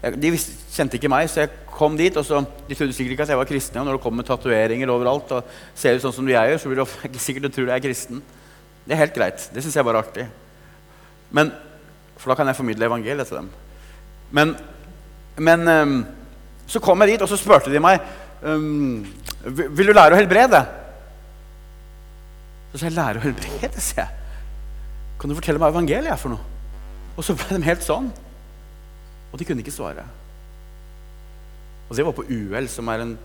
de 0.01 0.31
kjente 0.73 0.97
ikke 0.97 1.11
meg, 1.13 1.29
så 1.29 1.43
jeg 1.43 1.51
kom 1.69 1.97
dit. 1.97 2.17
og 2.17 2.25
så, 2.25 2.41
De 2.69 2.75
trodde 2.75 2.95
sikkert 2.97 3.13
ikke 3.13 3.27
at 3.27 3.33
jeg 3.35 3.41
var 3.41 3.49
kristen. 3.49 3.81
Og 3.81 3.87
når 3.87 3.99
det 3.99 4.03
kommer 4.03 4.25
tatoveringer 4.25 4.89
overalt 4.89 5.33
og 5.37 5.57
ser 5.75 5.97
ut 5.97 6.05
sånn 6.05 6.15
som 6.17 6.27
du 6.27 6.33
jeg 6.33 6.53
gjør, 6.53 6.61
så 6.63 6.71
vil 6.71 6.81
du 6.81 6.85
ikke 7.11 7.23
sikkert 7.23 7.55
tro 7.55 7.67
jeg 7.67 7.77
er 7.77 7.85
kristen. 7.85 8.23
Det 8.87 8.97
er 8.97 9.03
helt 9.03 9.17
greit. 9.17 9.51
Det 9.53 9.63
syns 9.63 9.77
jeg 9.77 9.87
bare 9.87 10.01
er 10.01 10.07
artig. 10.09 10.27
Men, 11.37 11.53
for 12.17 12.33
da 12.33 12.39
kan 12.39 12.49
jeg 12.49 12.59
formidle 12.59 12.89
evangeliet 12.89 13.29
til 13.29 13.43
dem. 13.43 13.51
Men, 14.35 14.55
men 15.37 15.69
um, 15.69 15.99
så 16.71 16.81
kom 16.83 17.03
jeg 17.05 17.13
dit, 17.13 17.23
og 17.23 17.29
så 17.29 17.39
spurte 17.39 17.71
de 17.73 17.83
meg 17.83 17.99
um, 18.47 19.03
Vil 19.43 19.91
du 19.91 19.93
lære 19.93 20.15
å 20.15 20.21
helbrede. 20.21 20.63
Så 22.71 22.79
sa 22.79 22.87
jeg, 22.87 22.95
'Lære 22.95 23.19
å 23.19 23.25
helbrede', 23.25 23.83
sier 23.89 24.05
jeg. 24.05 24.20
Kan 25.21 25.29
du 25.29 25.37
fortelle 25.37 25.61
meg 25.61 25.69
hva 25.69 25.77
evangeliet 25.77 26.15
er 26.15 26.21
for 26.21 26.33
noe? 26.33 26.59
Og 27.19 27.27
så 27.27 27.37
ble 27.37 27.59
de 27.59 27.67
helt 27.67 27.85
sånn. 27.85 28.09
Og 29.31 29.39
de 29.39 29.47
kunne 29.47 29.61
ikke 29.61 29.75
svare. 29.75 30.07
Og 31.91 31.97
det 31.99 32.07
var 32.07 32.15
på 32.17 32.25
UL, 32.25 32.69
som 32.71 32.89
er 32.89 33.05
en 33.05 33.17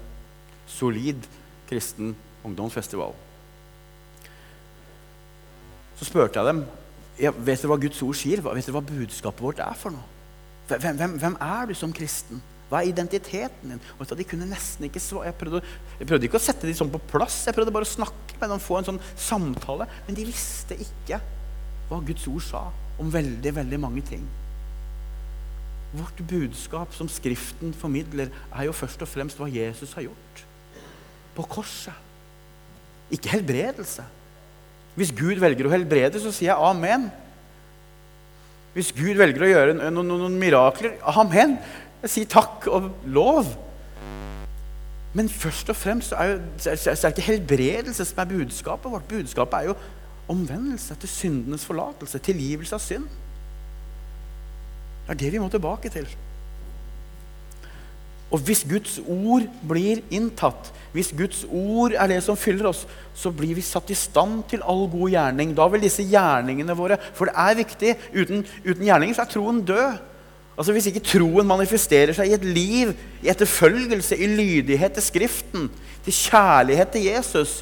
solid 0.67 1.27
kristen 1.69 2.15
ungdomsfestival. 2.45 3.13
Så 5.95 6.07
spurte 6.09 6.41
jeg 6.41 6.49
dem 6.49 6.65
ja, 7.15 7.31
vet 7.31 7.61
dere 7.61 7.71
hva 7.71 7.79
Guds 7.79 8.01
ord 8.03 8.17
sier. 8.19 8.41
Vet 8.43 8.67
dere 8.67 8.75
hva 8.75 8.83
budskapet 8.83 9.45
vårt 9.45 9.61
er 9.63 9.79
for 9.79 9.95
noe. 9.95 10.11
Hvem, 10.67 10.97
hvem, 10.99 11.15
hvem 11.21 11.37
er 11.45 11.69
du 11.69 11.75
som 11.77 11.93
kristen? 11.95 12.41
Hva 12.67 12.81
er 12.81 12.89
identiteten 12.89 13.71
din? 13.71 13.81
Og 13.95 14.09
De 14.09 14.25
kunne 14.27 14.49
nesten 14.49 14.89
ikke 14.89 14.99
svare. 14.99 15.29
Jeg 15.29 15.37
prøvde, 15.39 15.61
jeg 16.01 16.09
prøvde, 16.09 16.27
ikke 16.27 16.41
å 16.41 16.43
sette 16.43 16.67
dem 16.67 16.75
sånn 16.75 16.91
på 16.91 16.99
plass, 17.13 17.43
jeg 17.47 17.55
prøvde 17.55 17.71
bare 17.71 17.87
å 17.87 17.93
snakke 17.93 18.39
med 18.41 18.51
dem, 18.51 18.63
få 18.63 18.81
en 18.81 18.89
sånn 18.89 19.01
samtale. 19.13 19.87
Men 20.09 20.17
de 20.17 20.25
visste 20.27 20.75
ikke 20.81 21.21
hva 21.89 22.01
Guds 22.05 22.25
ord 22.31 22.43
sa 22.45 22.63
om 23.01 23.11
veldig, 23.13 23.55
veldig 23.55 23.79
mange 23.79 24.03
ting. 24.07 24.23
Vårt 25.95 26.19
budskap 26.27 26.93
som 26.95 27.09
Skriften 27.11 27.73
formidler, 27.73 28.31
er 28.51 28.67
jo 28.67 28.75
først 28.75 29.03
og 29.03 29.09
fremst 29.11 29.39
hva 29.39 29.47
Jesus 29.51 29.93
har 29.95 30.07
gjort 30.07 30.45
på 31.35 31.43
korset. 31.51 31.93
Ikke 33.11 33.29
helbredelse. 33.35 34.03
Hvis 34.95 35.11
Gud 35.15 35.39
velger 35.43 35.67
å 35.67 35.73
helbrede, 35.73 36.19
så 36.23 36.31
sier 36.31 36.53
jeg 36.53 36.69
amen. 36.71 37.09
Hvis 38.75 38.93
Gud 38.95 39.15
velger 39.19 39.43
å 39.43 39.51
gjøre 39.51 39.75
noen, 39.75 39.93
noen, 39.95 40.23
noen 40.25 40.39
mirakler, 40.39 40.95
amen. 41.07 41.57
Jeg 42.03 42.13
sier 42.13 42.31
takk 42.31 42.67
og 42.71 42.89
lov. 43.07 43.51
Men 45.15 45.29
først 45.31 45.69
og 45.71 45.77
fremst 45.79 46.15
er, 46.15 46.33
jo, 46.33 46.39
er 46.67 46.79
det 46.95 47.11
ikke 47.13 47.27
helbredelse 47.29 48.07
som 48.07 48.17
er 48.23 48.31
budskapet 48.31 48.91
vårt. 48.91 49.07
Budskapet 49.11 49.61
er 49.61 49.69
jo 49.71 49.77
omvendelse 50.31 50.95
til 51.01 51.11
syndenes 51.11 51.65
forlatelse, 51.67 52.21
tilgivelse 52.23 52.75
av 52.75 52.83
synd. 52.83 53.09
Det 55.05 55.13
er 55.13 55.19
det 55.21 55.33
vi 55.35 55.41
må 55.41 55.49
tilbake 55.53 55.91
til. 55.93 56.07
Og 58.33 58.41
hvis 58.41 58.63
Guds 58.67 58.97
ord 59.05 59.45
blir 59.67 60.01
inntatt, 60.13 60.71
hvis 60.95 61.11
Guds 61.15 61.43
ord 61.45 61.93
er 61.93 62.09
det 62.09 62.17
som 62.25 62.37
fyller 62.39 62.71
oss, 62.71 62.85
så 63.15 63.29
blir 63.31 63.53
vi 63.55 63.63
satt 63.63 63.91
i 63.93 63.97
stand 63.97 64.41
til 64.49 64.65
all 64.65 64.87
god 64.91 65.13
gjerning. 65.13 65.53
Da 65.55 65.67
vil 65.71 65.85
disse 65.85 66.03
gjerningene 66.07 66.75
våre 66.75 66.97
For 67.13 67.29
det 67.29 67.35
er 67.37 67.59
viktig. 67.61 67.93
Uten, 68.15 68.43
uten 68.65 68.85
gjerninger 68.87 69.15
så 69.15 69.25
er 69.25 69.31
troen 69.31 69.61
død. 69.67 70.01
Altså 70.55 70.71
Hvis 70.71 70.87
ikke 70.89 71.03
troen 71.03 71.47
manifesterer 71.47 72.15
seg 72.15 72.31
i 72.31 72.35
et 72.37 72.47
liv, 72.47 72.93
i 73.21 73.29
etterfølgelse, 73.31 74.17
i 74.17 74.29
lydighet 74.31 74.95
til 74.95 75.03
Skriften, 75.03 75.69
til 76.05 76.15
kjærlighet 76.15 76.93
til 76.95 77.09
Jesus, 77.11 77.57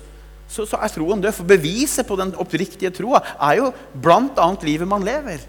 så, 0.53 0.67
så 0.69 0.77
er 0.77 0.91
troen 0.93 1.23
død. 1.23 1.33
For 1.33 1.49
beviset 1.49 2.07
på 2.07 2.17
den 2.19 2.35
oppriktige 2.41 2.93
troa 2.93 3.21
er 3.49 3.59
jo 3.61 3.71
bl.a. 3.93 4.47
livet 4.61 4.89
man 4.89 5.05
lever. 5.05 5.41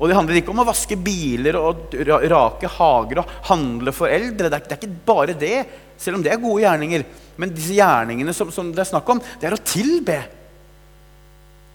Og 0.00 0.08
det 0.08 0.16
handler 0.16 0.40
ikke 0.40 0.50
om 0.54 0.62
å 0.62 0.66
vaske 0.66 0.96
biler 0.98 1.58
og 1.60 1.92
rake 2.32 2.70
hager 2.78 3.20
og 3.22 3.34
handle 3.50 3.92
for 3.94 4.10
eldre. 4.10 4.48
Det 4.48 4.56
er, 4.56 4.64
det 4.64 4.74
er, 4.74 4.80
ikke 4.80 5.04
bare 5.06 5.36
det, 5.38 5.58
selv 6.00 6.18
om 6.18 6.24
det 6.24 6.32
er 6.32 6.40
gode 6.42 6.64
gjerninger. 6.64 7.04
Men 7.38 7.52
disse 7.54 7.76
gjerningene 7.76 8.34
som, 8.34 8.50
som 8.54 8.72
det 8.72 8.82
er 8.82 8.88
snakk 8.88 9.12
om, 9.12 9.20
det 9.20 9.50
er 9.50 9.54
å 9.54 9.62
tilbe. 9.62 10.18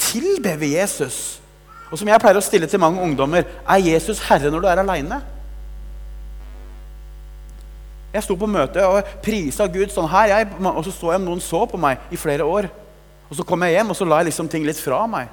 Tilbe 0.09 0.57
ved 0.59 0.75
Jesus. 0.79 1.21
Og 1.87 2.01
som 2.01 2.09
jeg 2.09 2.19
pleier 2.19 2.41
å 2.41 2.43
stille 2.43 2.67
til 2.67 2.81
mange 2.83 3.03
ungdommer 3.05 3.45
er 3.45 3.85
Jesus 3.85 4.25
herre 4.27 4.51
når 4.51 4.65
du 4.65 4.69
er 4.73 4.81
aleine? 4.83 5.21
Jeg 8.17 8.25
sto 8.25 8.34
på 8.39 8.49
møte 8.49 8.82
og 8.82 9.06
prisa 9.21 9.67
Gud 9.69 9.91
sånn 9.93 10.10
her, 10.10 10.32
jeg, 10.32 10.47
og 10.58 10.80
så 10.88 10.93
så 10.95 11.12
jeg 11.13 11.21
noen 11.21 11.41
så 11.43 11.60
på 11.69 11.77
meg 11.77 12.01
i 12.10 12.17
flere 12.17 12.45
år. 12.49 12.65
Og 13.27 13.38
så 13.38 13.45
kom 13.45 13.62
jeg 13.62 13.75
hjem 13.75 13.93
og 13.93 13.97
så 13.99 14.08
la 14.08 14.21
jeg 14.23 14.32
liksom 14.32 14.49
ting 14.49 14.65
litt 14.65 14.80
fra 14.82 15.03
meg. 15.12 15.30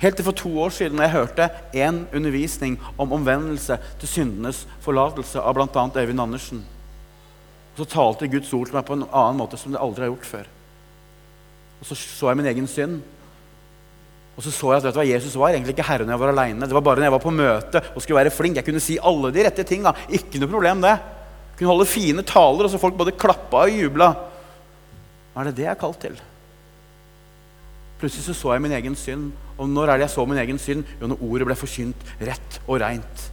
Helt 0.00 0.16
til 0.16 0.26
for 0.26 0.36
to 0.36 0.50
år 0.64 0.72
siden 0.74 1.02
jeg 1.04 1.12
hørte 1.12 1.50
en 1.84 2.02
undervisning 2.16 2.78
om 2.96 3.12
omvendelse 3.12 3.76
til 4.00 4.10
syndenes 4.10 4.64
forlatelse 4.84 5.40
av 5.40 5.56
bl.a. 5.56 5.84
Øyvind 6.00 6.24
Andersen. 6.24 6.64
Og 7.74 7.82
Så 7.82 7.90
talte 7.92 8.30
Guds 8.30 8.52
ord 8.56 8.70
til 8.70 8.78
meg 8.78 8.86
på 8.88 8.96
en 8.96 9.06
annen 9.10 9.40
måte 9.40 9.60
som 9.60 9.72
det 9.74 9.82
aldri 9.82 10.06
har 10.06 10.14
gjort 10.14 10.30
før. 10.30 10.50
Og 11.80 11.88
Så 11.90 11.98
så 11.98 12.30
jeg 12.30 12.40
min 12.40 12.52
egen 12.54 12.70
synd. 12.70 13.02
Og 14.34 14.42
så 14.42 14.50
så 14.50 14.72
jeg 14.72 14.80
at 14.80 14.86
vet 14.88 14.96
du 14.96 14.98
hva, 14.98 15.06
Jesus 15.12 15.36
var 15.38 15.52
egentlig 15.52 15.76
ikke 15.76 15.86
herre 15.86 16.06
når 16.06 16.16
jeg 16.16 16.24
var 16.24 16.32
aleine. 16.32 16.66
Det 16.66 16.74
var 16.74 16.84
bare 16.88 17.02
når 17.02 17.06
jeg 17.06 17.14
var 17.14 17.22
på 17.22 17.34
møte 17.34 17.82
og 17.94 18.02
skulle 18.02 18.18
være 18.18 18.34
flink. 18.34 18.56
Jeg 18.56 18.66
kunne 18.66 18.82
si 18.82 18.96
alle 18.98 19.30
de 19.34 19.44
rette 19.46 19.66
tinga. 19.68 19.92
Ikke 20.08 20.40
noe 20.42 20.50
problem, 20.50 20.82
det. 20.82 20.94
Kunne 21.54 21.70
holde 21.70 21.88
fine 21.88 22.24
taler, 22.26 22.66
og 22.66 22.72
så 22.72 22.80
folk 22.82 22.96
både 22.98 23.14
klappa 23.18 23.64
og 23.66 23.74
jubla. 23.74 24.10
Hva 25.32 25.42
er 25.42 25.50
det 25.50 25.58
det 25.58 25.66
jeg 25.66 25.74
er 25.74 25.80
kalt 25.80 26.00
til? 26.02 26.16
Plutselig 28.00 28.26
så, 28.26 28.34
så 28.36 28.54
jeg 28.54 28.64
min 28.64 28.74
egen 28.76 28.96
synd. 28.98 29.30
Og 29.58 29.70
når 29.70 29.92
er 29.92 29.98
det 29.98 30.08
jeg 30.08 30.14
så 30.16 30.24
min 30.26 30.40
egen 30.42 30.58
synd? 30.58 30.86
Jo, 31.00 31.10
når 31.10 31.22
ordet 31.22 31.48
ble 31.50 31.58
forkynt 31.58 32.08
rett 32.20 32.58
og 32.66 32.80
reint. 32.82 33.26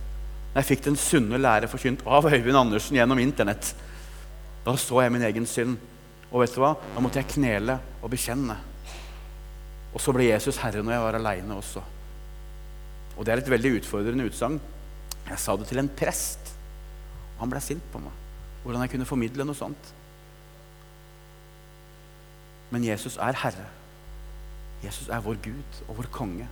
Når 0.52 0.62
jeg 0.62 0.70
fikk 0.70 0.84
den 0.90 1.00
sunne 1.00 1.40
lære 1.42 1.70
forkynt 1.72 2.04
av 2.06 2.28
Øyvind 2.30 2.58
Andersen 2.58 2.98
gjennom 3.00 3.22
Internett. 3.24 3.74
Da 4.66 4.76
så 4.78 5.02
jeg 5.02 5.14
min 5.14 5.26
egen 5.26 5.48
synd. 5.50 5.80
Og 6.32 6.44
vet 6.44 6.54
du 6.56 6.62
hva? 6.64 6.76
Da 6.94 7.04
måtte 7.04 7.22
jeg 7.22 7.34
knele 7.34 7.78
og 8.02 8.12
bekjenne. 8.14 8.58
Og 9.92 10.00
så 10.00 10.14
ble 10.16 10.30
Jesus 10.30 10.60
herre 10.62 10.84
når 10.84 10.96
jeg 10.96 11.06
var 11.06 11.18
aleine 11.18 11.58
også. 11.58 11.84
Og 13.18 13.26
det 13.26 13.34
er 13.34 13.42
et 13.42 13.52
veldig 13.52 13.74
utfordrende 13.82 14.26
utsagn. 14.30 14.58
Jeg 15.28 15.40
sa 15.42 15.56
det 15.60 15.68
til 15.70 15.82
en 15.82 15.92
prest. 15.92 16.41
Han 17.42 17.52
ble 17.52 17.62
sint 17.64 17.84
på 17.92 18.00
meg. 18.02 18.14
Hvordan 18.62 18.86
jeg 18.86 18.94
kunne 18.94 19.10
formidle 19.10 19.46
noe 19.48 19.58
sånt. 19.58 19.92
Men 22.72 22.86
Jesus 22.86 23.18
er 23.20 23.38
herre. 23.42 23.68
Jesus 24.86 25.10
er 25.10 25.22
vår 25.26 25.42
Gud 25.44 25.82
og 25.88 25.98
vår 26.00 26.10
konge. 26.14 26.48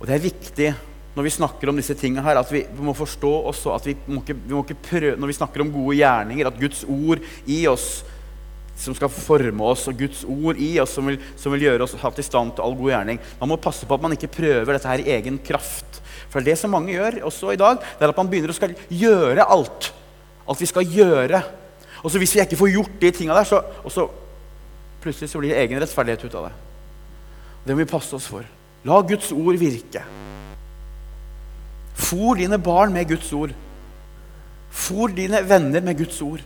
Og 0.00 0.08
det 0.08 0.16
er 0.16 0.26
viktig 0.26 0.72
når 1.14 1.26
vi 1.26 1.30
snakker 1.30 1.70
om 1.70 1.76
disse 1.78 1.94
tingene 1.94 2.24
her, 2.26 2.40
at 2.40 2.50
vi 2.50 2.64
må 2.82 2.92
forstå 2.96 3.30
også 3.50 3.74
at 3.76 3.84
vi 3.86 3.94
må 4.08 4.22
ikke, 4.24 4.34
vi 4.34 4.54
må 4.54 4.64
ikke 4.64 4.82
prøve, 4.88 5.14
når 5.20 5.30
vi 5.30 5.36
snakker 5.38 5.62
om 5.62 5.70
gode 5.72 5.94
gjerninger, 6.00 6.48
at 6.48 6.58
Guds 6.58 6.82
ord 6.90 7.22
i 7.46 7.60
oss 7.70 8.02
som 8.76 8.94
skal 8.96 9.10
forme 9.12 9.64
oss, 9.70 9.86
og 9.88 9.98
Guds 9.98 10.24
ord 10.26 10.58
i 10.60 10.72
oss 10.82 10.96
som 10.96 11.06
vil, 11.08 11.18
som 11.40 11.54
vil 11.54 11.66
gjøre 11.68 11.86
oss 11.86 11.94
hatt 12.00 12.18
i 12.18 12.26
stand 12.26 12.56
til 12.56 12.64
all 12.66 12.74
god 12.78 12.90
gjerning. 12.90 13.20
Man 13.40 13.52
må 13.52 13.60
passe 13.62 13.86
på 13.86 13.96
at 13.96 14.02
man 14.02 14.16
ikke 14.16 14.32
prøver 14.34 14.74
dette 14.74 14.90
her 14.90 15.04
i 15.04 15.12
egen 15.16 15.38
kraft. 15.46 16.00
For 16.32 16.42
det 16.44 16.56
som 16.58 16.72
mange 16.74 16.94
gjør 16.94 17.20
også 17.28 17.52
i 17.54 17.60
dag, 17.60 17.78
det 17.78 18.02
er 18.02 18.10
at 18.10 18.18
man 18.18 18.30
begynner 18.30 18.50
å 18.50 18.56
skal 18.56 18.74
gjøre 18.90 19.46
alt. 19.54 19.92
Alt 20.50 20.60
vi 20.60 20.68
skal 20.70 20.90
gjøre. 20.90 21.40
Og 22.02 22.10
så 22.10 22.20
hvis 22.20 22.34
vi 22.36 22.42
ikke 22.42 22.58
får 22.60 22.74
gjort 22.74 22.98
de 23.00 23.12
tinga 23.14 23.36
der, 23.38 23.48
så, 23.48 23.62
og 23.84 23.94
så 23.94 24.08
plutselig 25.04 25.30
så 25.30 25.40
blir 25.40 25.54
det 25.54 25.62
egen 25.62 25.80
rettferdighet 25.80 26.26
ut 26.26 26.38
av 26.40 26.48
det. 26.48 26.54
Det 27.64 27.76
må 27.76 27.84
vi 27.84 27.92
passe 27.94 28.16
oss 28.16 28.26
for. 28.28 28.44
La 28.84 29.00
Guds 29.06 29.30
ord 29.32 29.56
virke. 29.60 30.02
Fôr 31.94 32.36
dine 32.36 32.58
barn 32.60 32.92
med 32.92 33.08
Guds 33.08 33.30
ord. 33.32 33.54
Fôr 34.74 35.14
dine 35.14 35.40
venner 35.48 35.84
med 35.86 35.96
Guds 36.02 36.18
ord. 36.24 36.42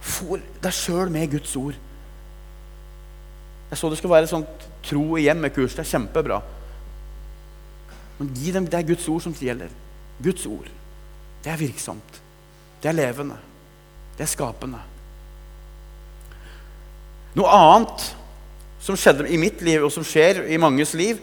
Fôr 0.00 0.42
deg 0.62 0.74
sjøl 0.74 1.10
med 1.12 1.30
Guds 1.32 1.56
ord. 1.56 1.78
Jeg 3.70 3.78
så 3.78 3.90
det 3.90 3.98
skulle 3.98 4.14
være 4.14 4.28
et 4.28 4.34
sånt 4.34 4.66
tro 4.86 5.16
i 5.16 5.24
hjemmet-kurs. 5.26 5.74
Det 5.74 5.82
er 5.82 5.90
kjempebra. 5.90 6.40
Men 8.18 8.34
gi 8.34 8.52
dem, 8.54 8.68
det 8.70 8.78
er 8.78 8.86
Guds 8.88 9.08
ord 9.08 9.24
som 9.24 9.34
gjelder. 9.34 9.72
Guds 10.22 10.46
ord. 10.46 10.68
Det 11.44 11.52
er 11.52 11.60
virksomt. 11.60 12.20
Det 12.82 12.88
er 12.88 12.96
levende. 12.96 13.36
Det 14.16 14.24
er 14.24 14.30
skapende. 14.30 14.78
Noe 17.36 17.52
annet 17.52 18.06
som 18.80 18.96
skjedde 18.96 19.26
i 19.28 19.40
mitt 19.40 19.60
liv, 19.66 19.82
og 19.84 19.90
som 19.92 20.06
skjer 20.06 20.44
i 20.48 20.60
manges 20.60 20.94
liv, 20.96 21.18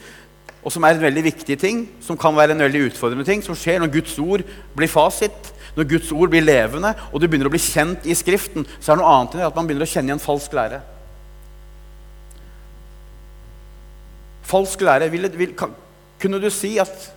og 0.64 0.72
som 0.72 0.84
er 0.86 0.96
en 0.96 1.04
veldig 1.04 1.24
viktig 1.26 1.58
ting, 1.60 1.84
som 2.04 2.20
kan 2.20 2.36
være 2.36 2.56
en 2.56 2.64
veldig 2.64 2.90
utfordrende 2.90 3.26
ting, 3.28 3.42
som 3.44 3.56
skjer 3.58 3.82
når 3.82 3.92
Guds 3.96 4.14
ord 4.22 4.44
blir 4.76 4.92
fasit, 4.92 5.52
Når 5.74 5.88
Guds 5.90 6.12
ord 6.14 6.30
blir 6.30 6.46
levende, 6.46 6.94
og 7.10 7.22
du 7.22 7.26
begynner 7.28 7.50
å 7.50 7.54
bli 7.54 7.62
kjent 7.62 8.06
i 8.06 8.16
Skriften, 8.18 8.66
så 8.78 8.92
er 8.92 8.98
det 8.98 9.02
noe 9.02 9.14
annet 9.14 9.38
enn 9.38 9.48
at 9.48 9.58
man 9.58 9.70
begynner 9.70 9.88
å 9.88 9.90
kjenne 9.90 10.12
igjen 10.12 10.22
falsk 10.22 10.54
lære. 10.54 10.80
Falsk 14.54 14.84
lære 14.86 15.10
vil, 15.10 15.30
vil, 15.40 15.56
kan, 15.58 15.74
Kunne 16.22 16.40
du 16.40 16.50
si 16.54 16.76
at 16.80 17.10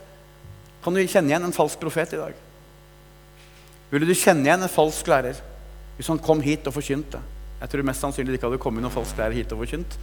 Kan 0.83 0.95
du 0.95 1.03
kjenne 1.03 1.33
igjen 1.33 1.45
en 1.45 1.55
falsk 1.55 1.81
profet 1.83 2.13
i 2.15 2.21
dag? 2.21 2.35
Ville 3.91 4.07
du 4.07 4.15
kjenne 4.15 4.47
igjen 4.47 4.63
en 4.63 4.71
falsk 4.71 5.09
lærer 5.11 5.41
hvis 5.97 6.11
han 6.13 6.21
kom 6.23 6.43
hit 6.45 6.67
og 6.69 6.77
forkynte? 6.77 7.19
Jeg 7.59 7.73
tror 7.73 7.87
mest 7.89 8.05
sannsynlig 8.05 8.37
ikke 8.37 8.51
hadde 8.51 8.61
kommet 8.63 8.85
noen 8.85 8.95
falsk 8.95 9.19
lærer 9.19 9.35
hit 9.35 9.53
og 9.55 9.65
forkynt. 9.65 9.97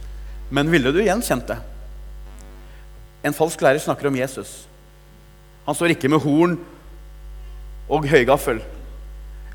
Men 0.52 0.68
ville 0.68 0.92
du 0.92 1.00
gjenkjent 1.00 1.48
det? 1.48 1.56
En 3.24 3.36
falsk 3.36 3.62
lærer 3.64 3.80
snakker 3.80 4.10
om 4.10 4.18
Jesus. 4.18 4.52
Han 5.64 5.76
står 5.78 5.94
ikke 5.94 6.10
med 6.12 6.20
horn 6.20 6.58
og 7.88 8.08
høygaffel. 8.08 8.60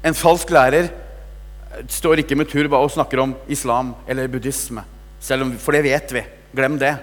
En 0.05 0.15
falsk 0.15 0.51
lærer 0.53 0.89
står 1.89 2.23
ikke 2.23 2.37
med 2.39 2.49
turba 2.49 2.79
og 2.81 2.91
snakker 2.93 3.21
om 3.23 3.35
islam 3.51 3.93
eller 4.07 4.29
buddhisme. 4.31 4.83
Om, 5.29 5.55
for 5.59 5.75
det 5.75 5.83
vet 5.85 6.13
vi. 6.15 6.23
Glem 6.55 6.77
det. 6.79 6.95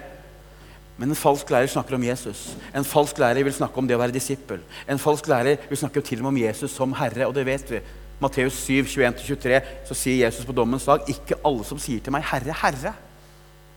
Men 0.97 1.13
en 1.13 1.19
falsk 1.19 1.49
lærer 1.53 1.69
snakker 1.69 1.95
om 1.95 2.03
Jesus. 2.03 2.55
En 2.75 2.85
falsk 2.87 3.19
lærer 3.21 3.45
vil 3.45 3.53
snakke 3.53 3.77
om 3.77 3.87
det 3.87 3.95
å 3.95 4.01
være 4.01 4.15
disippel. 4.15 4.63
En 4.89 4.99
falsk 5.01 5.29
lærer 5.29 5.61
vil 5.69 5.79
snakke 5.79 6.01
til 6.01 6.23
og 6.23 6.27
med 6.27 6.33
om 6.33 6.39
Jesus 6.47 6.73
som 6.73 6.95
Herre, 6.97 7.27
og 7.29 7.35
det 7.37 7.45
vet 7.45 7.73
vi. 7.75 7.81
Matteus 8.17 8.57
7, 8.65 8.81
21-23, 8.89 9.59
så 9.85 9.97
sier 9.97 10.23
Jesus 10.23 10.45
på 10.47 10.55
dommens 10.57 10.87
dag 10.89 11.05
ikke 11.11 11.37
alle 11.45 11.65
som 11.67 11.77
sier 11.77 12.01
til 12.01 12.15
meg 12.15 12.25
'Herre, 12.25 12.55
Herre', 12.63 12.95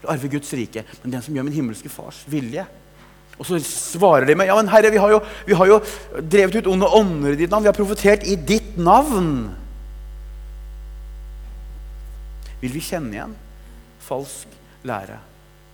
vil 0.01 0.09
arve 0.09 0.31
Guds 0.33 0.53
rike, 0.57 0.85
men 1.03 1.13
den 1.13 1.23
som 1.23 1.35
gjør 1.35 1.45
min 1.45 1.59
himmelske 1.59 1.93
Fars 1.93 2.25
vilje. 2.27 2.65
Og 3.41 3.49
så 3.49 3.57
svarer 3.65 4.29
de 4.29 4.37
med 4.37 4.51
ja, 4.51 4.57
men 4.59 4.69
Herre, 4.69 4.93
vi 4.93 5.01
har 5.01 5.15
jo, 5.15 5.23
vi 5.49 5.57
har 5.57 5.69
jo 5.71 5.79
drevet 6.21 6.61
ut 6.61 6.69
onde 6.69 6.89
ånder 7.01 7.33
i 7.33 7.41
ditt 7.41 7.53
navn. 7.53 7.65
Vi 7.65 7.73
har 7.73 7.79
profetert 7.79 8.27
i 8.29 8.37
ditt 8.37 8.77
navn. 8.77 9.31
Vil 12.61 12.75
vi 12.75 12.83
kjenne 12.85 13.17
igjen 13.17 13.37
falsk 14.05 14.59
lære? 14.85 15.17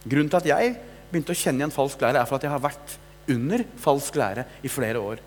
Grunnen 0.07 0.31
til 0.31 0.39
at 0.39 0.51
jeg 0.53 0.77
begynte 1.11 1.35
å 1.35 1.39
kjenne 1.39 1.65
igjen 1.65 1.75
falsk 1.75 2.05
lære, 2.05 2.23
er 2.23 2.29
for 2.29 2.39
at 2.39 2.47
jeg 2.47 2.55
har 2.55 2.63
vært 2.63 2.95
under 3.35 3.65
falsk 3.83 4.19
lære 4.21 4.45
i 4.63 4.71
flere 4.71 5.03
år 5.03 5.23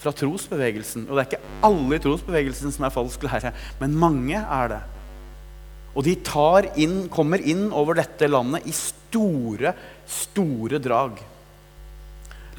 fra 0.00 0.14
trosbevegelsen. 0.16 1.04
Og 1.10 1.12
det 1.14 1.22
er 1.22 1.28
ikke 1.28 1.66
alle 1.68 1.98
i 1.98 2.02
trosbevegelsen 2.02 2.72
som 2.72 2.86
er 2.88 2.94
falsk 2.94 3.26
lære, 3.28 3.52
men 3.82 3.98
mange 4.00 4.40
er 4.40 4.72
det. 4.72 4.80
Og 5.92 6.06
de 6.06 6.16
inn, 6.80 6.96
kommer 7.12 7.44
inn 7.44 7.66
over 7.68 8.00
dette 8.00 8.24
landet 8.30 8.64
i 8.64 8.72
store, 8.72 9.74
store 10.08 10.80
drag. 10.80 11.20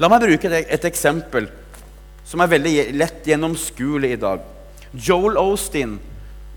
La 0.02 0.10
meg 0.10 0.24
bruke 0.24 0.50
et 0.58 0.88
eksempel 0.88 1.46
som 2.26 2.40
er 2.42 2.50
veldig 2.50 2.74
lett 2.96 3.26
gjennomskuelig 3.28 4.14
i 4.14 4.20
dag. 4.20 4.42
Joel 4.94 5.36
Osteen, 5.38 5.98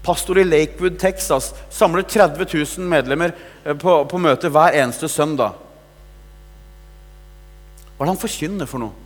pastor 0.05 0.39
i 0.39 0.45
Lakewood, 0.47 0.97
Texas, 1.01 1.51
samler 1.73 2.05
30 2.07 2.47
000 2.47 2.87
medlemmer 2.89 3.33
eh, 3.65 3.75
på, 3.75 3.99
på 4.09 4.21
møte 4.21 4.49
hver 4.53 4.77
eneste 4.79 5.09
søndag. 5.11 5.57
Hva 7.97 8.05
er 8.05 8.07
det 8.07 8.13
han 8.13 8.21
forkynner 8.21 8.69
for 8.69 8.85
noe? 8.85 9.05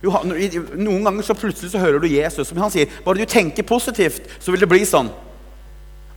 Jo, 0.00 0.14
noen 0.24 1.04
ganger 1.04 1.24
så 1.24 1.36
plutselig 1.36 1.74
så 1.74 1.80
hører 1.82 2.00
du 2.00 2.08
Jesus. 2.08 2.50
Men 2.54 2.64
han 2.64 2.72
sier 2.72 2.92
bare 3.04 3.20
du 3.20 3.28
tenker 3.28 3.68
positivt, 3.68 4.24
så 4.40 4.52
vil 4.52 4.62
det 4.64 4.70
bli 4.70 4.80
sånn. 4.88 5.10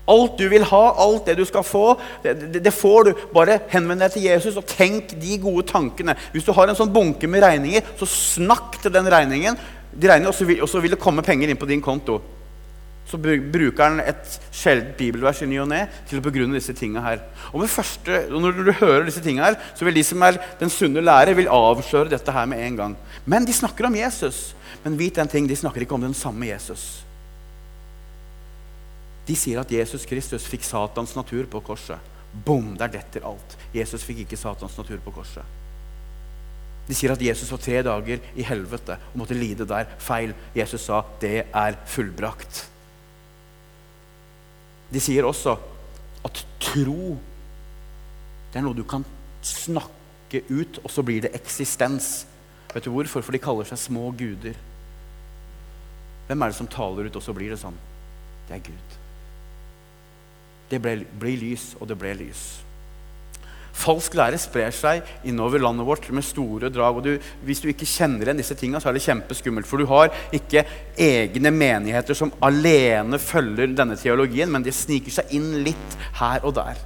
Alt 0.09 0.37
du 0.39 0.47
vil 0.51 0.65
ha, 0.67 0.83
alt 0.99 1.29
det 1.29 1.37
du 1.39 1.45
skal 1.47 1.63
få, 1.63 1.93
det, 2.23 2.35
det, 2.59 2.73
får 2.75 3.07
du. 3.07 3.11
Bare 3.35 3.61
henvend 3.71 4.03
deg 4.03 4.15
til 4.15 4.27
Jesus 4.27 4.59
og 4.59 4.67
tenk 4.67 5.15
de 5.21 5.39
gode 5.39 5.63
tankene. 5.69 6.17
Hvis 6.33 6.47
du 6.47 6.51
har 6.55 6.67
en 6.67 6.77
sånn 6.77 6.91
bunke 6.93 7.29
med 7.31 7.45
regninger, 7.45 7.87
så 7.99 8.09
snakk 8.09 8.81
til 8.83 8.93
den 8.93 9.07
regningen, 9.11 9.59
de 9.93 10.09
regninger 10.09 10.33
og, 10.33 10.37
så 10.37 10.47
vil, 10.49 10.63
og 10.65 10.71
så 10.71 10.83
vil 10.83 10.95
det 10.95 11.01
komme 11.01 11.23
penger 11.25 11.51
inn 11.51 11.59
på 11.59 11.69
din 11.69 11.83
konto 11.83 12.19
så 13.09 13.19
bruker 13.19 13.83
han 13.83 13.99
et 14.01 14.37
sjeldent 14.55 14.95
bibelvers 14.97 15.43
i 15.43 15.47
ny 15.49 15.59
og 15.61 15.67
ne 15.69 15.83
til 16.09 16.19
å 16.19 16.23
begrunne 16.23 16.57
disse 16.57 16.73
tingene 16.77 17.03
her. 17.03 17.21
Og 17.51 17.67
første, 17.69 18.25
Når 18.29 18.51
du 18.51 18.71
hører 18.71 19.05
disse 19.05 19.21
tingene 19.21 19.51
her, 19.51 19.57
så 19.75 19.85
vil 19.85 19.93
de 19.93 20.03
som 20.03 20.21
er 20.23 20.39
den 20.59 20.69
sunne 20.69 21.03
lærer, 21.03 21.35
vil 21.35 21.51
avsløre 21.51 22.09
dette 22.09 22.31
her 22.31 22.45
med 22.45 22.63
en 22.63 22.77
gang. 22.77 22.97
Men 23.25 23.45
de 23.45 23.53
snakker 23.53 23.85
om 23.85 23.95
Jesus. 23.95 24.55
Men 24.83 24.97
vit 24.97 25.17
en 25.17 25.27
ting, 25.27 25.47
de 25.47 25.55
snakker 25.55 25.81
ikke 25.81 25.95
om 25.95 26.01
den 26.01 26.13
samme 26.13 26.47
Jesus. 26.47 27.05
De 29.27 29.35
sier 29.39 29.59
at 29.61 29.71
Jesus 29.71 30.05
Kristus 30.09 30.47
fikk 30.49 30.65
Satans 30.67 31.15
natur 31.15 31.47
på 31.51 31.61
korset. 31.63 32.11
Bom, 32.33 32.73
der 32.77 32.91
detter 32.91 33.25
alt. 33.29 33.57
Jesus 33.75 34.03
fikk 34.03 34.23
ikke 34.25 34.39
Satans 34.39 34.75
natur 34.77 34.99
på 35.03 35.13
korset. 35.15 35.61
De 36.83 36.95
sier 36.97 37.13
at 37.13 37.21
Jesus 37.23 37.51
var 37.53 37.61
tre 37.63 37.79
dager 37.85 38.23
i 38.35 38.43
helvete 38.43 38.97
og 39.13 39.19
måtte 39.21 39.37
lide 39.37 39.67
der. 39.69 39.87
Feil. 39.99 40.33
Jesus 40.55 40.81
sa 40.81 41.03
'det 41.21 41.45
er 41.53 41.77
fullbrakt'. 41.87 42.65
De 44.91 44.99
sier 44.99 45.23
også 45.23 45.57
at 46.25 46.45
tro 46.59 47.17
det 48.53 48.59
er 48.59 48.67
noe 48.67 48.77
du 48.77 48.83
kan 48.85 49.01
snakke 49.41 50.43
ut, 50.49 50.77
og 50.83 50.91
så 50.91 51.01
blir 51.01 51.23
det 51.25 51.33
eksistens. 51.33 52.27
Vet 52.73 52.85
du 52.85 52.91
hvorfor? 52.93 53.25
For 53.25 53.33
de 53.33 53.41
kaller 53.41 53.65
seg 53.65 53.81
små 53.81 54.11
guder. 54.11 54.53
Hvem 56.27 56.41
er 56.41 56.51
det 56.51 56.55
som 56.55 56.69
taler 56.69 57.09
ut, 57.09 57.15
og 57.15 57.25
så 57.25 57.33
blir 57.33 57.49
det 57.49 57.57
sånn? 57.57 57.79
Det 58.45 58.59
er 58.59 58.61
Gud. 58.67 59.02
Det 60.73 60.81
ble, 60.81 61.03
ble 61.21 61.37
lys, 61.37 61.75
og 61.77 61.85
det 61.91 61.99
ble 62.01 62.15
lys. 62.17 62.43
Falsk 63.73 64.13
lære 64.17 64.37
sprer 64.37 64.73
seg 64.73 65.01
innover 65.25 65.61
landet 65.61 65.85
vårt 65.85 66.05
med 66.13 66.25
store 66.25 66.69
drag. 66.73 66.97
og 66.97 67.03
du, 67.05 67.17
Hvis 67.45 67.61
du 67.61 67.67
ikke 67.69 67.89
kjenner 67.89 68.25
igjen 68.25 68.39
disse 68.39 68.57
tingene, 68.57 68.81
så 68.81 68.89
er 68.89 68.97
det 68.97 69.05
kjempeskummelt. 69.05 69.67
For 69.69 69.81
du 69.81 69.89
har 69.89 70.13
ikke 70.33 70.65
egne 70.97 71.51
menigheter 71.53 72.17
som 72.17 72.33
alene 72.41 73.19
følger 73.21 73.73
denne 73.73 73.97
teologien, 73.97 74.51
men 74.53 74.65
de 74.65 74.73
sniker 74.73 75.13
seg 75.13 75.33
inn 75.33 75.63
litt 75.65 75.97
her 76.21 76.45
og 76.45 76.53
der. 76.57 76.81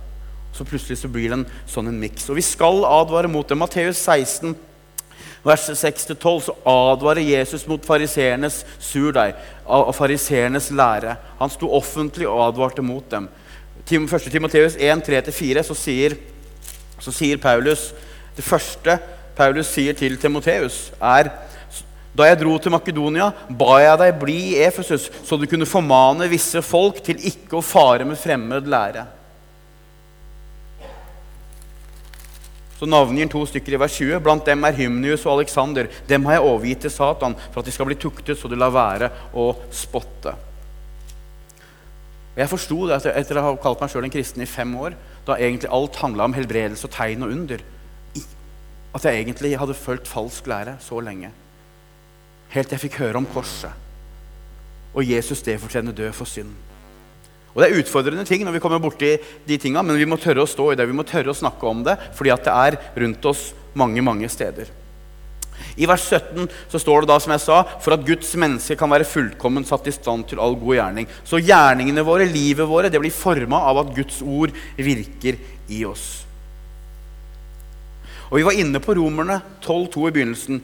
Så 0.55 0.65
plutselig 0.67 1.01
så 1.01 1.11
blir 1.11 1.29
det 1.29 1.41
en 1.41 1.49
sånn 1.69 1.91
en 1.91 1.99
miks. 2.01 2.29
Og 2.31 2.39
vi 2.39 2.45
skal 2.45 2.83
advare 2.87 3.29
mot 3.31 3.47
det. 3.47 3.59
Matteus 3.59 3.99
16, 3.99 4.55
vers 5.45 5.67
6-12, 5.69 6.47
så 6.47 6.55
advarer 6.71 7.23
Jesus 7.23 7.67
mot 7.67 7.83
fariseernes 7.85 8.63
surdeig 8.79 9.35
og 9.67 9.91
fariseernes 9.95 10.71
lære. 10.71 11.17
Han 11.39 11.51
sto 11.53 11.69
offentlig 11.75 12.31
og 12.31 12.45
advarte 12.47 12.85
mot 12.85 13.05
dem. 13.11 13.27
1. 13.87 14.31
Timoteus 14.31 14.75
1, 14.75 15.03
3-4 15.07 15.63
så 15.63 15.75
så 16.97 17.13
sier 17.13 17.37
Paulus 17.37 17.93
Det 18.35 18.43
første 18.43 18.97
Paulus 19.37 19.69
sier 19.69 19.93
til 19.93 20.17
Timoteus, 20.17 20.91
er 20.97 21.29
da 22.17 22.25
jeg 22.25 22.39
dro 22.41 22.55
til 22.57 22.73
Makedonia, 22.73 23.27
ba 23.49 23.75
jeg 23.83 23.99
deg 24.01 24.15
bli 24.17 24.37
i 24.55 24.63
Efesus, 24.65 25.05
så 25.23 25.37
du 25.37 25.45
kunne 25.45 25.69
formane 25.69 26.25
visse 26.31 26.63
folk 26.65 27.03
til 27.05 27.21
ikke 27.29 27.59
å 27.59 27.65
fare 27.65 28.07
med 28.09 28.17
fremmed 28.17 28.65
lære. 28.65 29.03
Så 32.79 32.89
navngir 32.89 33.29
to 33.29 33.43
stykker 33.49 33.73
i 33.73 33.81
vers 33.81 33.93
20. 33.97 34.17
Blant 34.25 34.45
dem 34.45 34.65
er 34.65 34.75
Hymnius 34.77 35.25
og 35.25 35.39
Alexander. 35.39 35.89
Dem 36.09 36.25
har 36.25 36.37
jeg 36.37 36.45
overgitt 36.45 36.83
til 36.85 36.93
Satan 36.93 37.37
for 37.49 37.61
at 37.61 37.69
de 37.69 37.73
skal 37.73 37.89
bli 37.89 37.97
tuktet, 37.97 38.37
så 38.37 38.49
de 38.49 38.57
lar 38.57 38.73
være 38.73 39.09
å 39.33 39.49
spotte. 39.73 40.33
Og 42.37 42.43
Jeg 42.43 42.49
forsto 42.51 42.75
det 42.85 42.99
etter, 43.17 43.39
å 43.41 43.43
ha 43.47 43.51
kalt 43.57 43.79
meg 43.81 43.89
sjøl 43.89 44.05
en 44.05 44.13
kristen 44.13 44.43
i 44.45 44.45
fem 44.45 44.75
år, 44.77 44.93
da 45.25 45.39
egentlig 45.41 45.71
alt 45.73 45.95
handla 46.03 46.27
om 46.27 46.35
helbredelse 46.37 46.85
og 46.85 46.93
tegn 46.93 47.25
og 47.25 47.33
under, 47.33 47.63
at 48.93 49.07
jeg 49.09 49.23
egentlig 49.23 49.55
hadde 49.57 49.73
fulgt 49.73 50.05
falsk 50.05 50.45
lære 50.45 50.75
så 50.85 51.01
lenge. 51.01 51.31
Helt 52.53 52.69
til 52.69 52.77
jeg 52.77 52.83
fikk 52.85 52.99
høre 53.01 53.17
om 53.17 53.25
korset. 53.33 53.73
Og 54.93 55.01
Jesus 55.09 55.41
det 55.41 55.57
fortjener 55.63 55.97
død 55.97 56.13
for 56.13 56.29
synd. 56.29 56.53
Og 57.55 57.63
Det 57.63 57.71
er 57.71 57.81
utfordrende 57.81 58.25
ting 58.29 58.45
når 58.45 58.53
vi 58.53 58.61
kommer 58.61 58.85
borti 58.85 59.15
de 59.47 59.57
tinga, 59.57 59.81
men 59.81 59.97
vi 59.97 60.05
må 60.05 60.21
tørre 60.21 60.45
å 60.45 60.49
stå 60.49 60.71
i 60.71 60.77
det. 60.77 60.85
Vi 60.85 60.93
må 60.93 61.01
tørre 61.09 61.33
å 61.33 61.41
snakke 61.41 61.65
om 61.65 61.81
det, 61.89 61.97
fordi 62.13 62.29
at 62.37 62.45
det 62.45 62.53
er 62.53 62.77
rundt 63.01 63.25
oss 63.25 63.47
mange, 63.73 64.05
mange 64.05 64.29
steder. 64.29 64.69
I 65.77 65.87
vers 65.89 66.03
17 66.09 66.47
så 66.71 66.81
står 66.81 67.03
det 67.03 67.11
da, 67.11 67.17
som 67.21 67.33
jeg 67.33 67.43
sa, 67.43 67.57
for 67.83 67.95
at 67.95 68.05
Guds 68.05 68.29
menneske 68.39 68.77
kan 68.79 68.91
være 68.91 69.07
fullkommen 69.07 69.65
satt 69.67 69.89
i 69.89 69.95
stand 69.95 70.27
til 70.29 70.41
all 70.41 70.57
god 70.59 70.77
gjerning. 70.79 71.09
Så 71.27 71.41
gjerningene 71.41 72.05
våre, 72.05 72.25
livet 72.29 72.69
våre, 72.69 72.91
det 72.93 73.01
blir 73.01 73.13
forma 73.13 73.59
av 73.69 73.83
at 73.83 73.93
Guds 73.97 74.21
ord 74.25 74.55
virker 74.77 75.37
i 75.69 75.83
oss. 75.87 76.07
Og 78.27 78.39
Vi 78.39 78.47
var 78.47 78.57
inne 78.59 78.81
på 78.83 78.97
Romerne 78.97 79.39
12,2 79.63 80.07
i 80.09 80.15
begynnelsen. 80.15 80.63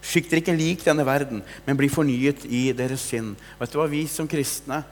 Skykt 0.00 0.32
dere 0.32 0.42
ikke 0.42 0.56
lik 0.56 0.82
denne 0.84 1.04
verden, 1.06 1.42
men 1.66 1.78
bli 1.78 1.88
fornyet 1.92 2.46
i 2.48 2.70
deres 2.76 3.04
sinn. 3.12 3.34
Vet 3.60 3.72
du 3.72 3.78
hva, 3.80 3.88
Vi 3.88 4.06
som 4.08 4.28
kristne, 4.28 4.82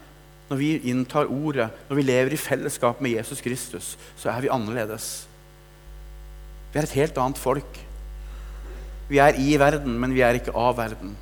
når 0.49 0.57
vi 0.57 0.69
inntar 0.89 1.29
ordet, 1.29 1.69
når 1.89 1.99
vi 1.99 2.05
lever 2.07 2.33
i 2.33 2.41
fellesskap 2.41 3.01
med 3.01 3.13
Jesus 3.17 3.41
Kristus, 3.41 3.97
så 4.17 4.31
er 4.31 4.41
vi 4.41 4.53
annerledes. 4.53 5.27
Vi 6.73 6.79
er 6.79 6.87
et 6.87 6.97
helt 6.97 7.17
annet 7.21 7.41
folk. 7.41 7.77
Vi 9.09 9.17
er 9.17 9.37
i 9.41 9.57
verden, 9.57 9.97
men 9.99 10.13
vi 10.13 10.21
er 10.25 10.37
ikke 10.37 10.53
av 10.53 10.77
verden. 10.77 11.15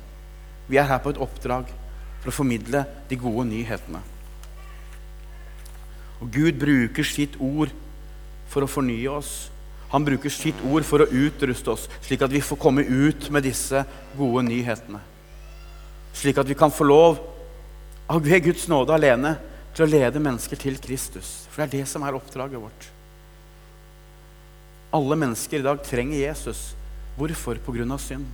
Vi 0.68 0.76
er 0.76 0.88
her 0.88 1.00
på 1.00 1.14
et 1.14 1.20
oppdrag 1.24 1.70
for 2.20 2.30
å 2.30 2.36
formidle 2.36 2.84
de 3.08 3.16
gode 3.20 3.46
nyhetene. 3.48 4.02
Og 6.18 6.32
Gud 6.34 6.58
bruker 6.60 7.06
sitt 7.06 7.38
ord 7.40 7.72
for 8.50 8.64
å 8.64 8.70
fornye 8.70 9.08
oss. 9.12 9.48
Han 9.92 10.04
bruker 10.04 10.32
sitt 10.32 10.58
ord 10.68 10.84
for 10.84 11.00
å 11.00 11.08
utruste 11.08 11.72
oss, 11.72 11.86
slik 12.04 12.24
at 12.26 12.32
vi 12.32 12.44
får 12.44 12.60
komme 12.60 12.84
ut 12.84 13.30
med 13.32 13.46
disse 13.46 13.84
gode 14.18 14.44
nyhetene. 14.50 15.00
slik 16.12 16.38
at 16.38 16.48
vi 16.48 16.54
kan 16.54 16.70
få 16.70 16.84
lov 16.84 17.18
av 18.10 18.24
Guds 18.24 18.66
nåde 18.68 18.90
alene 18.90 19.36
til 19.74 19.84
å 19.84 19.88
lede 19.88 20.18
mennesker 20.18 20.56
til 20.56 20.78
Kristus. 20.82 21.46
For 21.50 21.62
det 21.62 21.68
er 21.68 21.78
det 21.78 21.88
som 21.88 22.02
er 22.02 22.16
oppdraget 22.16 22.58
vårt. 22.58 22.88
Alle 24.92 25.16
mennesker 25.16 25.60
i 25.60 25.62
dag 25.62 25.82
trenger 25.84 26.18
Jesus. 26.18 26.74
Hvorfor? 27.18 27.58
På 27.64 27.74
grunn 27.74 27.92
av 27.94 28.02
synd. 28.02 28.26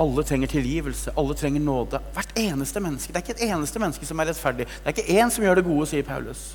Alle 0.00 0.24
trenger 0.26 0.50
tilgivelse. 0.50 1.12
Alle 1.16 1.36
trenger 1.38 1.62
nåde. 1.62 2.00
Hvert 2.16 2.38
eneste 2.40 2.82
menneske. 2.82 3.12
Det 3.12 3.20
er 3.20 3.26
ikke 3.26 3.36
et 3.36 3.50
eneste 3.52 3.82
menneske 3.82 4.08
som 4.08 4.20
er 4.20 4.32
rettferdig. 4.32 4.66
Det 4.66 4.90
er 4.90 4.96
ikke 4.96 5.20
én 5.20 5.30
som 5.30 5.44
gjør 5.44 5.60
det 5.60 5.66
gode, 5.68 5.86
sier 5.90 6.06
Paulus. 6.06 6.46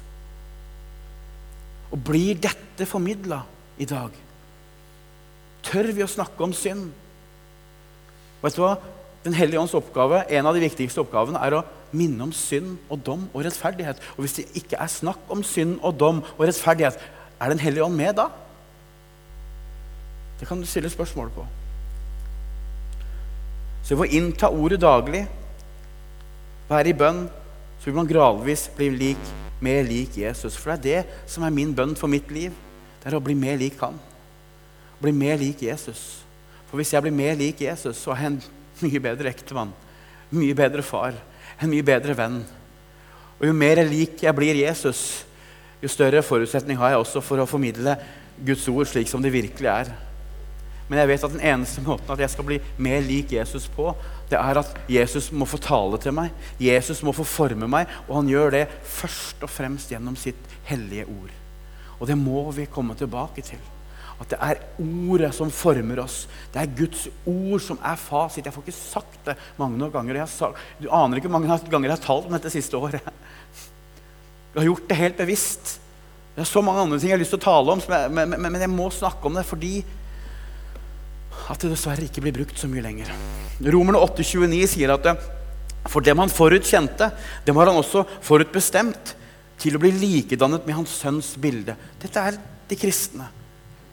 Og 1.89 2.01
blir 2.05 2.37
dette 2.41 2.87
formidla 2.89 3.43
i 3.79 3.87
dag? 3.89 4.15
Tør 5.65 5.91
vi 5.95 6.03
å 6.03 6.09
snakke 6.09 6.43
om 6.43 6.55
synd? 6.55 6.89
Vet 8.43 8.55
du 8.55 8.63
hva? 8.63 8.75
Den 9.23 9.35
hellige 9.35 9.59
ånds 9.59 9.75
oppgave, 9.75 10.23
En 10.29 10.45
av 10.45 10.55
de 10.55 10.63
viktigste 10.63 11.01
oppgavene 11.01 11.39
er 11.43 11.57
å 11.57 11.65
minne 11.91 12.23
om 12.23 12.31
synd 12.31 12.77
og 12.89 13.01
dom 13.03 13.25
og 13.33 13.43
rettferdighet. 13.43 13.97
Og 14.15 14.23
Hvis 14.23 14.37
det 14.39 14.45
ikke 14.55 14.79
er 14.79 14.87
snakk 14.87 15.19
om 15.29 15.43
synd 15.43 15.79
og 15.81 15.97
dom 15.99 16.21
og 16.37 16.45
rettferdighet, 16.47 16.99
er 17.39 17.49
Den 17.49 17.59
hellige 17.59 17.83
ånd 17.83 17.95
med 17.95 18.15
da? 18.15 18.29
Det 20.39 20.47
kan 20.47 20.59
du 20.59 20.67
stille 20.67 20.89
spørsmål 20.89 21.31
på. 21.35 21.45
Så 23.83 23.97
ved 23.97 24.07
å 24.07 24.17
innta 24.19 24.51
ordet 24.53 24.79
daglig, 24.81 25.23
være 26.69 26.91
i 26.91 26.97
bønn, 26.97 27.23
så 27.79 27.89
vil 27.89 27.97
man 27.97 28.09
gradvis 28.09 28.67
bli 28.75 28.89
lik, 28.93 29.29
mer 29.63 29.83
lik 29.87 30.17
Jesus. 30.19 30.55
For 30.59 30.75
det 30.75 30.77
er 30.77 31.03
det 31.07 31.31
som 31.31 31.43
er 31.43 31.55
min 31.55 31.73
bønn 31.75 31.95
for 31.99 32.11
mitt 32.11 32.29
liv. 32.31 32.53
Det 32.99 33.09
er 33.09 33.17
å 33.17 33.23
bli 33.23 33.35
mer 33.35 33.57
lik 33.59 33.79
han. 33.81 33.97
Bli 34.99 35.13
mer 35.15 35.39
lik 35.39 35.63
Jesus. 35.63 36.21
For 36.69 36.79
hvis 36.79 36.93
jeg 36.93 37.03
blir 37.03 37.15
mer 37.15 37.39
lik 37.39 37.63
Jesus, 37.63 37.97
så 37.97 38.13
er 38.13 38.23
jeg 38.23 38.33
en 38.33 38.41
mye 38.85 39.03
bedre 39.03 39.31
ektemann. 39.31 39.71
Mye 40.35 40.55
bedre 40.55 40.85
far. 40.85 41.17
En 41.59 41.71
mye 41.71 41.83
bedre 41.83 42.15
venn. 42.15 42.43
Og 43.39 43.47
jo 43.47 43.55
mer 43.55 43.81
lik 43.87 44.21
jeg 44.23 44.35
blir 44.35 44.59
Jesus, 44.59 45.23
jo 45.79 45.87
større 45.91 46.21
forutsetning 46.23 46.77
har 46.79 46.93
jeg 46.93 47.01
også 47.01 47.23
for 47.23 47.39
å 47.39 47.47
formidle 47.47 47.95
Guds 48.45 48.67
ord 48.71 48.87
slik 48.91 49.07
som 49.07 49.23
det 49.23 49.31
virkelig 49.31 49.71
er. 49.71 49.91
Men 50.89 51.03
jeg 51.03 51.11
vet 51.11 51.25
at 51.27 51.33
den 51.35 51.47
eneste 51.51 51.83
måten 51.85 52.09
at 52.13 52.21
jeg 52.23 52.33
skal 52.33 52.47
bli 52.47 52.57
mer 52.81 53.03
lik 53.05 53.33
Jesus 53.35 53.67
på, 53.69 53.91
det 54.29 54.37
er 54.39 54.61
at 54.61 54.77
Jesus 54.89 55.29
må 55.31 55.45
få 55.49 55.59
tale 55.61 55.99
til 56.01 56.15
meg. 56.17 56.33
Jesus 56.61 57.03
må 57.05 57.13
få 57.13 57.25
forme 57.29 57.69
meg, 57.69 57.89
og 58.07 58.15
han 58.19 58.31
gjør 58.31 58.55
det 58.57 58.63
først 58.97 59.45
og 59.45 59.51
fremst 59.53 59.93
gjennom 59.93 60.17
sitt 60.17 60.57
hellige 60.69 61.05
ord. 61.05 61.35
Og 61.99 62.09
det 62.09 62.17
må 62.17 62.47
vi 62.55 62.65
komme 62.71 62.97
tilbake 62.97 63.45
til. 63.45 63.61
At 64.19 64.33
det 64.33 64.39
er 64.43 64.59
ordet 64.83 65.29
som 65.35 65.51
former 65.53 66.01
oss. 66.03 66.23
Det 66.51 66.59
er 66.59 66.73
Guds 66.75 67.05
ord 67.23 67.61
som 67.63 67.77
er 67.85 67.99
fasit. 67.99 68.47
Jeg 68.47 68.55
får 68.55 68.65
ikke 68.65 68.75
sagt 68.75 69.19
det 69.29 69.37
mange 69.59 69.79
nok 69.79 69.93
ganger. 69.93 70.25
Sagt, 70.27 70.59
du 70.81 70.89
aner 70.91 71.19
ikke 71.19 71.29
hvor 71.29 71.39
mange 71.39 71.59
ganger 71.71 71.91
jeg 71.91 71.95
har 71.95 72.03
talt 72.03 72.27
om 72.27 72.35
dette 72.35 72.51
siste 72.51 72.75
året. 72.79 72.99
Jeg 74.49 74.57
har 74.57 74.67
gjort 74.67 74.89
det 74.89 74.97
helt 74.99 75.21
bevisst. 75.21 75.77
Det 76.35 76.43
er 76.43 76.49
så 76.49 76.61
mange 76.65 76.81
andre 76.81 76.99
ting 76.99 77.11
jeg 77.11 77.17
har 77.17 77.21
lyst 77.21 77.33
til 77.35 77.39
å 77.39 77.45
tale 77.45 77.73
om, 77.75 77.81
jeg, 77.83 78.11
men, 78.15 78.35
men, 78.35 78.51
men 78.51 78.61
jeg 78.63 78.71
må 78.71 78.89
snakke 78.95 79.27
om 79.27 79.35
det 79.35 79.45
fordi 79.47 79.73
at 81.47 81.61
det 81.61 81.71
dessverre 81.71 82.05
ikke 82.07 82.23
blir 82.25 82.35
brukt 82.41 82.59
så 82.59 82.69
mye 82.69 82.83
lenger. 82.83 83.11
Romerne 83.71 84.01
8,29 84.01 84.67
sier 84.73 84.93
at 84.93 85.07
for 85.89 86.03
dem 86.03 86.19
han 86.19 86.31
forutkjente, 86.31 87.09
dem 87.47 87.59
har 87.59 87.71
han 87.71 87.79
også 87.79 88.03
forutbestemt 88.25 89.15
til 89.59 89.75
å 89.75 89.81
bli 89.81 89.91
likedannet 89.95 90.67
med 90.67 90.77
hans 90.81 90.93
sønns 91.01 91.33
bilde. 91.39 91.75
Dette 92.01 92.25
er 92.31 92.39
de 92.69 92.77
kristne. 92.79 93.27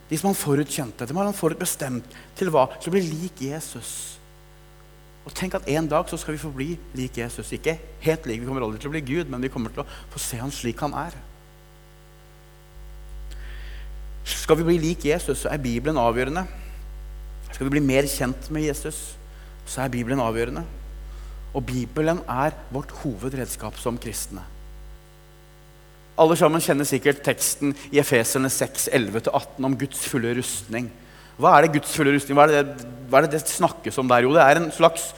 De 0.07 0.19
som 0.19 0.31
han 0.31 0.39
forutkjente. 0.39 1.07
Dem 1.09 1.19
har 1.19 1.27
han 1.27 1.37
forutbestemt 1.37 2.13
til 2.39 2.53
hva? 2.55 2.69
Til 2.79 2.93
å 2.93 2.95
bli 2.95 3.03
lik 3.07 3.43
Jesus. 3.49 4.17
Og 5.27 5.35
tenk 5.35 5.57
at 5.59 5.67
En 5.67 5.89
dag 5.91 6.07
så 6.07 6.19
skal 6.21 6.37
vi 6.37 6.43
få 6.43 6.53
bli 6.55 6.69
lik 6.95 7.19
Jesus. 7.19 7.51
Ikke 7.57 7.75
helt 8.05 8.29
lik, 8.29 8.43
vi 8.43 8.47
kommer 8.47 8.63
aldri 8.63 8.83
til 8.83 8.93
å 8.93 8.95
bli 8.95 9.03
Gud, 9.03 9.31
men 9.31 9.43
vi 9.43 9.51
kommer 9.51 9.75
til 9.75 9.83
å 9.83 9.89
få 10.13 10.23
se 10.23 10.39
han 10.39 10.55
slik 10.55 10.83
han 10.85 10.95
er. 10.95 11.17
Skal 14.27 14.61
vi 14.61 14.69
bli 14.69 14.79
lik 14.83 15.07
Jesus, 15.07 15.43
så 15.43 15.51
er 15.51 15.63
Bibelen 15.63 15.99
avgjørende. 15.99 16.47
Skal 17.57 17.71
vi 17.71 17.79
bli 17.79 17.87
mer 17.89 18.05
kjent 18.05 18.51
med 18.53 18.67
Jesus, 18.67 19.17
så 19.65 19.81
er 19.81 19.93
Bibelen 19.95 20.21
avgjørende. 20.21 20.61
Og 21.57 21.65
Bibelen 21.65 22.21
er 22.29 22.53
vårt 22.69 22.91
hovedredskap 23.01 23.79
som 23.81 23.97
kristne. 23.97 24.43
Alle 26.21 26.37
sammen 26.37 26.61
kjenner 26.61 26.85
sikkert 26.85 27.23
teksten 27.25 27.73
i 27.89 28.01
Efeserne 28.03 28.51
6, 28.53 28.91
11-18 28.93 29.69
om 29.69 29.77
Guds 29.81 30.05
fulle 30.05 30.35
rustning. 30.37 30.91
Hva 31.41 31.55
er 31.57 31.65
det 31.65 31.79
Guds 31.79 31.97
fulle 31.97 32.13
rustning? 32.13 32.37
Hva 32.37 32.45
er 32.45 32.53
det 32.59 32.93
hva 33.09 33.23
er 33.23 33.27
det, 33.27 33.39
det 33.39 33.57
snakkes 33.57 33.97
om 34.03 34.13
der? 34.13 34.27
Jo, 34.27 34.35
det 34.37 34.45
er 34.45 34.61
en 34.61 34.69
slags 34.75 35.11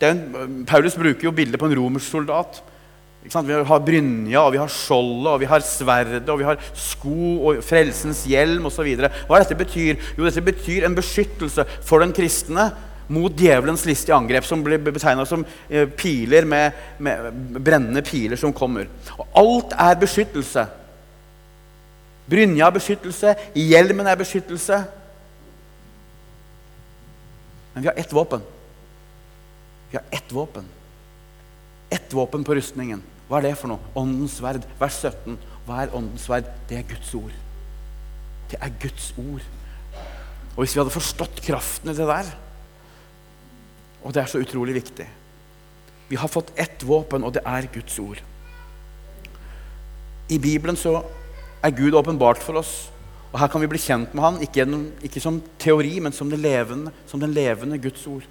er 0.00 0.14
en, 0.14 0.64
Paulus 0.66 0.98
bruker 0.98 1.26
jo 1.26 1.34
bildet 1.34 1.58
på 1.58 1.66
en 1.66 1.78
romersk 1.78 2.10
soldat. 2.10 2.60
Vi 3.22 3.32
har 3.68 3.80
brynja, 3.84 4.40
og 4.40 4.52
vi 4.54 4.60
har 4.60 4.70
skjoldet, 4.72 5.30
og 5.32 5.40
vi 5.42 5.48
har 5.50 5.64
sverdet, 5.66 6.28
og 6.30 6.38
vi 6.38 6.46
har 6.46 6.60
sko 6.78 7.48
og 7.50 7.62
frelsens 7.66 8.22
hjelm 8.30 8.68
osv. 8.70 8.86
Hva 9.28 9.40
dette 9.42 9.58
betyr? 9.58 9.98
Jo, 10.16 10.24
dette 10.24 10.44
betyr 10.44 10.86
en 10.86 10.96
beskyttelse 10.96 11.66
for 11.84 12.04
den 12.04 12.14
kristne 12.16 12.70
mot 13.08 13.32
djevelens 13.32 13.84
listige 13.88 14.16
angrep, 14.16 14.46
som 14.46 14.62
blir 14.64 14.80
betegna 14.84 15.24
som 15.26 15.44
eh, 15.68 15.88
piler 15.88 16.46
med, 16.48 16.76
med, 17.02 17.30
brennende 17.58 18.04
piler 18.04 18.38
som 18.40 18.52
kommer. 18.54 18.88
Og 19.16 19.26
alt 19.42 19.74
er 19.74 20.00
beskyttelse. 20.00 20.66
Brynja 22.28 22.68
er 22.68 22.76
beskyttelse, 22.76 23.34
hjelmen 23.56 24.08
er 24.08 24.20
beskyttelse. 24.20 24.82
Men 27.74 27.82
vi 27.82 27.90
har 27.90 28.00
ett 28.00 28.12
våpen. 28.12 28.44
Vi 29.90 29.96
har 29.96 30.04
ett 30.12 30.32
våpen. 30.32 30.77
Ett 31.90 32.12
våpen 32.12 32.44
på 32.44 32.56
rustningen. 32.58 33.02
Hva 33.28 33.40
er 33.40 33.50
det 33.50 33.58
for 33.60 33.72
noe? 33.72 33.92
Åndens 33.98 34.38
sverd. 34.40 34.64
Vers 34.80 34.98
17. 35.04 35.36
Hva 35.66 35.82
er 35.84 35.94
åndens 35.96 36.24
sverd? 36.28 36.48
Det 36.68 36.78
er 36.80 36.88
Guds 36.88 37.12
ord. 37.16 37.34
Det 38.48 38.60
er 38.64 38.74
Guds 38.80 39.12
ord. 39.20 39.44
Og 40.54 40.64
hvis 40.64 40.74
vi 40.74 40.80
hadde 40.80 40.94
forstått 40.94 41.42
kraften 41.44 41.92
i 41.92 41.94
det 41.94 42.06
der 42.08 42.30
Og 44.02 44.14
det 44.14 44.22
er 44.22 44.30
så 44.30 44.40
utrolig 44.42 44.74
viktig 44.74 45.04
Vi 46.08 46.16
har 46.18 46.30
fått 46.32 46.50
ett 46.58 46.82
våpen, 46.82 47.22
og 47.22 47.34
det 47.36 47.42
er 47.44 47.68
Guds 47.72 47.98
ord. 48.00 48.22
I 50.28 50.38
Bibelen 50.38 50.76
så 50.76 51.02
er 51.62 51.76
Gud 51.76 51.94
åpenbart 51.94 52.40
for 52.40 52.56
oss. 52.60 52.88
Og 53.32 53.38
her 53.40 53.50
kan 53.52 53.60
vi 53.60 53.68
bli 53.68 53.80
kjent 53.80 54.14
med 54.14 54.24
Han, 54.24 54.40
ikke, 54.40 54.62
gjennom, 54.62 54.86
ikke 55.04 55.20
som 55.20 55.42
teori, 55.60 55.98
men 56.00 56.16
som, 56.16 56.30
levende, 56.32 56.92
som 57.06 57.20
den 57.20 57.34
levende 57.36 57.78
Guds 57.78 58.06
ord. 58.08 58.24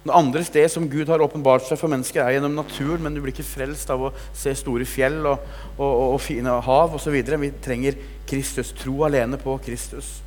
Det 0.00 0.14
andre 0.16 0.40
sted 0.44 0.64
som 0.72 0.88
Gud 0.88 1.10
har 1.12 1.20
åpenbart 1.20 1.66
seg 1.68 1.76
for 1.76 1.92
mennesker, 1.92 2.22
er 2.24 2.38
gjennom 2.38 2.56
naturen. 2.56 3.02
Men 3.04 3.14
du 3.14 3.20
blir 3.20 3.34
ikke 3.34 3.44
frelst 3.44 3.90
av 3.92 4.06
å 4.08 4.14
se 4.32 4.54
store 4.56 4.88
fjell 4.88 5.20
og, 5.28 5.44
og, 5.76 5.84
og, 5.90 6.06
og 6.14 6.20
fine 6.24 6.56
hav 6.64 6.96
osv. 6.96 7.18
Vi 7.20 7.52
trenger 7.60 8.00
Kristus. 8.30 8.72
Tro 8.80 9.02
alene 9.04 9.40
på 9.40 9.58
Kristus. 9.64 10.18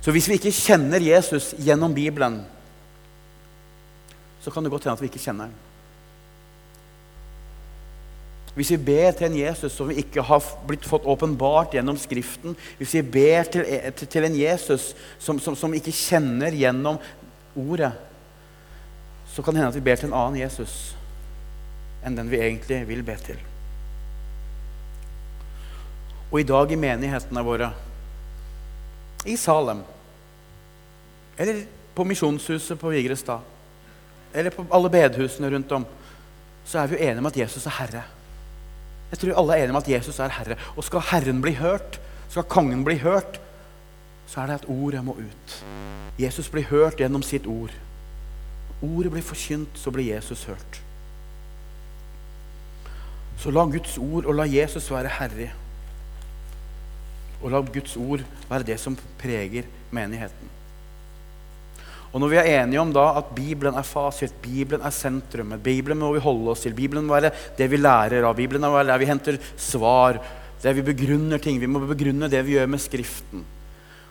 Så 0.00 0.14
hvis 0.16 0.26
vi 0.30 0.40
ikke 0.40 0.54
kjenner 0.56 1.02
Jesus 1.04 1.52
gjennom 1.60 1.94
Bibelen, 1.94 2.40
så 4.40 4.50
kan 4.50 4.64
det 4.64 4.72
godt 4.72 4.88
hende 4.88 4.96
at 4.96 5.04
vi 5.04 5.10
ikke 5.12 5.22
kjenner 5.22 5.50
ham. 5.50 5.58
Hvis 8.56 8.72
vi 8.74 8.80
ber 8.82 9.12
til 9.14 9.28
en 9.28 9.36
Jesus 9.38 9.76
som 9.76 9.88
vi 9.92 10.00
ikke 10.02 10.24
har 10.26 10.42
blitt 10.66 10.84
fått 10.88 11.06
åpenbart 11.06 11.76
gjennom 11.76 11.98
Skriften, 12.00 12.56
hvis 12.80 12.96
vi 12.98 13.02
ber 13.06 13.46
til, 13.52 13.62
til 13.94 14.26
en 14.26 14.36
Jesus 14.36 14.90
som, 15.22 15.38
som, 15.38 15.54
som 15.54 15.74
ikke 15.76 15.94
kjenner 15.94 16.56
gjennom 16.58 16.98
Ordet, 17.58 17.92
så 19.40 19.44
kan 19.44 19.54
det 19.54 19.60
hende 19.62 19.72
at 19.72 19.76
vi 19.78 19.80
ber 19.80 19.96
til 19.96 20.10
en 20.10 20.18
annen 20.18 20.36
Jesus 20.36 20.72
enn 22.04 22.12
den 22.12 22.28
vi 22.28 22.42
egentlig 22.44 22.82
vil 22.90 23.00
be 23.00 23.14
til. 23.24 23.38
Og 26.28 26.42
i 26.42 26.44
dag 26.44 26.74
i 26.74 26.76
menighetene 26.76 27.44
våre, 27.46 27.70
i 29.24 29.38
Salem, 29.40 29.80
eller 31.40 31.64
på 31.96 32.04
Misjonshuset 32.04 32.76
på 32.84 32.92
Vigrestad, 32.92 33.40
eller 34.36 34.52
på 34.52 34.68
alle 34.68 34.92
bedehusene 34.92 35.54
rundt 35.56 35.72
om, 35.72 35.88
så 36.68 36.82
er 36.82 36.92
vi 36.92 36.98
jo 36.98 37.02
enige 37.08 37.24
om 37.24 37.32
at 37.32 37.40
Jesus 37.40 37.64
er 37.64 37.78
Herre. 37.80 38.06
Jeg 39.10 39.24
tror 39.24 39.40
alle 39.40 39.56
er 39.56 39.64
enige 39.64 39.78
om 39.78 39.82
at 39.82 39.92
Jesus 39.96 40.20
er 40.20 40.36
Herre. 40.36 40.60
Og 40.76 40.84
skal 40.84 41.08
Herren 41.14 41.40
bli 41.40 41.56
hørt, 41.56 41.96
skal 42.28 42.44
kongen 42.44 42.84
bli 42.84 43.00
hørt, 43.00 43.40
så 44.28 44.44
er 44.44 44.52
det 44.52 44.60
at 44.60 44.68
ordet 44.68 45.00
må 45.04 45.16
ut. 45.16 45.62
Jesus 46.20 46.52
blir 46.52 46.68
hørt 46.68 47.00
gjennom 47.00 47.24
sitt 47.24 47.48
ord 47.48 47.72
ordet 48.82 49.12
blir 49.12 49.24
forkynt, 49.24 49.76
så 49.78 49.92
blir 49.92 50.12
Jesus 50.14 50.44
hørt. 50.48 50.80
Så 53.40 53.52
la 53.52 53.64
Guds 53.64 53.96
ord 53.98 54.28
og 54.28 54.36
la 54.36 54.46
Jesus 54.48 54.90
være 54.92 55.12
herre. 55.16 55.50
Og 57.40 57.52
la 57.52 57.60
Guds 57.64 57.96
ord 57.96 58.24
være 58.50 58.66
det 58.68 58.80
som 58.80 58.96
preger 59.20 59.68
menigheten. 59.90 60.56
Og 62.10 62.18
når 62.20 62.32
vi 62.32 62.38
er 62.40 62.48
enige 62.58 62.80
om 62.82 62.90
da 62.92 63.04
at 63.20 63.30
Bibelen 63.36 63.76
er 63.78 63.86
fasit, 63.86 64.34
Bibelen 64.42 64.82
er 64.82 64.92
sentrumet, 64.92 65.62
Bibelen 65.62 66.00
må 66.00 66.10
vi 66.16 66.22
holde 66.24 66.50
oss 66.50 66.64
til, 66.66 66.74
Bibelen 66.74 67.06
må 67.06 67.14
være 67.14 67.30
det 67.56 67.68
vi 67.70 67.78
lærer 67.78 68.26
av, 68.26 68.34
Bibelen 68.36 68.66
må 68.66 68.74
være 68.74 68.90
der 68.90 68.98
vi 68.98 69.08
henter 69.08 69.38
svar, 69.54 70.18
der 70.62 70.74
vi 70.76 70.84
begrunner 70.84 71.38
ting. 71.38 71.60
Vi 71.60 71.70
må 71.70 71.80
begrunne 71.86 72.28
det 72.28 72.42
vi 72.44 72.58
gjør 72.58 72.68
med 72.68 72.82
Skriften. 72.82 73.46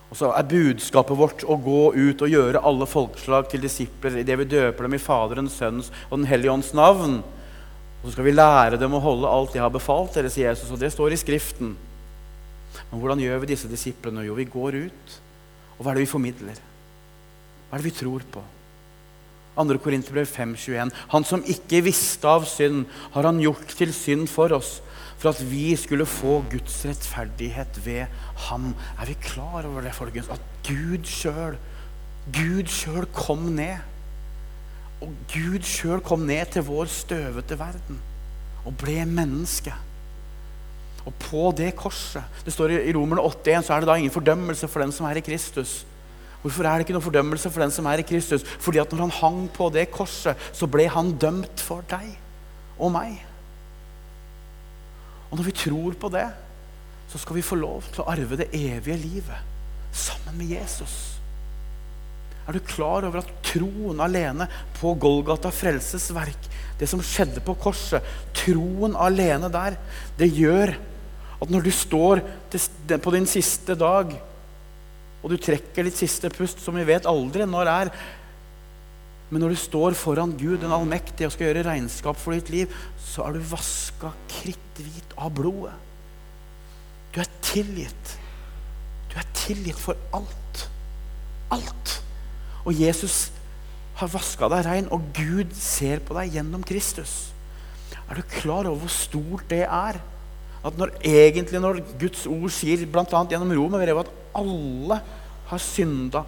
Og 0.10 0.18
så 0.18 0.32
er 0.34 0.48
budskapet 0.50 1.18
vårt 1.18 1.44
å 1.46 1.58
gå 1.62 1.82
ut 1.94 2.24
og 2.26 2.32
gjøre 2.34 2.64
alle 2.66 2.88
folkeslag 2.90 3.50
til 3.52 3.62
disipler 3.62 4.18
idet 4.24 4.40
vi 4.42 4.48
døper 4.50 4.88
dem 4.88 4.98
i 4.98 5.02
Faderens, 5.02 5.58
Sønnens 5.60 5.92
og 6.10 6.18
Den 6.18 6.30
hellige 6.32 6.56
ånds 6.56 6.72
navn. 6.78 7.20
Og 8.00 8.08
så 8.08 8.16
skal 8.16 8.26
vi 8.26 8.34
lære 8.34 8.80
dem 8.82 8.96
å 8.96 9.04
holde 9.04 9.30
alt 9.30 9.54
jeg 9.54 9.62
har 9.62 9.74
befalt 9.74 10.16
dere, 10.18 10.32
sier 10.34 10.50
Jesus. 10.50 10.72
Og 10.74 10.82
det 10.82 10.90
står 10.96 11.14
i 11.14 11.20
Skriften. 11.22 11.76
Men 12.90 13.02
hvordan 13.02 13.22
gjør 13.22 13.44
vi 13.44 13.52
disse 13.52 13.70
disiplene? 13.70 14.26
Jo, 14.26 14.38
vi 14.38 14.50
går 14.50 14.80
ut. 14.88 15.20
Og 15.78 15.84
hva 15.84 15.92
er 15.92 16.00
det 16.00 16.08
vi 16.08 16.14
formidler? 16.14 16.64
Hva 17.70 17.78
er 17.78 17.84
det 17.84 17.92
vi 17.92 17.98
tror 18.00 18.26
på? 18.34 18.42
2. 19.60 19.78
Korinterbrev 19.84 20.30
5,21. 20.30 20.94
Han 21.12 21.26
som 21.28 21.44
ikke 21.44 21.84
visste 21.86 22.30
av 22.32 22.48
synd, 22.48 22.86
har 23.14 23.28
han 23.28 23.42
gjort 23.44 23.76
til 23.78 23.92
synd 23.94 24.30
for 24.32 24.56
oss 24.56 24.78
for 25.20 25.34
at 25.34 25.42
vi 25.52 25.76
skulle 25.76 26.08
få 26.08 26.40
Guds 26.52 26.80
rettferdighet 26.88 27.82
ved 27.86 28.06
ham. 28.50 28.72
Er 29.02 29.06
vi 29.06 29.18
klar 29.22 29.66
over 29.68 29.82
det, 29.84 29.94
folkens? 29.96 30.30
At 30.32 30.42
Gud 30.68 31.04
sjøl, 31.04 31.58
Gud 32.34 32.72
sjøl 32.72 33.08
kom 33.14 33.52
ned. 33.58 33.84
Og 35.04 35.12
Gud 35.32 35.64
sjøl 35.68 36.00
kom 36.04 36.24
ned 36.28 36.56
til 36.56 36.64
vår 36.68 36.88
støvete 36.92 37.60
verden 37.60 38.00
og 38.68 38.76
ble 38.80 39.04
menneske. 39.08 39.74
Og 41.08 41.14
på 41.16 41.46
det 41.56 41.72
korset 41.80 42.44
Det 42.46 42.52
står 42.54 42.74
i 42.76 42.92
Romerne 42.94 43.24
8,1 43.24 43.64
så 43.64 43.74
er 43.74 43.80
det 43.80 43.88
da 43.88 43.96
ingen 43.96 44.14
fordømmelse 44.14 44.68
for 44.68 44.84
den 44.84 44.92
som 44.92 45.08
er 45.08 45.20
i 45.20 45.24
Kristus. 45.24 45.86
Hvorfor 46.42 46.64
er 46.64 46.78
det 46.78 46.88
ikke 46.88 46.96
noen 46.96 47.04
fordømmelse 47.04 47.52
for 47.52 47.64
den 47.64 47.72
som 47.72 47.88
er 47.92 48.00
i 48.00 48.08
Kristus? 48.08 48.44
Fordi 48.44 48.80
at 48.80 48.92
når 48.92 49.08
han 49.08 49.18
hang 49.20 49.40
på 49.56 49.68
det 49.76 49.90
korset, 49.92 50.40
så 50.56 50.68
ble 50.72 50.88
han 50.92 51.12
dømt 51.20 51.60
for 51.64 51.84
deg 51.92 52.14
og 52.80 52.94
meg. 52.96 53.29
Og 55.30 55.38
når 55.38 55.50
vi 55.50 55.58
tror 55.64 55.98
på 56.00 56.12
det, 56.14 56.26
så 57.10 57.22
skal 57.22 57.40
vi 57.40 57.46
få 57.46 57.58
lov 57.58 57.86
til 57.90 58.04
å 58.04 58.10
arve 58.12 58.38
det 58.40 58.52
evige 58.54 58.98
livet 59.02 59.96
sammen 59.96 60.38
med 60.38 60.54
Jesus. 60.54 60.98
Er 62.50 62.58
du 62.58 62.66
klar 62.66 63.06
over 63.06 63.22
at 63.22 63.32
troen 63.46 64.02
alene 64.02 64.48
på 64.80 64.96
Golgata 64.98 65.52
frelses 65.54 66.10
verk, 66.14 66.48
det 66.80 66.88
som 66.90 67.02
skjedde 67.04 67.44
på 67.46 67.58
korset, 67.62 68.06
troen 68.38 68.96
alene 68.98 69.52
der, 69.54 69.78
det 70.18 70.32
gjør 70.34 70.74
at 71.40 71.52
når 71.54 71.66
du 71.68 71.72
står 71.74 72.24
på 72.90 73.14
din 73.16 73.30
siste 73.30 73.78
dag, 73.78 74.16
og 75.20 75.34
du 75.34 75.38
trekker 75.42 75.86
ditt 75.86 76.00
siste 76.00 76.32
pust, 76.32 76.62
som 76.64 76.78
vi 76.80 76.88
vet 76.88 77.08
aldri 77.10 77.46
når 77.48 77.72
er 77.74 77.92
Men 79.30 79.44
når 79.44 79.54
du 79.54 79.60
står 79.62 79.98
foran 79.98 80.34
Gud, 80.38 80.58
den 80.64 80.74
allmektige, 80.74 81.30
og 81.30 81.36
skal 81.36 81.50
gjøre 81.50 81.68
regnskap 81.68 82.18
for 82.18 82.34
ditt 82.34 82.50
liv, 82.54 82.72
så 82.98 83.28
er 83.28 83.38
du 83.38 83.50
vaska 83.52 84.12
kritthvit 84.32 85.14
av 85.18 85.34
blodet. 85.38 85.76
Du 87.14 87.22
er 87.22 87.30
tilgitt. 87.46 88.16
Du 89.10 89.18
er 89.22 89.28
tilgitt 89.38 89.78
for 89.78 89.98
alt. 90.16 90.66
Alt. 91.54 91.96
Og 92.66 92.74
Jesus 92.78 93.30
har 94.00 94.12
vaska 94.14 94.50
deg 94.54 94.66
rein, 94.66 94.90
og 94.94 95.12
Gud 95.18 95.54
ser 95.58 96.02
på 96.06 96.18
deg 96.18 96.38
gjennom 96.38 96.66
Kristus. 96.66 97.30
Er 98.10 98.18
du 98.18 98.26
klar 98.26 98.66
over 98.66 98.86
hvor 98.86 98.94
stort 98.94 99.50
det 99.52 99.66
er? 99.66 100.00
At 100.66 100.78
når 100.78 100.96
egentlig 101.06 101.62
når 101.62 101.82
Guds 102.02 102.26
ord 102.28 102.52
sier, 102.54 102.82
bl.a. 102.90 103.06
gjennom 103.06 103.54
Romerbrevet, 103.56 104.10
at 104.10 104.40
alle 104.40 105.00
har 105.50 105.62
synda, 105.64 106.24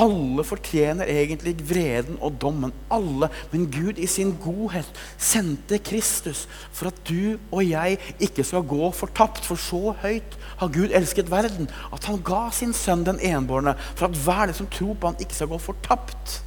alle 0.00 0.44
fortjener 0.46 1.08
egentlig 1.10 1.54
vreden 1.68 2.16
og 2.24 2.38
dommen. 2.40 2.72
Alle. 2.92 3.28
Men 3.52 3.68
Gud 3.72 4.00
i 4.00 4.08
sin 4.08 4.32
godhet 4.40 4.88
sendte 5.20 5.80
Kristus 5.84 6.46
for 6.72 6.90
at 6.90 7.00
du 7.08 7.36
og 7.50 7.64
jeg 7.66 7.98
ikke 8.20 8.44
skal 8.46 8.66
gå 8.68 8.90
fortapt. 8.96 9.44
For 9.44 9.60
så 9.60 9.94
høyt 10.02 10.38
har 10.62 10.72
Gud 10.72 10.94
elsket 10.96 11.30
verden 11.30 11.68
at 11.92 12.06
han 12.08 12.22
ga 12.24 12.46
sin 12.54 12.72
sønn 12.76 13.04
den 13.06 13.20
enbårne 13.20 13.76
for 13.94 14.08
at 14.08 14.16
hver 14.24 14.48
den 14.50 14.60
som 14.60 14.70
tror 14.72 14.96
på 14.96 15.12
han 15.12 15.20
ikke 15.20 15.36
skal 15.36 15.52
gå 15.52 15.60
fortapt. 15.60 16.40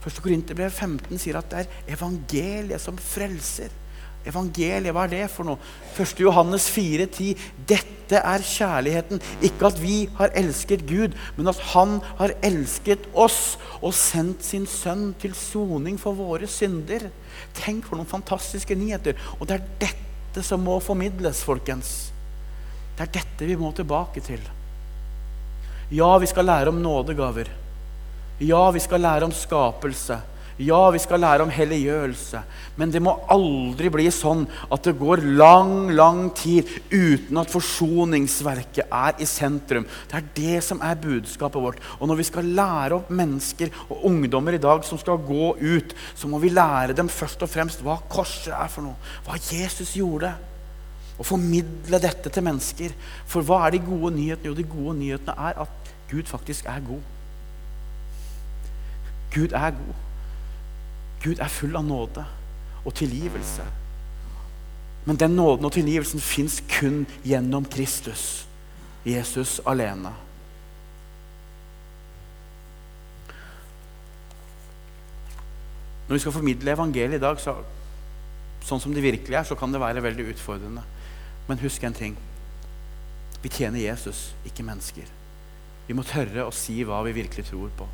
1. 0.00 0.22
Korinterbrev 0.24 0.70
15 0.72 1.18
sier 1.20 1.36
at 1.40 1.50
det 1.52 1.64
er 1.64 1.96
evangeliet 1.96 2.80
som 2.80 2.96
frelser. 2.96 3.79
Evangeliet, 4.28 4.92
hva 4.92 5.06
er 5.06 5.12
det 5.14 5.26
for 5.32 5.48
noe? 5.48 5.70
1. 5.96 6.20
Johannes 6.20 6.66
4,10.: 6.74 7.38
Dette 7.68 8.20
er 8.20 8.44
kjærligheten. 8.44 9.22
Ikke 9.46 9.70
at 9.70 9.80
vi 9.80 10.02
har 10.18 10.34
elsket 10.36 10.84
Gud, 10.88 11.16
men 11.38 11.48
at 11.48 11.60
Han 11.72 12.00
har 12.18 12.34
elsket 12.44 13.08
oss 13.14 13.56
og 13.80 13.94
sendt 13.96 14.44
sin 14.44 14.66
sønn 14.68 15.14
til 15.20 15.32
soning 15.34 15.96
for 16.00 16.18
våre 16.18 16.48
synder. 16.50 17.08
Tenk 17.56 17.88
for 17.88 17.96
noen 17.96 18.10
fantastiske 18.10 18.76
nyheter. 18.76 19.16
Og 19.38 19.48
det 19.48 19.56
er 19.56 19.68
dette 19.86 20.44
som 20.44 20.60
må 20.64 20.76
formidles, 20.84 21.40
folkens. 21.46 22.10
Det 22.98 23.06
er 23.06 23.14
dette 23.22 23.48
vi 23.48 23.56
må 23.56 23.72
tilbake 23.72 24.20
til. 24.20 24.42
Ja, 25.90 26.12
vi 26.20 26.28
skal 26.28 26.46
lære 26.46 26.68
om 26.70 26.82
nådegaver. 26.82 27.48
Ja, 28.40 28.70
vi 28.70 28.80
skal 28.84 29.00
lære 29.00 29.24
om 29.24 29.32
skapelse. 29.32 30.20
Ja, 30.60 30.90
vi 30.92 30.98
skal 31.00 31.22
lære 31.22 31.46
om 31.46 31.52
helliggjørelse, 31.52 32.42
men 32.76 32.90
det 32.92 33.00
må 33.00 33.14
aldri 33.32 33.88
bli 33.92 34.10
sånn 34.12 34.42
at 34.68 34.84
det 34.84 34.92
går 34.98 35.22
lang, 35.38 35.88
lang 35.96 36.26
tid 36.36 36.68
uten 36.92 37.40
at 37.40 37.48
forsoningsverket 37.48 38.92
er 38.92 39.22
i 39.24 39.28
sentrum. 39.28 39.86
Det 40.10 40.18
er 40.18 40.26
det 40.36 40.58
som 40.66 40.82
er 40.84 41.00
budskapet 41.00 41.64
vårt. 41.64 41.80
Og 41.96 42.10
når 42.10 42.20
vi 42.20 42.26
skal 42.28 42.50
lære 42.58 42.98
opp 42.98 43.08
mennesker 43.08 43.72
og 43.86 44.04
ungdommer 44.10 44.58
i 44.58 44.60
dag 44.60 44.84
som 44.84 45.00
skal 45.00 45.22
gå 45.24 45.54
ut, 45.56 45.94
så 46.12 46.28
må 46.28 46.42
vi 46.44 46.52
lære 46.52 46.98
dem 46.98 47.08
først 47.08 47.40
og 47.46 47.52
fremst 47.54 47.80
hva 47.86 47.96
korset 48.12 48.52
er 48.52 48.68
for 48.68 48.84
noe, 48.84 49.00
hva 49.24 49.40
Jesus 49.40 49.94
gjorde. 49.96 50.34
Og 51.16 51.28
formidle 51.28 52.02
dette 52.04 52.28
til 52.32 52.44
mennesker. 52.44 52.92
For 53.28 53.44
hva 53.44 53.62
er 53.64 53.78
de 53.78 53.82
gode 53.88 54.12
nyhetene? 54.18 54.52
Jo, 54.52 54.60
de 54.60 54.68
gode 54.68 54.98
nyhetene 55.00 55.40
er 55.40 55.64
at 55.64 55.90
Gud 56.12 56.28
faktisk 56.28 56.68
er 56.68 56.84
god. 56.84 57.02
Gud 59.32 59.56
er 59.56 59.76
god. 59.80 60.06
Gud 61.20 61.40
er 61.40 61.52
full 61.52 61.76
av 61.76 61.84
nåde 61.84 62.24
og 62.84 62.94
tilgivelse. 62.96 63.66
Men 65.04 65.18
den 65.20 65.36
nåden 65.36 65.64
og 65.68 65.72
tilgivelsen 65.72 66.20
fins 66.20 66.60
kun 66.68 67.04
gjennom 67.24 67.64
Kristus, 67.68 68.46
Jesus 69.04 69.58
alene. 69.68 70.12
Når 76.08 76.16
vi 76.16 76.22
skal 76.24 76.34
formidle 76.34 76.72
evangeliet 76.74 77.20
i 77.20 77.22
dag, 77.22 77.38
så, 77.38 77.54
sånn 78.66 78.80
som 78.82 78.94
det 78.94 79.04
virkelig 79.04 79.36
er, 79.36 79.46
så 79.46 79.56
kan 79.56 79.72
det 79.72 79.80
være 79.80 80.02
veldig 80.02 80.32
utfordrende. 80.32 80.82
Men 81.46 81.62
husk 81.62 81.84
en 81.86 81.96
ting. 81.96 82.16
Vi 83.40 83.48
tjener 83.48 83.80
Jesus, 83.80 84.32
ikke 84.44 84.66
mennesker. 84.66 85.06
Vi 85.86 85.96
må 85.96 86.02
tørre 86.04 86.48
å 86.48 86.54
si 86.54 86.82
hva 86.84 87.00
vi 87.06 87.14
virkelig 87.16 87.46
tror 87.48 87.70
på. 87.78 87.86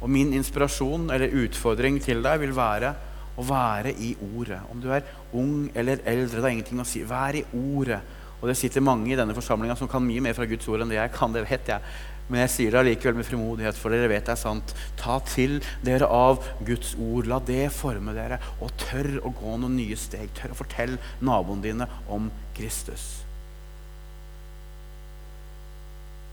Og 0.00 0.08
min 0.08 0.32
inspirasjon 0.36 1.10
eller 1.12 1.34
utfordring 1.44 2.00
til 2.02 2.22
deg 2.24 2.40
vil 2.42 2.54
være 2.56 2.94
å 3.40 3.44
være 3.46 3.92
i 4.00 4.14
ordet. 4.36 4.60
Om 4.72 4.80
du 4.80 4.88
er 4.92 5.04
ung 5.36 5.68
eller 5.76 6.00
eldre, 6.08 6.40
det 6.40 6.46
er 6.46 6.54
ingenting 6.56 6.80
å 6.80 6.88
si. 6.88 7.04
Vær 7.06 7.36
i 7.36 7.44
ordet. 7.56 8.00
Og 8.40 8.48
det 8.48 8.56
sitter 8.56 8.84
mange 8.84 9.12
i 9.12 9.18
denne 9.18 9.36
forsamlinga 9.36 9.76
som 9.76 9.88
kan 9.90 10.04
mye 10.04 10.22
mer 10.24 10.36
fra 10.36 10.48
Guds 10.48 10.68
ord 10.72 10.80
enn 10.80 10.92
det 10.92 10.96
jeg 10.96 11.12
kan. 11.16 11.32
det 11.32 11.44
vet 11.48 11.68
jeg. 11.68 11.92
Men 12.30 12.44
jeg 12.44 12.52
sier 12.54 12.72
det 12.72 12.78
allikevel 12.80 13.16
med 13.18 13.26
frimodighet, 13.26 13.76
for 13.76 13.92
dere 13.92 14.08
vet 14.08 14.28
det 14.28 14.36
er 14.36 14.40
sant. 14.40 14.72
Ta 14.96 15.18
til 15.26 15.58
dere 15.84 16.06
av 16.06 16.38
Guds 16.64 16.94
ord. 16.94 17.28
La 17.28 17.40
det 17.44 17.66
forme 17.74 18.14
dere. 18.16 18.40
Og 18.64 18.72
tør 18.80 19.18
å 19.20 19.34
gå 19.34 19.58
noen 19.58 19.76
nye 19.76 19.98
steg. 19.98 20.32
Tør 20.38 20.54
å 20.54 20.60
fortelle 20.62 21.00
naboene 21.20 21.66
dine 21.66 21.90
om 22.08 22.30
Kristus. 22.56 23.10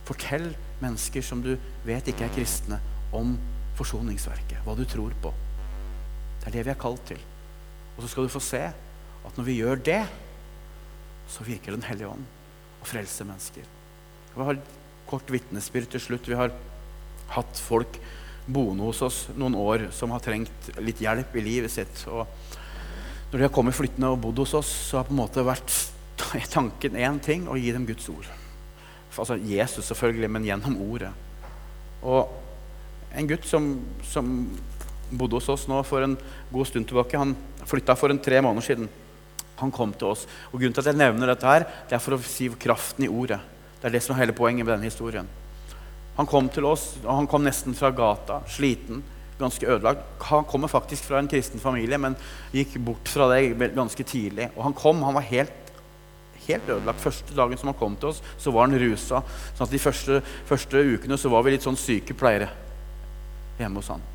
Fortell 0.08 0.54
mennesker 0.80 1.26
som 1.26 1.42
du 1.44 1.58
vet 1.84 2.08
ikke 2.08 2.30
er 2.30 2.36
kristne, 2.38 2.80
om 3.12 3.34
Kristus 3.36 3.57
forsoningsverket, 3.78 4.62
hva 4.66 4.76
du 4.78 4.84
tror 4.90 5.14
på. 5.22 5.34
Det 6.42 6.50
er 6.50 6.58
det 6.58 6.66
vi 6.68 6.74
er 6.74 6.80
kalt 6.82 7.04
til. 7.10 7.22
Og 7.96 8.04
så 8.04 8.12
skal 8.12 8.28
du 8.28 8.34
få 8.34 8.42
se 8.44 8.64
at 8.68 9.38
når 9.38 9.48
vi 9.48 9.60
gjør 9.60 9.82
det, 9.84 10.02
så 11.28 11.44
virker 11.44 11.76
Den 11.76 11.84
hellige 11.84 12.08
ånd 12.08 12.24
og 12.80 12.88
frelser 12.88 13.28
mennesker. 13.28 13.66
Vi 14.32 14.46
har 14.48 14.62
kort 15.10 15.28
vitnesbyrd 15.32 15.90
til 15.92 16.04
slutt. 16.04 16.30
Vi 16.30 16.38
har 16.40 16.54
hatt 17.34 17.60
folk 17.60 18.00
boende 18.48 18.86
hos 18.88 19.02
oss 19.04 19.18
noen 19.36 19.58
år 19.60 19.90
som 19.92 20.14
har 20.16 20.24
trengt 20.24 20.70
litt 20.80 21.02
hjelp 21.04 21.36
i 21.36 21.44
livet 21.44 21.74
sitt. 21.74 22.06
Og 22.08 22.24
når 23.32 23.38
de 23.38 23.44
har 23.44 23.54
kommet 23.54 23.76
flyttende 23.76 24.14
og 24.14 24.22
bodd 24.24 24.40
hos 24.46 24.56
oss, 24.62 24.72
så 24.88 25.02
har 25.02 25.10
på 25.10 25.16
en 25.16 25.20
måte 25.20 25.44
vært 25.44 25.74
tanken 26.56 26.96
én 26.96 27.20
ting 27.24 27.48
å 27.52 27.60
gi 27.60 27.74
dem 27.76 27.88
Guds 27.90 28.08
ord. 28.14 28.30
Altså 29.18 29.36
Jesus, 29.42 29.88
selvfølgelig, 29.90 30.30
men 30.30 30.46
gjennom 30.46 30.78
ordet. 30.86 31.10
Og 32.06 32.30
en 33.16 33.28
gutt 33.28 33.46
som, 33.48 33.70
som, 34.04 34.34
bodde 35.10 35.38
hos 35.38 35.48
oss 35.50 35.68
nå 35.72 35.80
for 35.88 36.04
en 36.04 36.18
god 36.52 36.68
stund 36.68 36.88
tilbake. 36.90 37.20
Han 37.20 37.36
flytta 37.68 37.96
for 37.96 38.12
en 38.12 38.20
tre 38.20 38.42
måneder 38.44 38.66
siden. 38.66 38.90
Han 39.62 39.72
kom 39.72 39.94
til 39.96 40.12
oss. 40.12 40.26
Og 40.52 40.60
Grunnen 40.60 40.76
til 40.76 40.84
at 40.84 40.92
jeg 40.92 41.00
nevner 41.00 41.32
dette, 41.32 41.48
her, 41.48 41.66
det 41.88 41.98
er 41.98 42.04
for 42.04 42.18
å 42.18 42.24
si 42.24 42.50
kraften 42.60 43.08
i 43.08 43.12
ordet. 43.12 43.40
Det 43.80 43.88
er 43.88 43.96
det 43.96 44.04
som 44.04 44.16
er 44.16 44.26
hele 44.26 44.36
poenget 44.36 44.66
med 44.66 44.76
denne 44.76 44.90
historien. 44.90 45.30
Han 46.18 46.30
kom 46.30 46.50
til 46.50 46.66
oss, 46.66 46.96
og 47.04 47.12
han 47.14 47.30
kom 47.30 47.46
nesten 47.46 47.78
fra 47.78 47.94
gata, 47.94 48.42
sliten, 48.50 49.04
ganske 49.38 49.70
ødelagt. 49.70 50.04
Han 50.28 50.46
kommer 50.50 50.68
faktisk 50.68 51.08
fra 51.08 51.22
en 51.22 51.30
kristen 51.30 51.62
familie, 51.62 52.00
men 52.02 52.18
gikk 52.52 52.76
bort 52.84 53.10
fra 53.10 53.30
det 53.32 53.72
ganske 53.78 54.04
tidlig. 54.04 54.50
Og 54.58 54.64
han 54.66 54.78
kom, 54.78 55.06
han 55.06 55.16
var 55.18 55.28
helt, 55.30 55.74
helt 56.50 56.68
ødelagt. 56.68 57.04
Første 57.06 57.38
dagen 57.38 57.62
som 57.62 57.72
han 57.72 57.80
kom 57.80 57.96
til 57.96 58.12
oss, 58.12 58.24
så 58.42 58.52
var 58.52 58.68
han 58.68 58.80
rusa. 58.82 59.24
Så 59.54 59.64
at 59.64 59.72
De 59.72 59.82
første, 59.82 60.24
første 60.50 60.88
ukene 60.98 61.22
så 61.22 61.32
var 61.32 61.46
vi 61.46 61.56
litt 61.56 61.66
sånn 61.66 61.80
sykepleiere 61.80 62.50
hjemme 63.58 63.82
hos 63.82 63.92
han. 63.94 64.06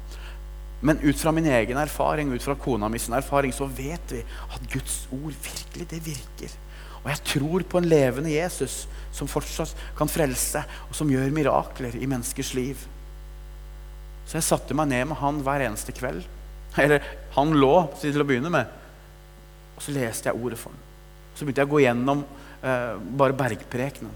Men 0.82 0.98
ut 1.02 1.18
fra 1.18 1.30
min 1.34 1.46
egen 1.46 1.78
erfaring 1.78 2.32
ut 2.32 2.42
fra 2.42 2.56
kona 2.58 2.88
mi 2.90 2.98
sin 2.98 3.14
erfaring, 3.14 3.52
så 3.54 3.68
vet 3.70 4.14
vi 4.16 4.22
at 4.24 4.64
Guds 4.72 5.04
ord 5.14 5.30
virkelig, 5.30 5.86
det 5.90 6.00
virker. 6.02 6.56
Og 7.02 7.10
jeg 7.10 7.22
tror 7.26 7.64
på 7.66 7.78
en 7.78 7.86
levende 7.90 8.34
Jesus 8.34 8.84
som 9.14 9.30
fortsatt 9.30 9.74
kan 9.98 10.10
frelse, 10.10 10.62
og 10.88 10.96
som 10.96 11.10
gjør 11.10 11.34
mirakler 11.34 11.94
i 11.98 12.08
menneskers 12.10 12.52
liv. 12.58 12.82
Så 14.26 14.38
jeg 14.38 14.46
satte 14.46 14.74
meg 14.78 14.90
ned 14.90 15.08
med 15.10 15.18
han 15.22 15.40
hver 15.44 15.66
eneste 15.66 15.94
kveld. 15.94 16.22
Eller 16.78 17.02
han 17.34 17.54
lå 17.54 17.74
til 18.00 18.22
å 18.22 18.26
begynne 18.26 18.50
med. 18.50 18.70
Og 19.76 19.82
så 19.84 19.94
leste 19.94 20.30
jeg 20.30 20.38
ordet 20.38 20.58
for 20.60 20.72
ham. 20.72 20.84
Så 21.34 21.44
begynte 21.44 21.62
jeg 21.62 21.70
å 21.70 21.74
gå 21.74 21.82
gjennom 21.82 22.22
eh, 22.62 22.94
bare 23.18 23.36
bergprekenen. 23.36 24.14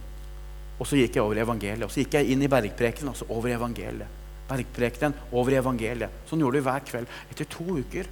Og 0.76 0.88
så 0.88 0.98
gikk 0.98 1.16
jeg 1.16 1.24
over 1.24 1.38
i 1.38 1.42
evangeliet. 1.44 1.86
Og 1.86 1.92
så 1.92 2.02
gikk 2.02 2.18
jeg 2.18 2.32
inn 2.32 2.42
i 2.44 2.50
bergprekenen 2.52 3.12
og 3.12 3.18
så 3.18 3.28
over 3.32 3.50
i 3.50 3.56
evangeliet. 3.56 4.24
Bergprekenen 4.46 5.16
over 5.32 5.54
i 5.54 5.58
evangeliet. 5.58 6.22
Sånn 6.28 6.42
gjorde 6.42 6.60
vi 6.60 6.66
hver 6.68 6.84
kveld 6.86 7.16
etter 7.32 7.48
to 7.50 7.66
uker. 7.80 8.10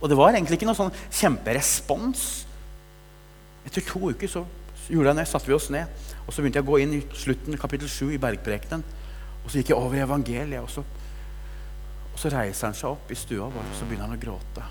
Og 0.00 0.08
det 0.08 0.16
var 0.16 0.32
egentlig 0.32 0.56
ikke 0.56 0.68
noen 0.68 0.78
sånn 0.78 0.96
kjemperespons. 1.10 2.24
Etter 3.68 3.84
to 3.84 4.00
uker 4.08 4.32
så 4.32 4.46
jeg 4.90 5.16
det, 5.16 5.26
satte 5.28 5.46
vi 5.46 5.54
oss 5.54 5.68
ned. 5.70 5.86
Og 6.26 6.32
så 6.34 6.42
begynte 6.42 6.58
jeg 6.58 6.66
å 6.66 6.70
gå 6.70 6.78
inn 6.82 6.96
i 6.96 7.04
slutten 7.14 7.58
kapittel 7.60 7.88
7 7.90 8.14
i 8.16 8.20
bergprekenen. 8.22 8.82
Og 9.44 9.50
så 9.50 9.60
gikk 9.60 9.72
jeg 9.72 9.78
over 9.78 9.96
i 9.96 10.02
evangeliet. 10.02 10.62
Og 10.62 10.70
så, 10.70 10.84
og 12.10 12.18
så 12.18 12.32
reiser 12.34 12.70
han 12.70 12.78
seg 12.78 12.90
opp 12.90 13.10
i 13.10 13.18
stua 13.18 13.48
vår 13.50 13.66
og 13.66 13.76
så 13.78 13.86
begynner 13.86 14.08
han 14.08 14.18
å 14.18 14.22
gråte. 14.24 14.68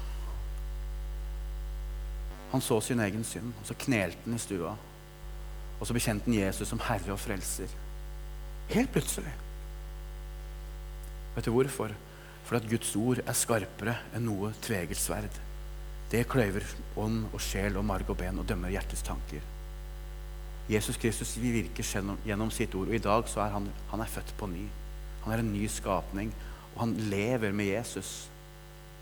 Han 2.49 2.65
så 2.65 2.79
sin 2.81 3.01
egen 3.05 3.23
synd, 3.27 3.53
og 3.61 3.67
så 3.67 3.77
knelte 3.77 4.25
han 4.25 4.35
i 4.35 4.41
stua. 4.41 4.73
Og 5.79 5.87
så 5.87 5.95
bekjente 5.95 6.25
han 6.27 6.39
Jesus 6.39 6.67
som 6.71 6.81
herre 6.83 7.13
og 7.13 7.21
frelser. 7.21 7.71
Helt 8.73 8.91
plutselig. 8.93 9.31
Vet 11.39 11.47
du 11.47 11.53
hvorfor? 11.55 11.93
Fordi 12.43 12.59
at 12.59 12.67
Guds 12.67 12.89
ord 12.99 13.19
er 13.23 13.35
skarpere 13.37 13.93
enn 14.17 14.25
noe 14.27 14.49
tveget 14.59 14.99
sverd. 14.99 15.37
Det 16.11 16.25
kløyver 16.27 16.65
ånd 16.99 17.29
og 17.29 17.39
sjel 17.39 17.77
og 17.79 17.85
marg 17.87 18.09
og 18.11 18.17
ben 18.19 18.41
og 18.41 18.47
dømmer 18.49 18.73
hjertets 18.73 19.05
tanker. 19.07 19.45
Jesus 20.67 20.99
Kristus 20.99 21.31
virker 21.39 21.87
gjennom 22.27 22.51
sitt 22.51 22.75
ord, 22.75 22.91
og 22.91 22.97
i 22.97 23.01
dag 23.07 23.31
så 23.31 23.45
er 23.45 23.55
han, 23.55 23.71
han 23.93 24.03
er 24.03 24.11
født 24.11 24.35
på 24.35 24.51
ny. 24.51 24.67
Han 25.23 25.31
er 25.31 25.45
en 25.45 25.53
ny 25.53 25.63
skapning, 25.71 26.35
og 26.73 26.83
han 26.83 26.99
lever 27.07 27.55
med 27.55 27.71
Jesus 27.71 28.27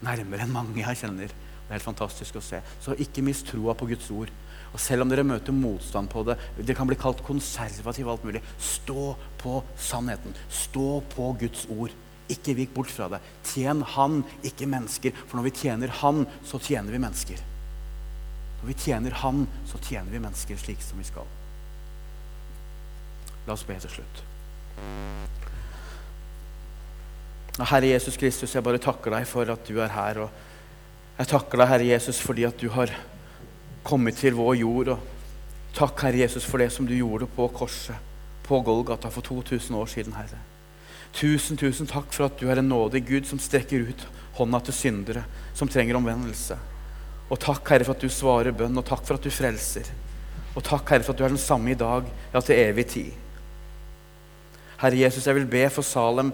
nærmere 0.05 0.45
enn 0.45 0.53
mange 0.53 0.83
jeg 0.83 1.01
kjenner. 1.01 1.33
Det 1.33 1.71
er 1.71 1.79
helt 1.79 1.89
fantastisk 1.89 2.37
å 2.37 2.45
se. 2.45 2.61
Så 2.85 2.95
ikke 3.01 3.25
mist 3.25 3.49
troa 3.49 3.73
på 3.73 3.89
Guds 3.89 4.13
ord. 4.13 4.29
Og 4.75 4.79
selv 4.83 5.07
om 5.07 5.09
dere 5.09 5.25
møter 5.25 5.57
motstand 5.57 6.13
på 6.13 6.21
det, 6.27 6.37
det 6.61 6.77
kan 6.77 6.85
bli 6.85 7.01
kalt 7.01 7.25
konservativ 7.25 8.13
alt 8.13 8.29
mulig, 8.29 8.45
stå 8.61 9.15
på 9.41 9.61
sannheten. 9.89 10.37
Stå 10.53 10.99
på 11.17 11.33
Guds 11.41 11.65
ord. 11.73 12.03
Ikke 12.33 12.55
vik 12.57 12.73
bort 12.75 12.91
fra 12.91 13.07
det. 13.13 13.21
Tjen 13.47 13.83
Han, 13.95 14.21
ikke 14.45 14.67
mennesker. 14.69 15.15
For 15.27 15.39
når 15.39 15.47
vi 15.47 15.55
tjener 15.63 15.93
Han, 16.01 16.25
så 16.43 16.59
tjener 16.59 16.91
vi 16.91 17.01
mennesker. 17.01 17.43
Når 18.61 18.67
vi 18.71 18.77
tjener 18.83 19.19
Han, 19.23 19.45
så 19.69 19.79
tjener 19.79 20.11
vi 20.11 20.23
mennesker 20.23 20.59
slik 20.59 20.81
som 20.83 20.99
vi 20.99 21.07
skal. 21.07 21.27
La 23.47 23.55
oss 23.55 23.63
be 23.63 23.77
til 23.79 23.93
slutt. 23.99 24.23
Herre 27.57 27.89
Jesus 27.89 28.17
Kristus, 28.19 28.53
jeg 28.53 28.65
bare 28.65 28.81
takker 28.81 29.15
deg 29.15 29.23
for 29.29 29.49
at 29.49 29.63
du 29.65 29.79
er 29.81 29.93
her. 29.93 30.19
og 30.25 30.29
Jeg 31.17 31.31
takker 31.31 31.57
deg, 31.63 31.71
Herre 31.71 31.87
Jesus, 31.87 32.19
fordi 32.21 32.43
at 32.45 32.59
du 32.59 32.67
har 32.69 32.91
kommet 33.87 34.19
til 34.19 34.35
vår 34.37 34.59
jord. 34.59 34.91
Og 34.93 34.99
takk, 35.73 36.03
Herre 36.05 36.21
Jesus, 36.25 36.45
for 36.45 36.61
det 36.61 36.69
som 36.75 36.85
du 36.85 36.93
gjorde 36.93 37.29
på 37.33 37.47
korset, 37.55 37.95
på 38.43 38.61
Golgata, 38.61 39.09
for 39.09 39.25
2000 39.25 39.75
år 39.79 39.89
siden, 39.95 40.13
Herre. 40.13 40.43
Tusen, 41.15 41.57
tusen 41.57 41.89
takk 41.89 42.11
for 42.13 42.27
at 42.27 42.39
du 42.39 42.49
er 42.49 42.61
en 42.61 42.69
nådig 42.69 43.03
Gud 43.07 43.29
som 43.29 43.39
strekker 43.41 43.87
ut 43.89 44.07
hånda 44.37 44.59
til 44.67 44.75
syndere 44.75 45.23
som 45.57 45.69
trenger 45.71 45.97
omvendelse. 45.97 46.57
Og 47.27 47.39
takk, 47.41 47.63
Herre, 47.71 47.87
for 47.87 47.97
at 47.97 48.03
du 48.03 48.11
svarer 48.11 48.55
bønn, 48.55 48.77
og 48.77 48.85
takk 48.87 49.03
for 49.07 49.17
at 49.17 49.25
du 49.25 49.33
frelser. 49.33 49.89
Og 50.55 50.63
takk, 50.65 50.85
Herre, 50.93 51.03
for 51.03 51.13
at 51.13 51.19
du 51.19 51.25
er 51.25 51.33
den 51.33 51.41
samme 51.41 51.73
i 51.73 51.79
dag, 51.79 52.05
ja, 52.33 52.41
til 52.41 52.61
evig 52.61 52.87
tid. 52.93 53.09
Herre 54.77 55.01
Jesus, 55.01 55.25
jeg 55.25 55.35
vil 55.35 55.49
be 55.49 55.65
for 55.73 55.85
Salem 55.85 56.31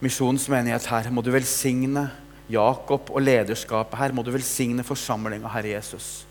misjonsmenighet 0.00 0.86
her. 0.92 1.10
Må 1.10 1.24
du 1.24 1.32
velsigne 1.34 2.06
Jakob 2.52 3.10
og 3.10 3.24
lederskapet 3.24 3.98
her. 3.98 4.14
Må 4.14 4.22
du 4.22 4.32
velsigne 4.34 4.86
forsamlinga, 4.86 5.50
Herre 5.50 5.74
Jesus. 5.74 6.24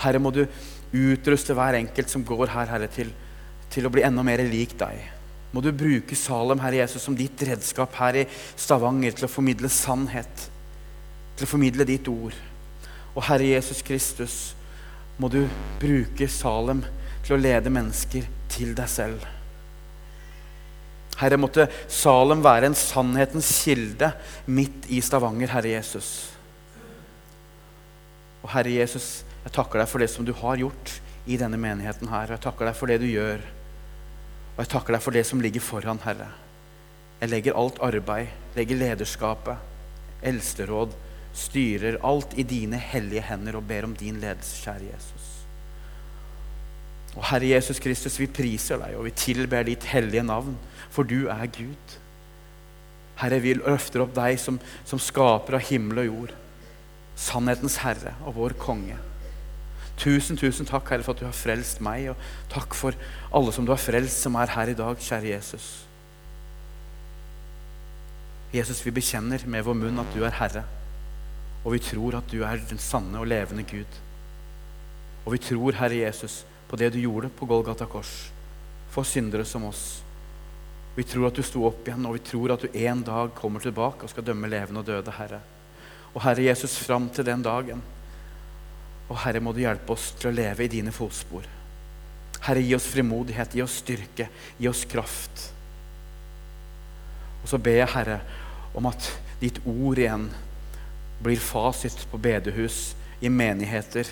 Herre, 0.00 0.22
må 0.22 0.32
du 0.32 0.46
utruste 0.90 1.54
hver 1.54 1.76
enkelt 1.78 2.10
som 2.10 2.24
går 2.26 2.50
her, 2.54 2.70
Herre, 2.72 2.88
til, 2.90 3.12
til 3.70 3.86
å 3.86 3.92
bli 3.92 4.04
enda 4.06 4.24
mer 4.26 4.42
lik 4.48 4.74
deg. 4.80 5.19
Må 5.50 5.62
du 5.64 5.72
bruke 5.74 6.14
Salem, 6.14 6.60
Herre 6.62 6.82
Jesus, 6.84 7.02
som 7.02 7.16
ditt 7.18 7.42
redskap 7.46 7.96
her 7.98 8.20
i 8.22 8.28
Stavanger 8.30 9.16
til 9.16 9.26
å 9.26 9.32
formidle 9.32 9.70
sannhet. 9.72 10.46
Til 11.34 11.48
å 11.48 11.50
formidle 11.50 11.86
ditt 11.88 12.06
ord. 12.10 12.36
Og 13.16 13.24
Herre 13.26 13.48
Jesus 13.56 13.82
Kristus, 13.82 14.38
må 15.18 15.28
du 15.28 15.42
bruke 15.80 16.30
Salem 16.30 16.84
til 17.26 17.36
å 17.36 17.40
lede 17.40 17.72
mennesker 17.72 18.28
til 18.50 18.72
deg 18.78 18.90
selv. 18.90 19.26
Herre, 21.20 21.36
måtte 21.36 21.66
Salem 21.90 22.40
være 22.44 22.70
en 22.70 22.78
sannhetens 22.78 23.50
kilde 23.60 24.14
midt 24.48 24.86
i 24.88 25.02
Stavanger, 25.04 25.50
Herre 25.52 25.74
Jesus. 25.74 26.30
Og 28.40 28.48
Herre 28.54 28.72
Jesus, 28.72 29.20
jeg 29.42 29.52
takker 29.52 29.82
deg 29.82 29.90
for 29.90 30.00
det 30.00 30.08
som 30.12 30.24
du 30.24 30.32
har 30.36 30.60
gjort 30.62 30.94
i 31.28 31.36
denne 31.40 31.60
menigheten 31.60 32.08
her. 32.08 32.30
Og 32.30 32.38
Jeg 32.38 32.44
takker 32.46 32.70
deg 32.70 32.78
for 32.78 32.88
det 32.88 33.00
du 33.02 33.08
gjør. 33.10 33.42
Og 34.60 34.66
jeg 34.66 34.74
takker 34.74 34.92
deg 34.92 35.00
for 35.00 35.16
det 35.16 35.22
som 35.24 35.40
ligger 35.40 35.62
foran, 35.64 36.02
Herre. 36.04 36.26
Jeg 37.16 37.30
legger 37.32 37.56
alt 37.56 37.78
arbeid, 37.80 38.28
legger 38.52 38.76
lederskapet, 38.76 39.56
eldsteråd, 40.20 40.92
styrer, 41.32 41.96
alt 42.04 42.36
i 42.36 42.44
dine 42.44 42.76
hellige 42.76 43.24
hender 43.24 43.56
og 43.56 43.64
ber 43.70 43.88
om 43.88 43.94
din 43.96 44.18
ledelse, 44.20 44.60
kjære 44.60 44.90
Jesus. 44.90 45.30
Og 47.16 47.24
Herre 47.30 47.54
Jesus 47.54 47.80
Kristus, 47.80 48.20
vi 48.20 48.28
priser 48.28 48.84
deg, 48.84 49.00
og 49.00 49.08
vi 49.08 49.16
tilber 49.16 49.64
ditt 49.64 49.88
hellige 49.94 50.28
navn, 50.28 50.52
for 50.92 51.08
du 51.08 51.30
er 51.32 51.48
Gud. 51.56 51.96
Herre, 53.24 53.40
vi 53.40 53.56
løfter 53.56 54.04
opp 54.04 54.12
deg 54.20 54.36
som, 54.44 54.60
som 54.84 55.00
skaper 55.00 55.56
av 55.56 55.64
himmel 55.72 56.04
og 56.04 56.10
jord. 56.12 56.36
Sannhetens 57.16 57.80
Herre 57.80 58.12
og 58.28 58.36
vår 58.36 58.60
konge. 58.60 59.00
Tusen, 60.00 60.38
tusen 60.40 60.68
takk, 60.68 60.88
Herre, 60.88 61.04
for 61.04 61.12
at 61.12 61.20
du 61.20 61.26
har 61.26 61.36
frelst 61.36 61.82
meg, 61.84 62.08
og 62.12 62.50
takk 62.52 62.74
for 62.76 62.96
alle 63.36 63.52
som 63.52 63.66
du 63.68 63.74
har 63.74 63.80
frelst, 63.80 64.22
som 64.24 64.38
er 64.40 64.52
her 64.54 64.72
i 64.72 64.76
dag, 64.78 64.96
kjære 64.96 65.34
Jesus. 65.34 65.68
Jesus, 68.54 68.80
vi 68.82 68.94
bekjenner 68.96 69.44
med 69.46 69.66
vår 69.66 69.76
munn 69.76 70.00
at 70.00 70.16
du 70.16 70.24
er 70.24 70.34
Herre, 70.40 70.64
og 71.60 71.74
vi 71.76 71.82
tror 71.84 72.16
at 72.18 72.32
du 72.32 72.40
er 72.46 72.62
den 72.70 72.80
sanne 72.80 73.20
og 73.20 73.28
levende 73.28 73.66
Gud. 73.68 74.00
Og 75.26 75.34
vi 75.36 75.42
tror, 75.50 75.76
Herre 75.76 76.00
Jesus, 76.00 76.40
på 76.70 76.78
det 76.80 76.94
du 76.94 77.02
gjorde 77.02 77.28
på 77.36 77.46
Golgata 77.50 77.84
kors 77.90 78.30
for 78.90 79.06
syndere 79.06 79.44
som 79.46 79.68
oss. 79.68 80.00
Vi 80.96 81.04
tror 81.06 81.28
at 81.28 81.36
du 81.36 81.44
sto 81.46 81.62
opp 81.68 81.86
igjen, 81.86 82.06
og 82.08 82.16
vi 82.16 82.24
tror 82.26 82.56
at 82.56 82.64
du 82.64 82.72
en 82.74 83.04
dag 83.06 83.34
kommer 83.36 83.62
tilbake 83.62 84.06
og 84.06 84.10
skal 84.10 84.26
dømme 84.26 84.50
levende 84.50 84.82
og 84.82 84.88
døde, 84.88 85.14
Herre. 85.14 85.38
Og 86.14 86.24
Herre 86.24 86.48
Jesus, 86.48 86.78
fram 86.82 87.06
til 87.14 87.28
den 87.28 87.44
dagen. 87.46 87.82
Og 89.10 89.18
Herre, 89.24 89.42
må 89.42 89.52
du 89.52 89.62
hjelpe 89.64 89.94
oss 89.94 90.12
til 90.18 90.30
å 90.30 90.34
leve 90.34 90.64
i 90.64 90.70
dine 90.70 90.92
fotspor. 90.94 91.46
Herre, 92.46 92.62
gi 92.62 92.76
oss 92.76 92.86
frimodighet, 92.88 93.56
gi 93.56 93.64
oss 93.64 93.80
styrke, 93.82 94.28
gi 94.56 94.68
oss 94.70 94.84
kraft. 94.88 95.48
Og 97.42 97.50
så 97.50 97.58
ber 97.58 97.82
jeg, 97.82 97.92
Herre, 97.94 98.20
om 98.76 98.86
at 98.88 99.10
ditt 99.40 99.58
ord 99.68 99.98
igjen 99.98 100.28
blir 101.20 101.42
fasit 101.42 102.06
på 102.10 102.20
bedehus, 102.22 102.94
i 103.20 103.28
menigheter 103.28 104.08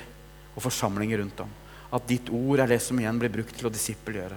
og 0.55 0.61
forsamlinger 0.66 1.22
rundt 1.22 1.40
om. 1.40 1.53
At 1.96 2.05
ditt 2.11 2.28
ord 2.28 2.61
er 2.61 2.68
det 2.68 2.80
som 2.84 2.99
igjen 3.01 3.20
blir 3.20 3.32
brukt 3.32 3.55
til 3.57 3.70
å 3.70 3.72
disippelgjøre. 3.72 4.36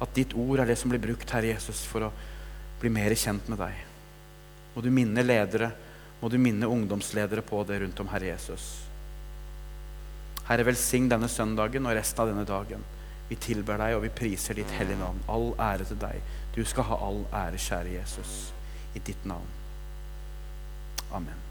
At 0.00 0.14
ditt 0.16 0.32
ord 0.32 0.62
er 0.62 0.70
det 0.70 0.78
som 0.80 0.92
blir 0.92 1.02
brukt, 1.02 1.28
Herre 1.28 1.52
Jesus, 1.52 1.82
for 1.84 2.06
å 2.06 2.12
bli 2.80 2.88
mer 2.92 3.12
kjent 3.12 3.50
med 3.52 3.60
deg. 3.60 3.82
Må 4.72 4.80
du 4.80 4.88
minne 4.94 5.24
ledere, 5.26 5.68
må 6.22 6.30
du 6.32 6.38
minne 6.40 6.68
ungdomsledere 6.68 7.44
på 7.44 7.60
det 7.68 7.82
rundt 7.82 8.00
om, 8.00 8.08
Herre 8.08 8.32
Jesus. 8.32 8.79
Herre, 10.50 10.66
velsign 10.66 11.06
denne 11.10 11.28
søndagen 11.30 11.86
og 11.86 11.94
resten 11.94 12.24
av 12.24 12.32
denne 12.32 12.46
dagen. 12.48 12.82
Vi 13.30 13.38
tilber 13.38 13.78
deg, 13.78 13.94
og 13.94 14.02
vi 14.02 14.10
priser 14.10 14.58
ditt 14.58 14.72
hellige 14.74 14.98
navn. 14.98 15.20
All 15.30 15.52
ære 15.54 15.86
til 15.86 16.00
deg. 16.02 16.32
Du 16.56 16.64
skal 16.66 16.88
ha 16.90 16.98
all 17.06 17.22
ære, 17.30 17.60
kjære 17.62 17.94
Jesus, 18.00 18.40
i 18.98 19.02
ditt 19.06 19.22
navn. 19.30 19.46
Amen. 21.14 21.49